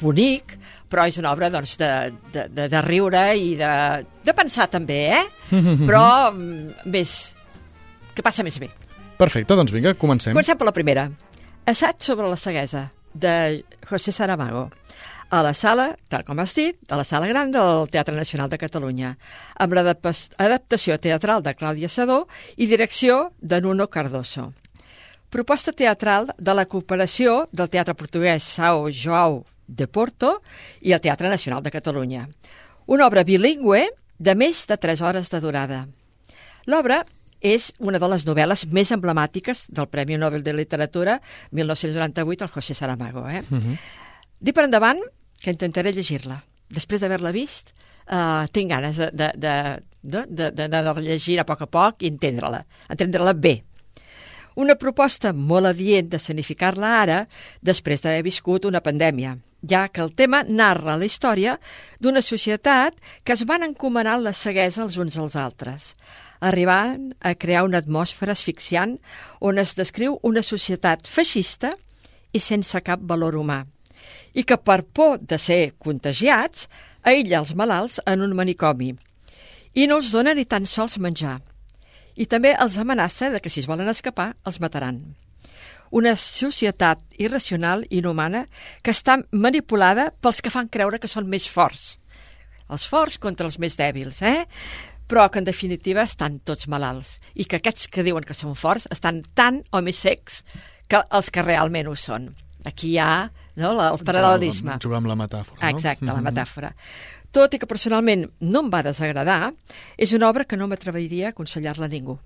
bonic, 0.00 0.58
però 0.92 1.06
és 1.08 1.16
una 1.18 1.32
obra 1.32 1.48
doncs, 1.50 1.78
de, 1.80 1.90
de, 2.34 2.44
de, 2.52 2.68
de 2.72 2.82
riure 2.84 3.24
i 3.40 3.54
de, 3.56 3.72
de 4.28 4.34
pensar 4.36 4.68
també, 4.70 5.00
eh? 5.16 5.24
Però 5.88 6.04
mm, 6.34 6.90
més... 6.92 7.16
que 8.14 8.24
passa 8.24 8.44
més 8.44 8.60
bé. 8.60 8.68
Perfecte, 9.16 9.56
doncs 9.56 9.72
vinga, 9.72 9.96
comencem. 9.96 10.36
Comencem 10.36 10.60
per 10.60 10.68
la 10.68 10.76
primera. 10.76 11.08
Assaig 11.66 12.04
sobre 12.04 12.28
la 12.28 12.36
ceguesa, 12.36 12.90
de 13.16 13.64
José 13.88 14.12
Saramago 14.12 14.68
a 15.30 15.42
la 15.42 15.54
sala, 15.54 15.96
tal 16.08 16.24
com 16.24 16.38
has 16.38 16.54
dit, 16.54 16.78
a 16.88 16.96
la 16.96 17.04
sala 17.04 17.26
gran 17.26 17.50
del 17.50 17.88
Teatre 17.90 18.14
Nacional 18.14 18.50
de 18.50 18.58
Catalunya, 18.58 19.16
amb 19.58 19.74
l'adaptació 19.74 20.98
teatral 21.02 21.42
de 21.42 21.54
Clàudia 21.58 21.90
Sadó 21.90 22.26
i 22.56 22.68
direcció 22.70 23.32
de 23.40 23.60
Nuno 23.60 23.88
Cardoso. 23.88 24.52
Proposta 25.30 25.72
teatral 25.72 26.30
de 26.38 26.54
la 26.54 26.66
cooperació 26.66 27.48
del 27.52 27.70
Teatre 27.70 27.96
Portuguès 27.98 28.46
Sao 28.46 28.86
Joao 28.90 29.44
de 29.66 29.88
Porto 29.88 30.40
i 30.80 30.94
el 30.94 31.02
Teatre 31.02 31.28
Nacional 31.28 31.62
de 31.62 31.74
Catalunya. 31.74 32.28
Una 32.86 33.06
obra 33.06 33.24
bilingüe 33.26 33.88
de 34.18 34.34
més 34.38 34.64
de 34.70 34.78
3 34.78 35.02
hores 35.02 35.30
de 35.30 35.40
durada. 35.42 35.86
L'obra 36.66 37.02
és 37.40 37.72
una 37.78 37.98
de 37.98 38.08
les 38.08 38.24
novel·les 38.26 38.64
més 38.72 38.90
emblemàtiques 38.94 39.66
del 39.74 39.88
Premi 39.90 40.16
Nobel 40.16 40.42
de 40.46 40.54
Literatura 40.54 41.20
1998 41.52 42.44
al 42.46 42.50
José 42.50 42.74
Saramago. 42.74 43.28
Eh? 43.28 43.42
Mhm. 43.50 43.78
Dic 44.40 44.56
per 44.56 44.66
endavant 44.66 45.00
que 45.42 45.52
intentaré 45.52 45.92
llegir-la. 45.96 46.42
Després 46.72 47.00
d'haver-la 47.00 47.32
vist, 47.32 47.72
uh, 48.10 48.44
tinc 48.52 48.70
ganes 48.72 48.98
de, 49.00 49.08
de, 49.12 49.30
de, 49.36 49.54
de, 50.02 50.26
de, 50.28 50.50
de, 50.50 50.68
de 50.68 51.40
a 51.40 51.46
poc 51.46 51.62
a 51.62 51.66
poc 51.70 52.02
i 52.02 52.10
entendre-la, 52.10 52.64
entendre-la 52.90 53.32
bé. 53.32 53.62
Una 54.56 54.74
proposta 54.80 55.34
molt 55.36 55.68
adient 55.68 56.08
d'escenificar-la 56.08 56.92
ara, 57.02 57.16
després 57.60 58.00
d'haver 58.00 58.22
viscut 58.24 58.64
una 58.64 58.80
pandèmia, 58.80 59.34
ja 59.60 59.88
que 59.88 60.00
el 60.00 60.14
tema 60.16 60.42
narra 60.48 60.96
la 60.96 61.04
història 61.04 61.58
d'una 62.00 62.22
societat 62.24 62.96
que 63.22 63.36
es 63.36 63.44
van 63.44 63.66
encomanar 63.66 64.16
la 64.20 64.32
ceguesa 64.32 64.82
els 64.86 64.96
uns 64.96 65.18
als 65.20 65.36
altres, 65.36 65.92
arribant 66.40 67.12
a 67.20 67.34
crear 67.34 67.66
una 67.68 67.84
atmosfera 67.84 68.32
asfixiant 68.32 68.96
on 69.40 69.60
es 69.60 69.76
descriu 69.76 70.18
una 70.22 70.42
societat 70.42 71.04
feixista 71.04 71.72
i 72.32 72.40
sense 72.40 72.80
cap 72.80 73.04
valor 73.04 73.36
humà, 73.36 73.66
i 74.36 74.44
que 74.44 74.58
per 74.60 74.82
por 74.84 75.18
de 75.24 75.38
ser 75.40 75.74
contagiats 75.80 76.68
aïlla 77.02 77.40
els 77.40 77.54
malalts 77.56 78.00
en 78.04 78.22
un 78.26 78.36
manicomi 78.36 78.92
i 79.76 79.86
no 79.88 79.98
els 80.00 80.12
dona 80.12 80.34
ni 80.36 80.46
tan 80.48 80.64
sols 80.68 80.96
menjar. 81.00 81.38
I 82.16 82.24
també 82.32 82.54
els 82.56 82.78
amenaça 82.80 83.28
de 83.32 83.42
que 83.44 83.52
si 83.52 83.60
es 83.60 83.68
volen 83.68 83.88
escapar 83.92 84.30
els 84.48 84.58
mataran. 84.60 85.02
Una 85.92 86.14
societat 86.16 87.02
irracional 87.20 87.84
i 87.90 88.00
inhumana 88.00 88.46
que 88.82 88.94
està 88.96 89.18
manipulada 89.32 90.08
pels 90.24 90.40
que 90.40 90.52
fan 90.52 90.72
creure 90.72 90.98
que 90.98 91.12
són 91.12 91.28
més 91.28 91.46
forts. 91.52 91.98
Els 92.72 92.86
forts 92.88 93.20
contra 93.22 93.46
els 93.46 93.60
més 93.62 93.76
dèbils, 93.78 94.22
eh? 94.22 94.48
Però 95.06 95.28
que 95.30 95.38
en 95.38 95.46
definitiva 95.46 96.02
estan 96.02 96.40
tots 96.40 96.66
malalts 96.66 97.20
i 97.34 97.44
que 97.44 97.60
aquests 97.60 97.86
que 97.92 98.02
diuen 98.02 98.24
que 98.26 98.34
són 98.34 98.56
forts 98.58 98.88
estan 98.90 99.22
tan 99.38 99.60
o 99.70 99.84
més 99.84 100.00
secs 100.02 100.42
que 100.88 101.04
els 101.04 101.30
que 101.30 101.44
realment 101.44 101.86
ho 101.86 101.94
són. 101.94 102.32
Aquí 102.66 102.96
hi 102.96 102.98
ha 102.98 103.28
no, 103.56 103.72
la- 103.74 103.90
el 103.92 103.98
paral·lelisme. 104.04 104.78
Jugar 104.82 104.98
amb 105.02 105.06
la 105.10 105.16
metàfora, 105.16 105.60
no? 105.62 105.68
Exacte, 105.68 106.04
la 106.06 106.14
Mhm. 106.20 106.24
metàfora. 106.30 106.74
Tot 107.32 107.52
i 107.54 107.58
que 107.58 107.66
personalment 107.66 108.30
no 108.40 108.60
em 108.60 108.70
va 108.72 108.82
desagradar, 108.82 109.52
és 109.98 110.12
una 110.12 110.28
obra 110.30 110.44
que 110.44 110.56
no 110.56 110.68
m'atreviria 110.68 111.26
a 111.28 111.30
aconsellar-la 111.30 111.84
a 111.86 111.88
ningú. 111.88 112.18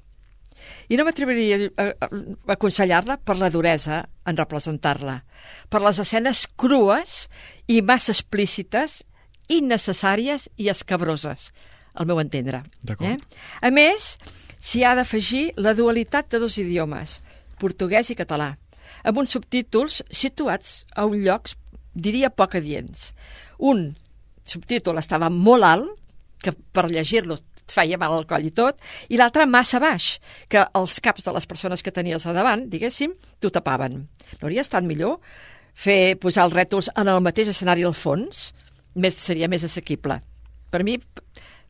I 0.88 0.96
no 0.96 1.04
m'atreviria 1.06 1.70
a, 1.76 1.82
a, 1.82 2.06
a 2.06 2.52
aconsellar-la 2.52 3.16
per 3.16 3.36
la 3.38 3.48
duresa 3.50 4.08
en 4.26 4.36
representar-la, 4.36 5.24
per 5.70 5.80
les 5.82 5.98
escenes 5.98 6.46
crues 6.54 7.28
i 7.66 7.80
massa 7.82 8.12
explícites 8.12 9.04
innecessàries 9.48 10.48
i 10.56 10.68
escabroses, 10.68 11.50
al 11.94 12.06
meu 12.06 12.20
entendre. 12.20 12.62
Eh? 13.00 13.16
A 13.62 13.70
més, 13.70 14.18
s'hi 14.60 14.84
ha 14.84 14.94
d'afegir 14.94 15.52
la 15.56 15.74
dualitat 15.74 16.30
de 16.30 16.38
dos 16.38 16.58
idiomes, 16.58 17.20
portuguès 17.58 18.10
i 18.10 18.16
català, 18.18 18.56
amb 19.04 19.20
uns 19.22 19.34
subtítols 19.36 20.00
situats 20.10 20.84
a 20.96 21.06
un 21.08 21.20
lloc, 21.24 21.52
diria, 21.94 22.30
poc 22.30 22.56
adients. 22.60 23.10
Un 23.58 23.90
subtítol 24.46 24.98
estava 25.00 25.30
molt 25.30 25.66
alt, 25.66 25.90
que 26.40 26.54
per 26.72 26.88
llegir-lo 26.88 27.36
et 27.36 27.74
feia 27.74 27.98
mal 28.00 28.14
al 28.16 28.26
coll 28.26 28.48
i 28.48 28.52
tot, 28.56 28.80
i 29.12 29.18
l'altre 29.20 29.46
massa 29.46 29.80
baix, 29.82 30.14
que 30.48 30.64
els 30.76 30.98
caps 31.04 31.26
de 31.26 31.34
les 31.36 31.46
persones 31.46 31.84
que 31.84 31.92
tenies 31.94 32.26
a 32.26 32.34
davant, 32.36 32.64
diguéssim, 32.72 33.14
t'ho 33.38 33.52
tapaven. 33.54 34.00
No 34.40 34.48
hauria 34.48 34.64
estat 34.64 34.86
millor 34.86 35.20
fer 35.76 36.16
posar 36.20 36.48
els 36.48 36.56
rètols 36.56 36.90
en 36.96 37.12
el 37.12 37.22
mateix 37.24 37.52
escenari 37.52 37.86
al 37.86 37.94
fons? 37.94 38.50
Més, 38.96 39.20
seria 39.20 39.48
més 39.48 39.64
assequible. 39.64 40.18
Per 40.70 40.82
mi, 40.86 40.96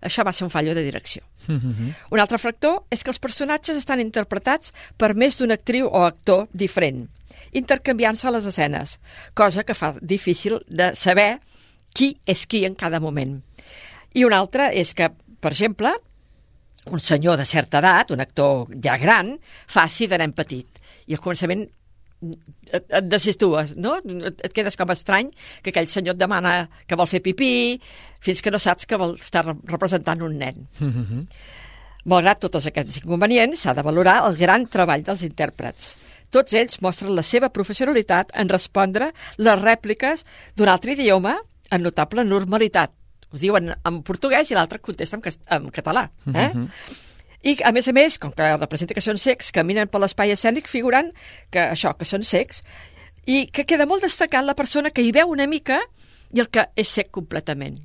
això 0.01 0.25
va 0.25 0.33
ser 0.33 0.47
un 0.47 0.53
fallo 0.53 0.75
de 0.75 0.85
direcció. 0.85 1.23
Un 1.49 2.21
altre 2.21 2.39
factor 2.39 2.85
és 2.91 3.03
que 3.03 3.11
els 3.13 3.21
personatges 3.21 3.77
estan 3.77 4.01
interpretats 4.01 4.73
per 4.97 5.15
més 5.15 5.39
d'una 5.39 5.59
actriu 5.59 5.89
o 5.89 6.05
actor 6.07 6.47
diferent, 6.53 7.07
intercanviant-se 7.53 8.31
les 8.31 8.47
escenes, 8.47 8.99
cosa 9.35 9.65
que 9.65 9.75
fa 9.75 9.95
difícil 10.01 10.61
de 10.69 10.93
saber 10.95 11.41
qui 11.95 12.15
és 12.27 12.47
qui 12.47 12.65
en 12.65 12.75
cada 12.75 13.01
moment. 13.01 13.41
I 14.15 14.25
un 14.25 14.35
altre 14.35 14.71
és 14.75 14.95
que, 14.95 15.11
per 15.41 15.53
exemple, 15.53 15.93
un 16.91 17.01
senyor 17.01 17.37
de 17.37 17.45
certa 17.45 17.79
edat, 17.79 18.11
un 18.11 18.21
actor 18.21 18.71
ja 18.83 18.97
gran, 18.99 19.37
faci 19.69 20.09
de 20.09 20.19
nen 20.19 20.33
petit. 20.33 20.81
I 21.07 21.17
al 21.17 21.23
començament 21.23 21.67
et, 22.21 22.85
et 22.85 23.09
desistues, 23.09 23.75
no? 23.77 23.97
Et, 24.05 24.45
et 24.45 24.53
quedes 24.53 24.77
com 24.77 24.93
estrany 24.93 25.31
que 25.63 25.73
aquell 25.73 25.89
senyor 25.91 26.17
et 26.17 26.21
demana 26.21 26.55
que 26.87 26.99
vol 26.99 27.09
fer 27.11 27.23
pipí, 27.25 27.81
fins 28.21 28.43
que 28.45 28.53
no 28.53 28.61
saps 28.61 28.87
que 28.87 28.99
vol 29.01 29.17
estar 29.17 29.45
representant 29.47 30.23
un 30.27 30.37
nen. 30.39 30.69
Malgrat 32.09 32.41
tots 32.41 32.67
aquests 32.71 33.03
inconvenients, 33.03 33.61
s'ha 33.61 33.75
de 33.77 33.85
valorar 33.85 34.23
el 34.29 34.37
gran 34.37 34.67
treball 34.73 35.05
dels 35.05 35.25
intèrprets. 35.27 35.91
Tots 36.31 36.55
ells 36.55 36.79
mostren 36.81 37.13
la 37.17 37.25
seva 37.27 37.51
professionalitat 37.51 38.31
en 38.39 38.49
respondre 38.49 39.11
les 39.39 39.61
rèpliques 39.61 40.25
d'un 40.57 40.71
altre 40.71 40.95
idioma 40.95 41.37
amb 41.71 41.85
notable 41.85 42.25
normalitat. 42.25 42.93
Ho 43.31 43.39
diuen 43.39 43.71
en 43.75 44.03
portuguès 44.03 44.51
i 44.51 44.57
l'altre 44.59 44.81
contesta 44.83 45.19
en, 45.19 45.23
en 45.57 45.71
català. 45.75 46.09
Eh? 46.35 46.51
Mhm. 46.55 46.69
I, 47.43 47.57
a 47.65 47.73
més 47.73 47.89
a 47.89 47.95
més, 47.97 48.19
com 48.21 48.33
que 48.37 48.49
representa 48.57 48.95
que 48.97 49.05
són 49.05 49.19
secs, 49.21 49.53
caminen 49.57 49.89
per 49.89 50.03
l'espai 50.03 50.35
escènic 50.35 50.69
figurant 50.69 51.09
que 51.53 51.63
això, 51.73 51.95
que 51.97 52.09
són 52.09 52.25
secs, 52.27 52.61
i 53.25 53.47
que 53.49 53.65
queda 53.65 53.87
molt 53.89 54.05
destacat 54.05 54.45
la 54.45 54.57
persona 54.57 54.93
que 54.93 55.05
hi 55.05 55.13
veu 55.17 55.33
una 55.33 55.49
mica 55.49 55.81
i 56.35 56.43
el 56.43 56.51
que 56.53 56.67
és 56.77 56.89
sec 56.89 57.11
completament. 57.15 57.79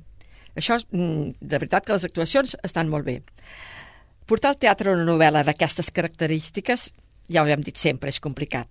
Això, 0.56 0.76
mm, 0.76 1.40
de 1.40 1.58
veritat 1.58 1.86
que 1.86 1.92
les 1.92 2.04
actuacions 2.04 2.56
estan 2.62 2.88
molt 2.88 3.04
bé. 3.04 3.22
Portar 4.26 4.50
al 4.50 4.58
teatre 4.58 4.92
una 4.92 5.04
novel·la 5.04 5.44
d'aquestes 5.44 5.90
característiques, 5.90 6.92
ja 7.28 7.42
ho 7.42 7.46
hem 7.46 7.62
dit 7.62 7.76
sempre, 7.76 8.08
és 8.08 8.20
complicat. 8.20 8.68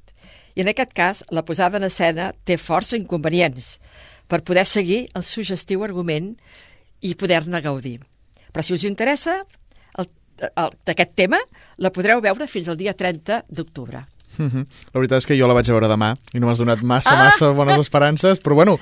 I 0.55 0.61
en 0.61 0.67
aquest 0.67 0.93
cas, 0.93 1.23
la 1.31 1.45
posada 1.45 1.77
en 1.77 1.83
escena 1.83 2.33
té 2.43 2.57
força 2.57 2.97
inconvenients 2.97 3.79
per 4.27 4.43
poder 4.43 4.65
seguir 4.65 5.09
el 5.13 5.23
sugestiu 5.23 5.83
argument 5.83 6.35
i 7.01 7.15
poder-ne 7.15 7.61
gaudir. 7.61 7.99
Però 8.51 8.63
si 8.63 8.73
us 8.73 8.85
interessa 8.85 9.43
d'aquest 10.85 11.13
tema, 11.15 11.37
la 11.77 11.91
podreu 11.91 12.21
veure 12.21 12.47
fins 12.47 12.67
al 12.69 12.77
dia 12.77 12.93
30 12.93 13.45
d'octubre. 13.49 14.03
Mhm. 14.37 14.65
La 14.93 14.99
veritat 14.99 15.17
és 15.21 15.25
que 15.29 15.37
jo 15.39 15.47
la 15.47 15.53
vaig 15.55 15.67
veure 15.71 15.87
demà 15.87 16.13
i 16.33 16.39
no 16.39 16.47
m'has 16.47 16.59
donat 16.59 16.81
massa, 16.83 17.13
Ah! 17.15 17.23
massa 17.29 17.51
bones 17.55 17.79
esperances, 17.79 18.39
però 18.43 18.53
bueno, 18.55 18.77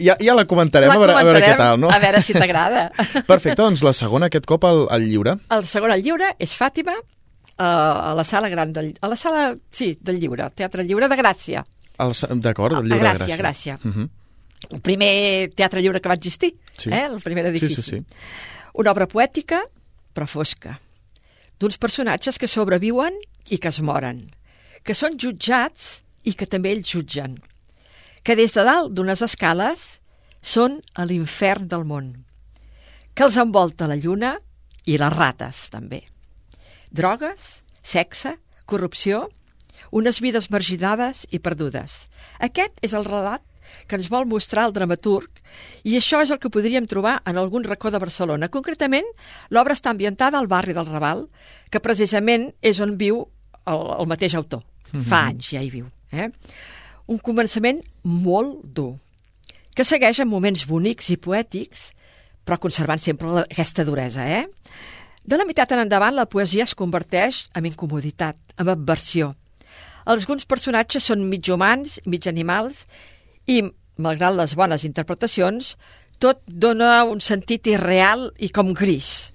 ja, 0.00 0.16
ja 0.18 0.34
la 0.34 0.46
comentarem, 0.46 0.88
La 0.88 0.94
a, 0.94 0.98
veure, 0.98 1.12
a 1.12 1.22
veure 1.24 1.38
què 1.40 1.50
comentarem, 1.52 1.58
tal, 1.58 1.80
no? 1.80 1.90
a 1.90 1.98
veure 1.98 2.22
si 2.22 2.32
t'agrada. 2.32 2.86
Perfecte, 3.28 3.60
doncs 3.62 3.82
la 3.84 3.92
segona 3.92 4.26
aquest 4.32 4.46
cop 4.46 4.64
al, 4.64 4.86
al 4.90 5.04
lliure. 5.04 5.36
El 5.50 5.64
segon 5.68 5.92
al 5.92 6.00
lliure 6.02 6.32
és 6.38 6.56
Fàtima, 6.56 6.94
a, 7.58 7.68
a 8.10 8.14
la 8.16 8.24
sala 8.24 8.48
gran 8.48 8.72
del, 8.72 8.94
a 9.00 9.08
la 9.12 9.16
sala, 9.16 9.54
sí, 9.70 9.98
del 10.00 10.18
lliure, 10.18 10.48
Teatre 10.56 10.82
Lliure 10.84 11.08
de 11.08 11.16
Gràcia. 11.20 11.64
D'acord, 11.98 12.74
el 12.74 12.80
A 12.80 12.88
lliure 12.88 13.04
Gràcia, 13.12 13.36
de 13.36 13.42
Gràcia. 13.42 13.76
Gràcia. 13.76 13.78
Mhm. 13.84 14.08
El 14.72 14.80
primer 14.80 15.50
teatre 15.54 15.82
lliure 15.84 16.00
que 16.00 16.08
va 16.08 16.14
existir, 16.16 16.54
Sí. 16.78 16.88
eh? 16.90 17.04
el 17.12 17.20
primer 17.20 17.44
Sí, 17.44 17.50
edifici. 17.50 17.82
sí, 17.82 17.90
sí. 18.00 18.04
Una 18.80 18.90
obra 18.90 19.06
poètica, 19.06 19.60
però 20.14 20.26
fosca, 20.26 20.80
d'uns 21.64 21.80
personatges 21.80 22.36
que 22.36 22.50
sobreviuen 22.50 23.14
i 23.48 23.56
que 23.56 23.70
es 23.72 23.80
moren, 23.80 24.26
que 24.84 24.92
són 24.92 25.16
jutjats 25.16 26.02
i 26.28 26.34
que 26.36 26.44
també 26.44 26.74
ells 26.74 26.90
jutgen, 26.92 27.38
que 28.20 28.36
des 28.36 28.52
de 28.52 28.64
dalt 28.68 28.92
d'unes 28.92 29.22
escales 29.24 29.84
són 30.44 30.82
a 30.92 31.06
l'infern 31.08 31.70
del 31.70 31.86
món, 31.88 32.10
que 33.16 33.24
els 33.24 33.38
envolta 33.40 33.88
la 33.88 33.96
lluna 33.96 34.34
i 34.84 34.98
les 35.00 35.16
rates, 35.16 35.70
també. 35.72 36.02
Drogues, 36.92 37.64
sexe, 37.80 38.34
corrupció, 38.68 39.30
unes 39.88 40.20
vides 40.20 40.50
marginades 40.52 41.24
i 41.32 41.40
perdudes. 41.40 42.10
Aquest 42.44 42.76
és 42.84 42.92
el 42.92 43.08
relat 43.08 43.40
que 43.88 43.96
ens 43.96 44.10
vol 44.12 44.28
mostrar 44.28 44.68
el 44.68 44.76
dramaturg 44.76 45.33
i 45.84 45.96
això 45.98 46.20
és 46.24 46.32
el 46.34 46.40
que 46.42 46.50
podríem 46.52 46.86
trobar 46.90 47.18
en 47.28 47.38
algun 47.40 47.64
racó 47.64 47.90
de 47.90 48.00
Barcelona. 48.02 48.48
Concretament, 48.48 49.06
l'obra 49.50 49.76
està 49.76 49.92
ambientada 49.92 50.38
al 50.38 50.48
barri 50.50 50.74
del 50.76 50.88
Raval, 50.88 51.26
que 51.70 51.82
precisament 51.84 52.50
és 52.62 52.80
on 52.80 52.96
viu 53.00 53.24
el, 53.66 53.84
el 53.98 54.08
mateix 54.10 54.36
autor. 54.38 54.64
Mhm. 54.92 55.06
Fa 55.08 55.26
anys 55.30 55.50
ja 55.54 55.62
hi 55.62 55.70
viu. 55.72 55.88
Eh? 56.12 56.30
Un 57.10 57.18
començament 57.20 57.82
molt 58.04 58.62
dur, 58.64 58.94
que 59.74 59.84
segueix 59.84 60.20
en 60.22 60.30
moments 60.30 60.64
bonics 60.70 61.10
i 61.10 61.18
poètics, 61.18 61.90
però 62.44 62.60
conservant 62.60 63.00
sempre 63.00 63.32
la, 63.32 63.46
aquesta 63.48 63.84
duresa. 63.84 64.26
Eh? 64.28 64.44
De 65.24 65.38
la 65.40 65.46
meitat 65.48 65.72
en 65.72 65.82
endavant, 65.82 66.14
la 66.14 66.28
poesia 66.30 66.66
es 66.68 66.76
converteix 66.76 67.46
en 67.56 67.66
incomoditat, 67.66 68.36
en 68.60 68.70
aversió. 68.70 69.32
Alguns 70.04 70.44
personatges 70.44 71.06
són 71.08 71.24
mig 71.30 71.48
humans, 71.48 71.96
mig 72.04 72.28
animals, 72.28 72.84
i, 73.48 73.62
malgrat 73.98 74.34
les 74.36 74.54
bones 74.58 74.84
interpretacions, 74.86 75.74
tot 76.18 76.40
dona 76.46 77.04
un 77.10 77.20
sentit 77.20 77.66
irreal 77.70 78.30
i 78.38 78.48
com 78.54 78.72
gris. 78.74 79.30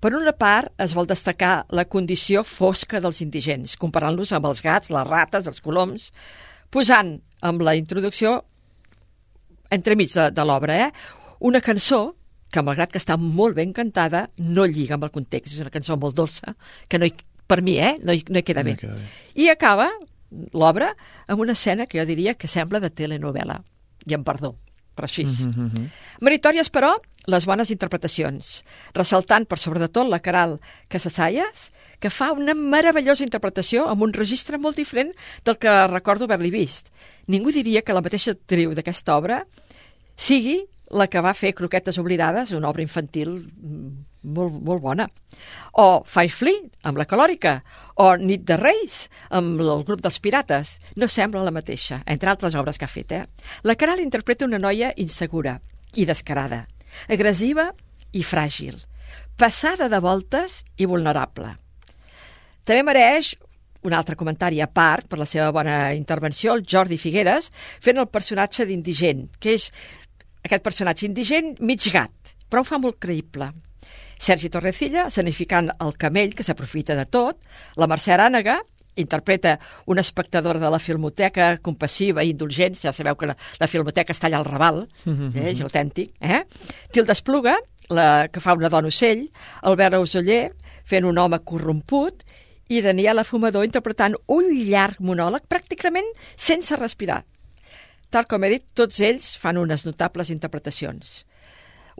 Per 0.00 0.12
una 0.16 0.34
part, 0.36 0.72
es 0.80 0.92
vol 0.96 1.06
destacar 1.08 1.64
la 1.72 1.86
condició 1.88 2.42
fosca 2.44 3.00
dels 3.00 3.22
indigents, 3.24 3.76
comparant-los 3.80 4.34
amb 4.36 4.50
els 4.50 4.60
gats, 4.64 4.90
les 4.92 5.06
rates, 5.08 5.46
els 5.48 5.62
coloms, 5.64 6.10
posant 6.70 7.14
amb 7.40 7.62
la 7.64 7.72
introducció 7.78 8.42
entremig 9.72 10.12
de, 10.12 10.28
de 10.30 10.44
l'obra, 10.44 10.76
eh? 10.86 10.90
una 11.40 11.60
cançó 11.64 12.14
que, 12.52 12.62
malgrat 12.62 12.92
que 12.92 13.00
està 13.00 13.16
molt 13.18 13.56
ben 13.56 13.72
cantada, 13.74 14.26
no 14.38 14.66
lliga 14.68 14.94
amb 14.98 15.08
el 15.08 15.12
context. 15.14 15.56
És 15.56 15.62
una 15.64 15.72
cançó 15.74 15.96
molt 15.98 16.14
dolça, 16.16 16.52
que 16.88 17.00
no 17.00 17.08
hi, 17.08 17.14
per 17.48 17.62
mi, 17.64 17.78
eh? 17.82 17.96
no, 18.04 18.14
hi, 18.14 18.22
no 18.28 18.38
hi 18.40 18.44
queda 18.46 18.62
No 18.62 18.70
bé. 18.70 18.76
queda 18.78 18.94
bé. 18.94 19.08
I 19.40 19.48
acaba 19.50 19.88
l'obra 20.52 20.94
amb 21.26 21.40
una 21.40 21.52
escena 21.52 21.86
que 21.86 21.98
jo 22.00 22.06
diria 22.06 22.34
que 22.34 22.48
sembla 22.48 22.80
de 22.80 22.90
telenovela. 22.90 23.62
I 24.06 24.14
em 24.14 24.24
perdó, 24.24 24.54
però 24.94 25.08
així. 25.08 25.24
Mhm, 25.24 25.66
mhm. 25.66 25.90
Meritòries, 26.20 26.70
però, 26.70 26.94
les 27.26 27.46
bones 27.46 27.70
interpretacions, 27.70 28.64
ressaltant 28.92 29.46
per 29.46 29.58
sobre 29.58 29.80
de 29.80 29.88
tot 29.88 30.08
la 30.08 30.20
Caral 30.20 30.60
Casasayas, 30.88 31.72
que 31.98 32.10
fa 32.10 32.32
una 32.32 32.54
meravellosa 32.54 33.24
interpretació 33.24 33.88
amb 33.88 34.02
un 34.02 34.12
registre 34.12 34.58
molt 34.58 34.76
diferent 34.76 35.14
del 35.44 35.56
que 35.56 35.86
recordo 35.88 36.24
haver-li 36.24 36.50
vist. 36.50 36.90
Ningú 37.26 37.50
diria 37.50 37.82
que 37.82 37.94
la 37.94 38.02
mateixa 38.02 38.32
actriu 38.32 38.74
d'aquesta 38.74 39.16
obra 39.16 39.46
sigui 40.16 40.66
la 40.90 41.08
que 41.08 41.20
va 41.20 41.32
fer 41.34 41.54
Croquetes 41.54 41.98
oblidades, 41.98 42.52
una 42.52 42.68
obra 42.68 42.82
infantil 42.82 43.38
mm, 43.40 44.13
molt, 44.24 44.56
molt 44.64 44.82
bona. 44.82 45.06
O 45.80 46.02
Firefly, 46.08 46.54
amb 46.88 46.98
la 47.00 47.06
calòrica, 47.08 47.58
o 48.00 48.14
Nit 48.20 48.44
de 48.48 48.56
Reis, 48.60 49.04
amb 49.30 49.60
el 49.60 49.84
grup 49.86 50.02
dels 50.04 50.20
pirates. 50.20 50.78
No 50.96 51.08
sembla 51.08 51.44
la 51.44 51.54
mateixa, 51.54 52.02
entre 52.06 52.32
altres 52.32 52.56
obres 52.58 52.78
que 52.78 52.88
ha 52.88 52.90
fet. 52.90 53.12
Eh? 53.12 53.24
La 53.62 53.76
Caral 53.76 54.02
interpreta 54.02 54.48
una 54.48 54.60
noia 54.62 54.92
insegura 54.96 55.58
i 55.94 56.06
descarada, 56.08 56.64
agressiva 57.08 57.70
i 58.14 58.22
fràgil, 58.26 58.78
passada 59.38 59.88
de 59.90 60.00
voltes 60.02 60.62
i 60.78 60.86
vulnerable. 60.90 61.54
També 62.64 62.82
mereix 62.86 63.34
un 63.84 63.92
altre 63.92 64.16
comentari 64.16 64.62
a 64.64 64.68
part, 64.70 65.06
per 65.08 65.18
la 65.20 65.28
seva 65.28 65.50
bona 65.52 65.92
intervenció, 65.92 66.54
el 66.54 66.64
Jordi 66.64 66.96
Figueres, 66.96 67.50
fent 67.84 68.00
el 68.00 68.08
personatge 68.08 68.64
d'indigent, 68.64 69.26
que 69.38 69.58
és 69.58 69.68
aquest 70.44 70.64
personatge 70.64 71.06
indigent 71.08 71.54
mig 71.60 71.84
gat, 71.92 72.34
però 72.48 72.62
ho 72.62 72.68
fa 72.68 72.80
molt 72.80 72.98
creïble. 73.00 73.50
Sergi 74.24 74.48
Torrecilla, 74.48 75.08
escenificant 75.10 75.68
el 75.84 75.98
camell, 76.00 76.32
que 76.32 76.46
s'aprofita 76.46 76.96
de 76.96 77.04
tot, 77.04 77.42
la 77.76 77.88
Mercè 77.90 78.14
Arànega, 78.14 78.56
interpreta 78.96 79.58
una 79.90 80.00
espectadora 80.00 80.60
de 80.62 80.70
la 80.70 80.78
filmoteca 80.78 81.56
compassiva 81.58 82.22
i 82.22 82.30
indulgent, 82.32 82.78
ja 82.78 82.92
sabeu 82.94 83.18
que 83.20 83.28
la, 83.28 83.34
la 83.60 83.68
filmoteca 83.68 84.14
està 84.14 84.30
allà 84.30 84.38
al 84.40 84.46
Raval, 84.48 84.84
eh, 85.10 85.50
és 85.50 85.60
autèntic, 85.66 86.14
eh? 86.24 86.44
Tilda 86.94 87.12
Espluga, 87.12 87.58
la 87.90 88.28
que 88.32 88.40
fa 88.40 88.54
una 88.56 88.70
dona 88.72 88.88
ocell, 88.88 89.26
Albert 89.68 89.98
Ausoller, 89.98 90.54
fent 90.88 91.04
un 91.04 91.20
home 91.20 91.42
corromput, 91.44 92.24
i 92.72 92.80
Daniela 92.80 93.26
Fumador 93.28 93.66
interpretant 93.66 94.16
un 94.32 94.48
llarg 94.56 95.02
monòleg 95.04 95.44
pràcticament 95.52 96.08
sense 96.32 96.76
respirar. 96.80 97.20
Tal 98.08 98.24
com 98.30 98.46
he 98.46 98.54
dit, 98.54 98.64
tots 98.72 99.02
ells 99.04 99.34
fan 99.42 99.60
unes 99.60 99.84
notables 99.84 100.30
interpretacions. 100.32 101.24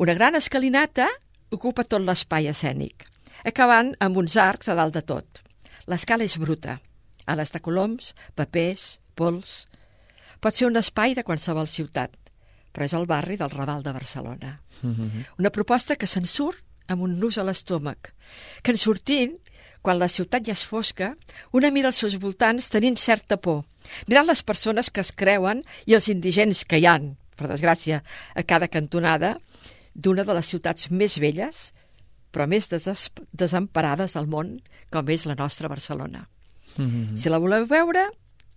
Una 0.00 0.14
gran 0.16 0.38
escalinata 0.38 1.10
ocupa 1.54 1.84
tot 1.86 2.02
l'espai 2.04 2.48
escènic, 2.50 3.06
acabant 3.46 3.94
amb 4.04 4.18
uns 4.20 4.36
arcs 4.40 4.68
a 4.68 4.76
dalt 4.78 4.94
de 4.96 5.02
tot. 5.06 5.40
L'escala 5.90 6.24
és 6.24 6.36
bruta. 6.40 6.78
Ales 7.26 7.54
de 7.54 7.60
coloms, 7.60 8.12
papers, 8.36 8.98
pols... 9.14 9.64
Pot 10.44 10.52
ser 10.52 10.66
un 10.68 10.76
espai 10.76 11.14
de 11.16 11.22
qualsevol 11.24 11.68
ciutat, 11.72 12.12
però 12.74 12.84
és 12.84 12.92
el 12.92 13.06
barri 13.08 13.38
del 13.40 13.52
Raval 13.52 13.80
de 13.84 13.94
Barcelona. 13.96 14.50
Una 15.38 15.52
proposta 15.54 15.96
que 15.96 16.08
se'n 16.10 16.26
surt 16.28 16.60
amb 16.92 17.00
un 17.06 17.14
nus 17.18 17.38
a 17.38 17.44
l'estómac, 17.46 18.12
que 18.62 18.74
en 18.74 18.76
sortint, 18.76 19.38
quan 19.80 19.98
la 19.98 20.08
ciutat 20.08 20.44
ja 20.44 20.52
és 20.52 20.66
fosca, 20.68 21.14
una 21.52 21.70
mira 21.70 21.88
als 21.88 22.02
seus 22.02 22.18
voltants 22.20 22.68
tenint 22.68 22.96
certa 23.00 23.38
por, 23.38 23.64
mirant 24.08 24.28
les 24.28 24.42
persones 24.42 24.90
que 24.90 25.00
es 25.00 25.12
creuen 25.12 25.62
i 25.86 25.94
els 25.94 26.10
indigents 26.12 26.64
que 26.68 26.80
hi 26.80 26.86
han, 26.86 27.14
per 27.36 27.48
desgràcia, 27.48 28.02
a 28.34 28.42
cada 28.42 28.68
cantonada 28.68 29.38
d'una 29.94 30.24
de 30.24 30.34
les 30.34 30.46
ciutats 30.46 30.90
més 30.90 31.18
velles, 31.22 31.72
però 32.34 32.46
més 32.50 32.68
des 32.68 32.88
desemparades 33.32 34.14
del 34.14 34.26
món, 34.26 34.56
com 34.90 35.08
és 35.08 35.26
la 35.26 35.34
nostra 35.38 35.68
Barcelona. 35.68 36.28
Mm 36.76 36.84
-hmm. 36.90 37.16
Si 37.16 37.28
la 37.28 37.38
voleu 37.38 37.66
veure, 37.66 38.08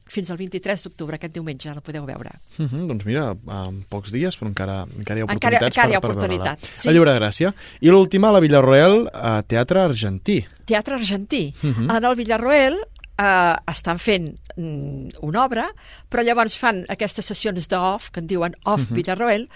fins 0.07 0.31
al 0.31 0.38
23 0.38 0.83
d'octubre, 0.83 1.15
aquest 1.15 1.33
diumenge, 1.33 1.73
la 1.73 1.81
podeu 1.81 2.05
veure. 2.05 2.31
Mm 2.57 2.65
-hmm, 2.65 2.88
doncs 2.88 3.05
mira, 3.05 3.35
en 3.67 3.83
pocs 3.89 4.11
dies, 4.11 4.39
però 4.39 4.47
encara, 4.47 4.85
encara 4.97 5.19
hi 5.19 5.21
ha 5.21 5.25
Encara- 5.25 5.57
oportunitats 5.57 5.77
encara 5.77 5.91
hi 5.91 5.95
ha 5.95 5.99
per, 5.99 6.09
per 6.09 6.17
oportunitat, 6.17 6.59
veure-la. 6.61 6.81
sí. 6.81 6.89
A 6.89 6.91
Lliure 6.91 7.19
Gràcia. 7.19 7.53
I 7.81 7.89
l'última, 7.89 8.29
a 8.29 8.31
la 8.31 8.39
Villarroel, 8.39 9.09
a 9.13 9.41
Teatre 9.43 9.81
Argentí. 9.81 10.45
Teatre 10.65 10.95
argentí. 10.95 11.53
Mhm. 11.61 11.89
En 11.91 12.03
el 12.03 12.15
Villarroel 12.15 12.77
eh, 13.18 13.55
estan 13.72 13.97
fent 13.99 14.36
mm, 14.55 15.18
una 15.26 15.43
obra, 15.45 15.68
però 16.09 16.24
llavors 16.24 16.57
fan 16.57 16.84
aquestes 16.89 17.26
sessions 17.26 17.68
d'off, 17.70 18.09
que 18.11 18.20
en 18.22 18.28
diuen 18.28 18.55
off 18.65 18.89
Mhm. 18.89 18.95
Villarroel, 18.95 19.49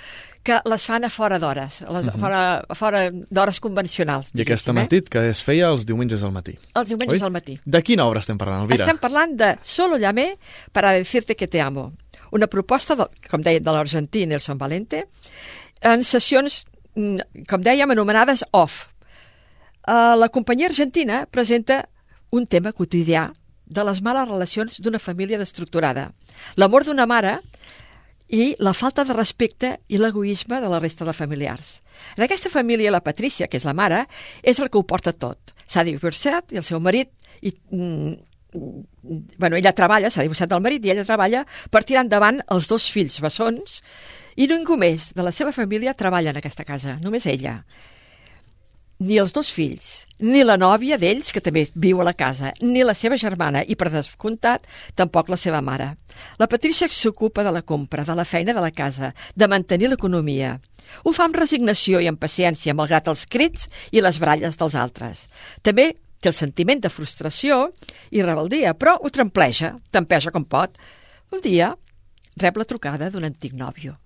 que 0.43 0.59
les 0.65 0.85
fan 0.85 1.03
a 1.05 1.09
fora 1.09 1.37
d'hores, 1.39 1.81
a 1.83 1.91
les- 1.93 2.07
Mhm. 2.07 2.19
fora, 2.19 2.65
a 2.67 2.75
fora 2.75 3.11
d'hores 3.11 3.59
convencionals. 3.59 4.31
I 4.33 4.41
aquesta 4.41 4.73
m'has 4.73 4.87
eh? 4.87 4.95
dit 4.99 5.09
que 5.09 5.29
es 5.29 5.43
feia 5.43 5.69
els 5.69 5.85
diumenges 5.85 6.23
al 6.23 6.31
matí. 6.31 6.57
Els 6.73 6.89
diumenges 6.89 7.21
Oi? 7.21 7.25
al 7.25 7.31
matí. 7.31 7.59
De 7.63 7.81
quina 7.83 8.05
obra 8.05 8.19
estem 8.19 8.37
parlant, 8.37 8.63
Elvira? 8.63 8.83
Estem 8.85 8.97
parlant 8.97 9.35
de 9.37 9.57
Solo 9.61 9.97
llamé 9.97 10.33
para 10.71 10.91
decirte 10.91 11.35
que 11.35 11.47
te 11.47 11.61
amo. 11.61 11.93
Una 12.31 12.47
proposta, 12.47 12.95
de, 12.95 13.05
com 13.29 13.41
deia, 13.41 13.59
de 13.59 13.71
l'argentí 13.71 14.25
Nelson 14.25 14.57
Valente, 14.57 15.07
en 15.81 16.03
sessions, 16.03 16.65
mm, 16.95 17.45
com 17.47 17.61
dèiem, 17.61 17.91
anomenades 17.91 18.43
off. 18.51 18.87
Uh, 19.87 20.15
la 20.15 20.29
companyia 20.29 20.67
argentina 20.67 21.25
presenta 21.29 21.89
un 22.31 22.45
tema 22.47 22.71
quotidià 22.71 23.31
de 23.71 23.85
les 23.87 24.01
males 24.03 24.27
relacions 24.27 24.79
d'una 24.83 24.99
família 24.99 25.39
destructurada. 25.39 26.09
L'amor 26.59 26.85
d'una 26.85 27.07
mare 27.07 27.37
i 28.31 28.53
la 28.63 28.73
falta 28.73 29.03
de 29.07 29.15
respecte 29.15 29.73
i 29.91 29.99
l'egoisme 29.99 30.61
de 30.63 30.69
la 30.71 30.79
resta 30.79 31.07
de 31.07 31.13
familiars. 31.15 31.79
En 32.15 32.23
aquesta 32.23 32.51
família, 32.51 32.91
la 32.91 33.03
Patrícia, 33.03 33.47
que 33.47 33.59
és 33.59 33.67
la 33.67 33.75
mare, 33.75 34.05
és 34.43 34.59
el 34.59 34.71
que 34.71 34.79
ho 34.79 34.87
porta 34.87 35.11
tot. 35.11 35.55
S'ha 35.67 35.87
divorciat 35.87 36.51
i 36.55 36.61
el 36.61 36.67
seu 36.67 36.79
marit... 36.83 37.11
I, 37.41 37.51
mm, 37.71 38.13
bueno, 39.39 39.55
ella 39.55 39.71
treballa, 39.71 40.09
s'ha 40.11 40.25
divorciat 40.25 40.49
del 40.51 40.63
marit 40.63 40.83
i 40.85 40.91
ella 40.91 41.05
treballa 41.07 41.45
per 41.71 41.85
tirar 41.87 42.03
endavant 42.03 42.41
els 42.51 42.67
dos 42.67 42.89
fills 42.91 43.15
bessons 43.23 43.79
i 44.35 44.47
ningú 44.51 44.75
més 44.79 45.13
de 45.15 45.23
la 45.23 45.31
seva 45.31 45.53
família 45.55 45.95
treballa 45.95 46.33
en 46.33 46.39
aquesta 46.41 46.67
casa, 46.67 46.97
només 46.99 47.25
ella 47.31 47.61
ni 49.01 49.17
els 49.17 49.33
dos 49.33 49.49
fills, 49.49 50.05
ni 50.21 50.43
la 50.45 50.59
nòvia 50.61 50.99
d'ells, 51.01 51.31
que 51.33 51.41
també 51.41 51.63
viu 51.73 52.01
a 52.01 52.05
la 52.05 52.13
casa, 52.13 52.51
ni 52.61 52.83
la 52.85 52.93
seva 52.97 53.17
germana, 53.17 53.63
i 53.65 53.75
per 53.75 53.89
descomptat, 53.89 54.67
tampoc 54.95 55.31
la 55.31 55.39
seva 55.41 55.61
mare. 55.65 55.95
La 56.37 56.47
Patrícia 56.51 56.89
s'ocupa 56.91 57.43
de 57.43 57.53
la 57.55 57.63
compra, 57.65 58.05
de 58.05 58.15
la 58.15 58.27
feina 58.27 58.53
de 58.53 58.61
la 58.61 58.71
casa, 58.71 59.11
de 59.35 59.49
mantenir 59.49 59.89
l'economia. 59.89 60.53
Ho 61.03 61.15
fa 61.17 61.25
amb 61.25 61.39
resignació 61.39 62.01
i 62.01 62.09
amb 62.11 62.21
paciència, 62.21 62.77
malgrat 62.77 63.09
els 63.09 63.25
crits 63.25 63.67
i 63.91 64.05
les 64.05 64.21
bralles 64.21 64.59
dels 64.61 64.77
altres. 64.77 65.25
També 65.65 65.91
té 66.21 66.29
el 66.29 66.37
sentiment 66.37 66.83
de 66.83 66.93
frustració 66.93 67.71
i 68.13 68.21
rebeldia, 68.21 68.75
però 68.77 68.99
ho 69.01 69.09
trempleja, 69.09 69.73
tempeja 69.89 70.31
com 70.31 70.45
pot. 70.45 70.77
Un 71.33 71.41
dia 71.41 71.73
rep 72.37 72.57
la 72.57 72.69
trucada 72.69 73.09
d'un 73.09 73.25
antic 73.25 73.57
nòvio. 73.57 73.97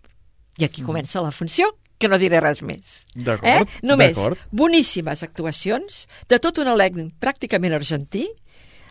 I 0.56 0.70
aquí 0.70 0.86
comença 0.88 1.20
la 1.20 1.36
funció, 1.36 1.68
que 1.98 2.10
no 2.12 2.20
diré 2.20 2.42
res 2.44 2.62
més. 2.62 3.04
D'acord, 3.16 3.46
Eh? 3.48 3.80
Només 3.84 4.18
boníssimes 4.52 5.24
actuacions 5.24 6.06
de 6.30 6.40
tot 6.40 6.58
un 6.60 6.68
elenc 6.68 7.14
pràcticament 7.22 7.74
argentí, 7.74 8.28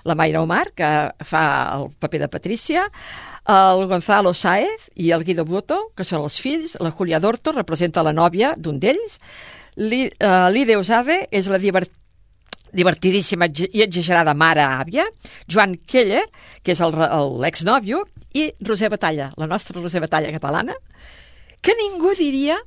la 0.04 0.14
Mayra 0.14 0.42
Omar, 0.42 0.72
que 0.76 0.88
fa 1.24 1.44
el 1.76 1.88
paper 1.98 2.20
de 2.20 2.28
Patrícia, 2.28 2.84
el 3.48 3.86
Gonzalo 3.88 4.34
Sáez 4.34 4.90
i 4.94 5.10
el 5.16 5.24
Guido 5.24 5.44
Boto, 5.44 5.90
que 5.96 6.04
són 6.04 6.24
els 6.24 6.38
fills, 6.40 6.76
la 6.80 6.92
Julia 6.92 7.20
Dorto 7.20 7.52
representa 7.52 8.04
la 8.04 8.12
nòvia 8.12 8.54
d'un 8.56 8.78
d'ells, 8.80 9.18
eh, 9.76 10.08
Lide 10.52 10.76
Osade 10.76 11.26
és 11.30 11.48
la 11.48 11.58
divert 11.58 11.90
divertidíssima 12.74 13.46
i 13.46 13.84
exagerada 13.84 14.34
mare 14.34 14.64
àvia, 14.66 15.04
Joan 15.46 15.76
Keller, 15.86 16.24
que 16.60 16.72
és 16.74 16.80
l'exnòvio, 16.82 18.00
i 18.34 18.48
Roser 18.66 18.90
Batalla, 18.90 19.30
la 19.38 19.46
nostra 19.46 19.80
Roser 19.80 20.02
Batalla 20.02 20.32
catalana, 20.34 20.74
que 21.62 21.76
ningú 21.78 22.10
diria 22.18 22.58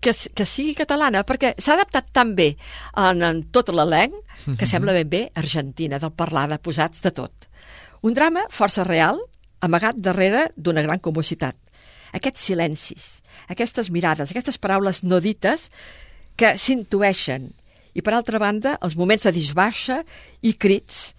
que, 0.00 0.12
que 0.34 0.46
sigui 0.46 0.74
catalana, 0.78 1.22
perquè 1.26 1.54
s'ha 1.58 1.76
adaptat 1.76 2.10
tan 2.16 2.34
bé 2.38 2.50
en, 2.98 3.22
en 3.22 3.42
tot 3.54 3.70
l'elenc 3.74 4.16
que 4.58 4.68
sembla 4.68 4.94
ben 4.96 5.10
bé 5.10 5.22
argentina, 5.38 6.00
del 6.02 6.12
parlar, 6.12 6.48
de 6.50 6.58
posats, 6.58 7.02
de 7.04 7.12
tot. 7.14 7.48
Un 8.02 8.16
drama 8.16 8.46
força 8.50 8.84
real, 8.86 9.20
amagat 9.60 10.00
darrere 10.00 10.48
d'una 10.56 10.82
gran 10.82 11.00
comositat. 11.02 11.56
Aquests 12.16 12.48
silencis, 12.50 13.08
aquestes 13.52 13.90
mirades, 13.94 14.32
aquestes 14.32 14.58
paraules 14.58 15.04
no 15.04 15.20
dites 15.22 15.68
que 16.36 16.56
s'intueixen. 16.58 17.50
I, 17.94 18.02
per 18.06 18.14
altra 18.14 18.38
banda, 18.38 18.76
els 18.86 18.94
moments 18.96 19.26
de 19.26 19.32
disbaixa 19.34 20.00
i 20.46 20.54
crits 20.54 21.10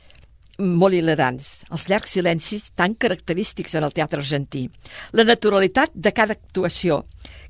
molt 0.61 0.95
hilarants, 0.95 1.63
els 1.73 1.87
llargs 1.89 2.13
silencis 2.15 2.69
tan 2.77 2.93
característics 2.93 3.75
en 3.75 3.85
el 3.87 3.93
teatre 3.95 4.21
argentí, 4.21 4.67
la 5.17 5.25
naturalitat 5.25 5.93
de 5.93 6.13
cada 6.13 6.35
actuació, 6.37 7.01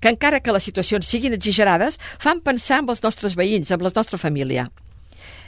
que 0.01 0.09
encara 0.11 0.41
que 0.41 0.53
les 0.53 0.65
situacions 0.67 1.07
siguin 1.07 1.37
exagerades, 1.37 1.99
fan 2.19 2.41
pensar 2.41 2.81
en 2.81 2.89
els 2.89 3.03
nostres 3.05 3.37
veïns, 3.37 3.71
amb 3.71 3.85
la 3.85 3.93
nostra 3.95 4.19
família. 4.21 4.65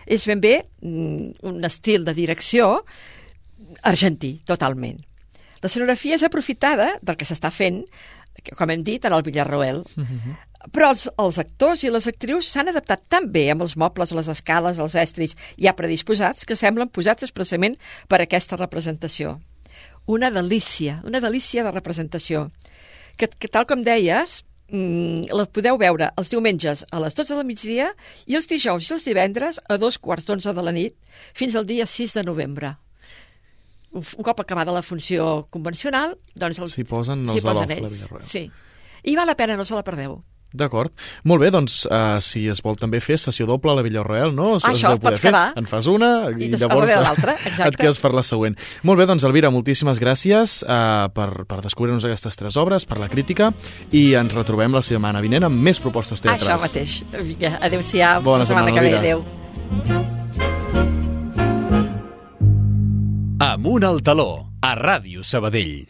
És 0.06 0.28
ben 0.28 0.42
bé 0.44 0.60
mm, 0.82 1.44
un 1.50 1.64
estil 1.68 2.06
de 2.06 2.16
direcció 2.16 2.84
argentí, 3.82 4.38
totalment. 4.46 5.00
L'escenografia 5.64 6.18
és 6.18 6.26
aprofitada 6.28 6.94
del 7.02 7.18
que 7.18 7.28
s'està 7.28 7.50
fent, 7.54 7.82
com 8.58 8.72
hem 8.74 8.84
dit, 8.84 9.06
en 9.06 9.16
el 9.16 9.24
Villarroel, 9.24 9.82
però 10.76 10.90
els, 10.94 11.06
els 11.20 11.40
actors 11.40 11.84
i 11.84 11.92
les 11.92 12.08
actrius 12.12 12.50
s'han 12.52 12.72
adaptat 12.72 13.06
tan 13.12 13.30
bé 13.32 13.46
amb 13.52 13.64
els 13.66 13.78
mobles, 13.80 14.14
les 14.16 14.30
escales, 14.32 14.80
els 14.80 14.96
estris 15.00 15.36
ja 15.60 15.76
predisposats 15.76 16.46
que 16.48 16.60
semblen 16.60 16.92
posats 16.92 17.24
expressament 17.28 17.78
per 18.12 18.22
aquesta 18.22 18.60
representació. 18.60 19.40
Una 20.06 20.30
delícia, 20.32 21.00
una 21.08 21.24
delícia 21.24 21.64
de 21.64 21.72
representació, 21.72 22.50
que, 23.18 23.30
que 23.30 23.50
tal 23.52 23.68
com 23.70 23.84
deies, 23.86 24.42
mm, 24.70 25.34
la 25.34 25.46
podeu 25.46 25.78
veure 25.82 26.12
els 26.18 26.32
diumenges 26.34 26.86
a 26.92 27.02
les 27.04 27.16
12 27.18 27.38
del 27.38 27.48
migdia 27.48 27.92
i 28.26 28.38
els 28.40 28.50
dijous 28.50 28.90
i 28.90 28.96
els 28.98 29.06
divendres 29.08 29.62
a 29.70 29.78
dos 29.82 30.00
quarts 30.00 30.30
d'onze 30.30 30.54
de 30.54 30.66
la 30.66 30.74
nit 30.76 30.98
fins 31.34 31.56
al 31.56 31.68
dia 31.70 31.86
6 31.86 32.18
de 32.20 32.26
novembre. 32.28 32.76
Un, 33.94 34.02
un 34.02 34.26
cop 34.26 34.40
acabada 34.42 34.74
la 34.74 34.82
funció 34.82 35.46
convencional, 35.54 36.18
doncs... 36.34 36.64
S'hi 36.74 36.86
posen 36.90 37.28
els 37.30 37.46
posen 37.46 37.74
ells. 37.78 38.06
Sí. 38.26 38.48
I 39.04 39.18
val 39.20 39.28
la 39.30 39.38
pena, 39.38 39.58
no 39.60 39.66
se 39.68 39.76
la 39.76 39.84
perdeu. 39.86 40.22
D'acord. 40.54 40.92
Molt 41.26 41.42
bé, 41.42 41.50
doncs, 41.50 41.80
uh, 41.90 42.20
si 42.22 42.44
es 42.48 42.62
vol 42.62 42.76
també 42.78 43.00
fer 43.02 43.18
sessió 43.18 43.48
doble 43.50 43.72
a 43.72 43.76
la 43.80 43.82
Villarroel, 43.82 44.36
no? 44.38 44.52
Es- 44.58 44.64
es 44.70 44.78
Això, 44.78 44.92
poder 44.94 45.02
pots 45.02 45.20
fer. 45.20 45.32
quedar. 45.32 45.54
En 45.58 45.66
fas 45.66 45.88
una 45.90 46.30
i, 46.30 46.52
I 46.52 46.58
llavors 46.62 46.92
et 47.68 47.78
quedes 47.80 47.98
per 48.00 48.14
la 48.14 48.22
següent. 48.22 48.56
Molt 48.84 49.00
bé, 49.02 49.08
doncs, 49.10 49.24
Elvira, 49.26 49.50
moltíssimes 49.50 50.00
gràcies 50.00 50.60
uh, 50.64 51.10
per, 51.14 51.46
per 51.50 51.62
descobrir-nos 51.66 52.06
aquestes 52.06 52.38
tres 52.38 52.56
obres, 52.62 52.86
per 52.86 53.00
la 53.02 53.10
crítica, 53.10 53.52
i 53.92 54.14
ens 54.20 54.34
retrobem 54.38 54.72
la 54.78 54.82
setmana 54.86 55.22
vinent 55.26 55.44
amb 55.50 55.58
més 55.58 55.80
propostes 55.82 56.22
teatrals. 56.22 56.46
Això 56.46 56.62
mateix. 56.62 57.00
Vinga, 57.26 57.58
adéu-siau. 57.60 58.22
Bona 58.22 58.46
setmana, 58.46 58.72
que 58.72 58.80
ve. 58.80 58.94
Elvira. 58.94 59.00
Adéu. 59.02 59.26
Amunt 63.40 63.84
al 63.84 64.02
taló, 64.06 64.30
a 64.62 64.76
Ràdio 64.78 65.24
Sabadell. 65.24 65.90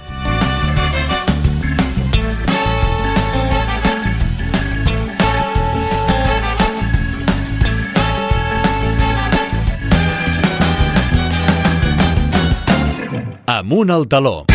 Amunt 13.51 13.89
al 13.91 14.07
taló. 14.07 14.45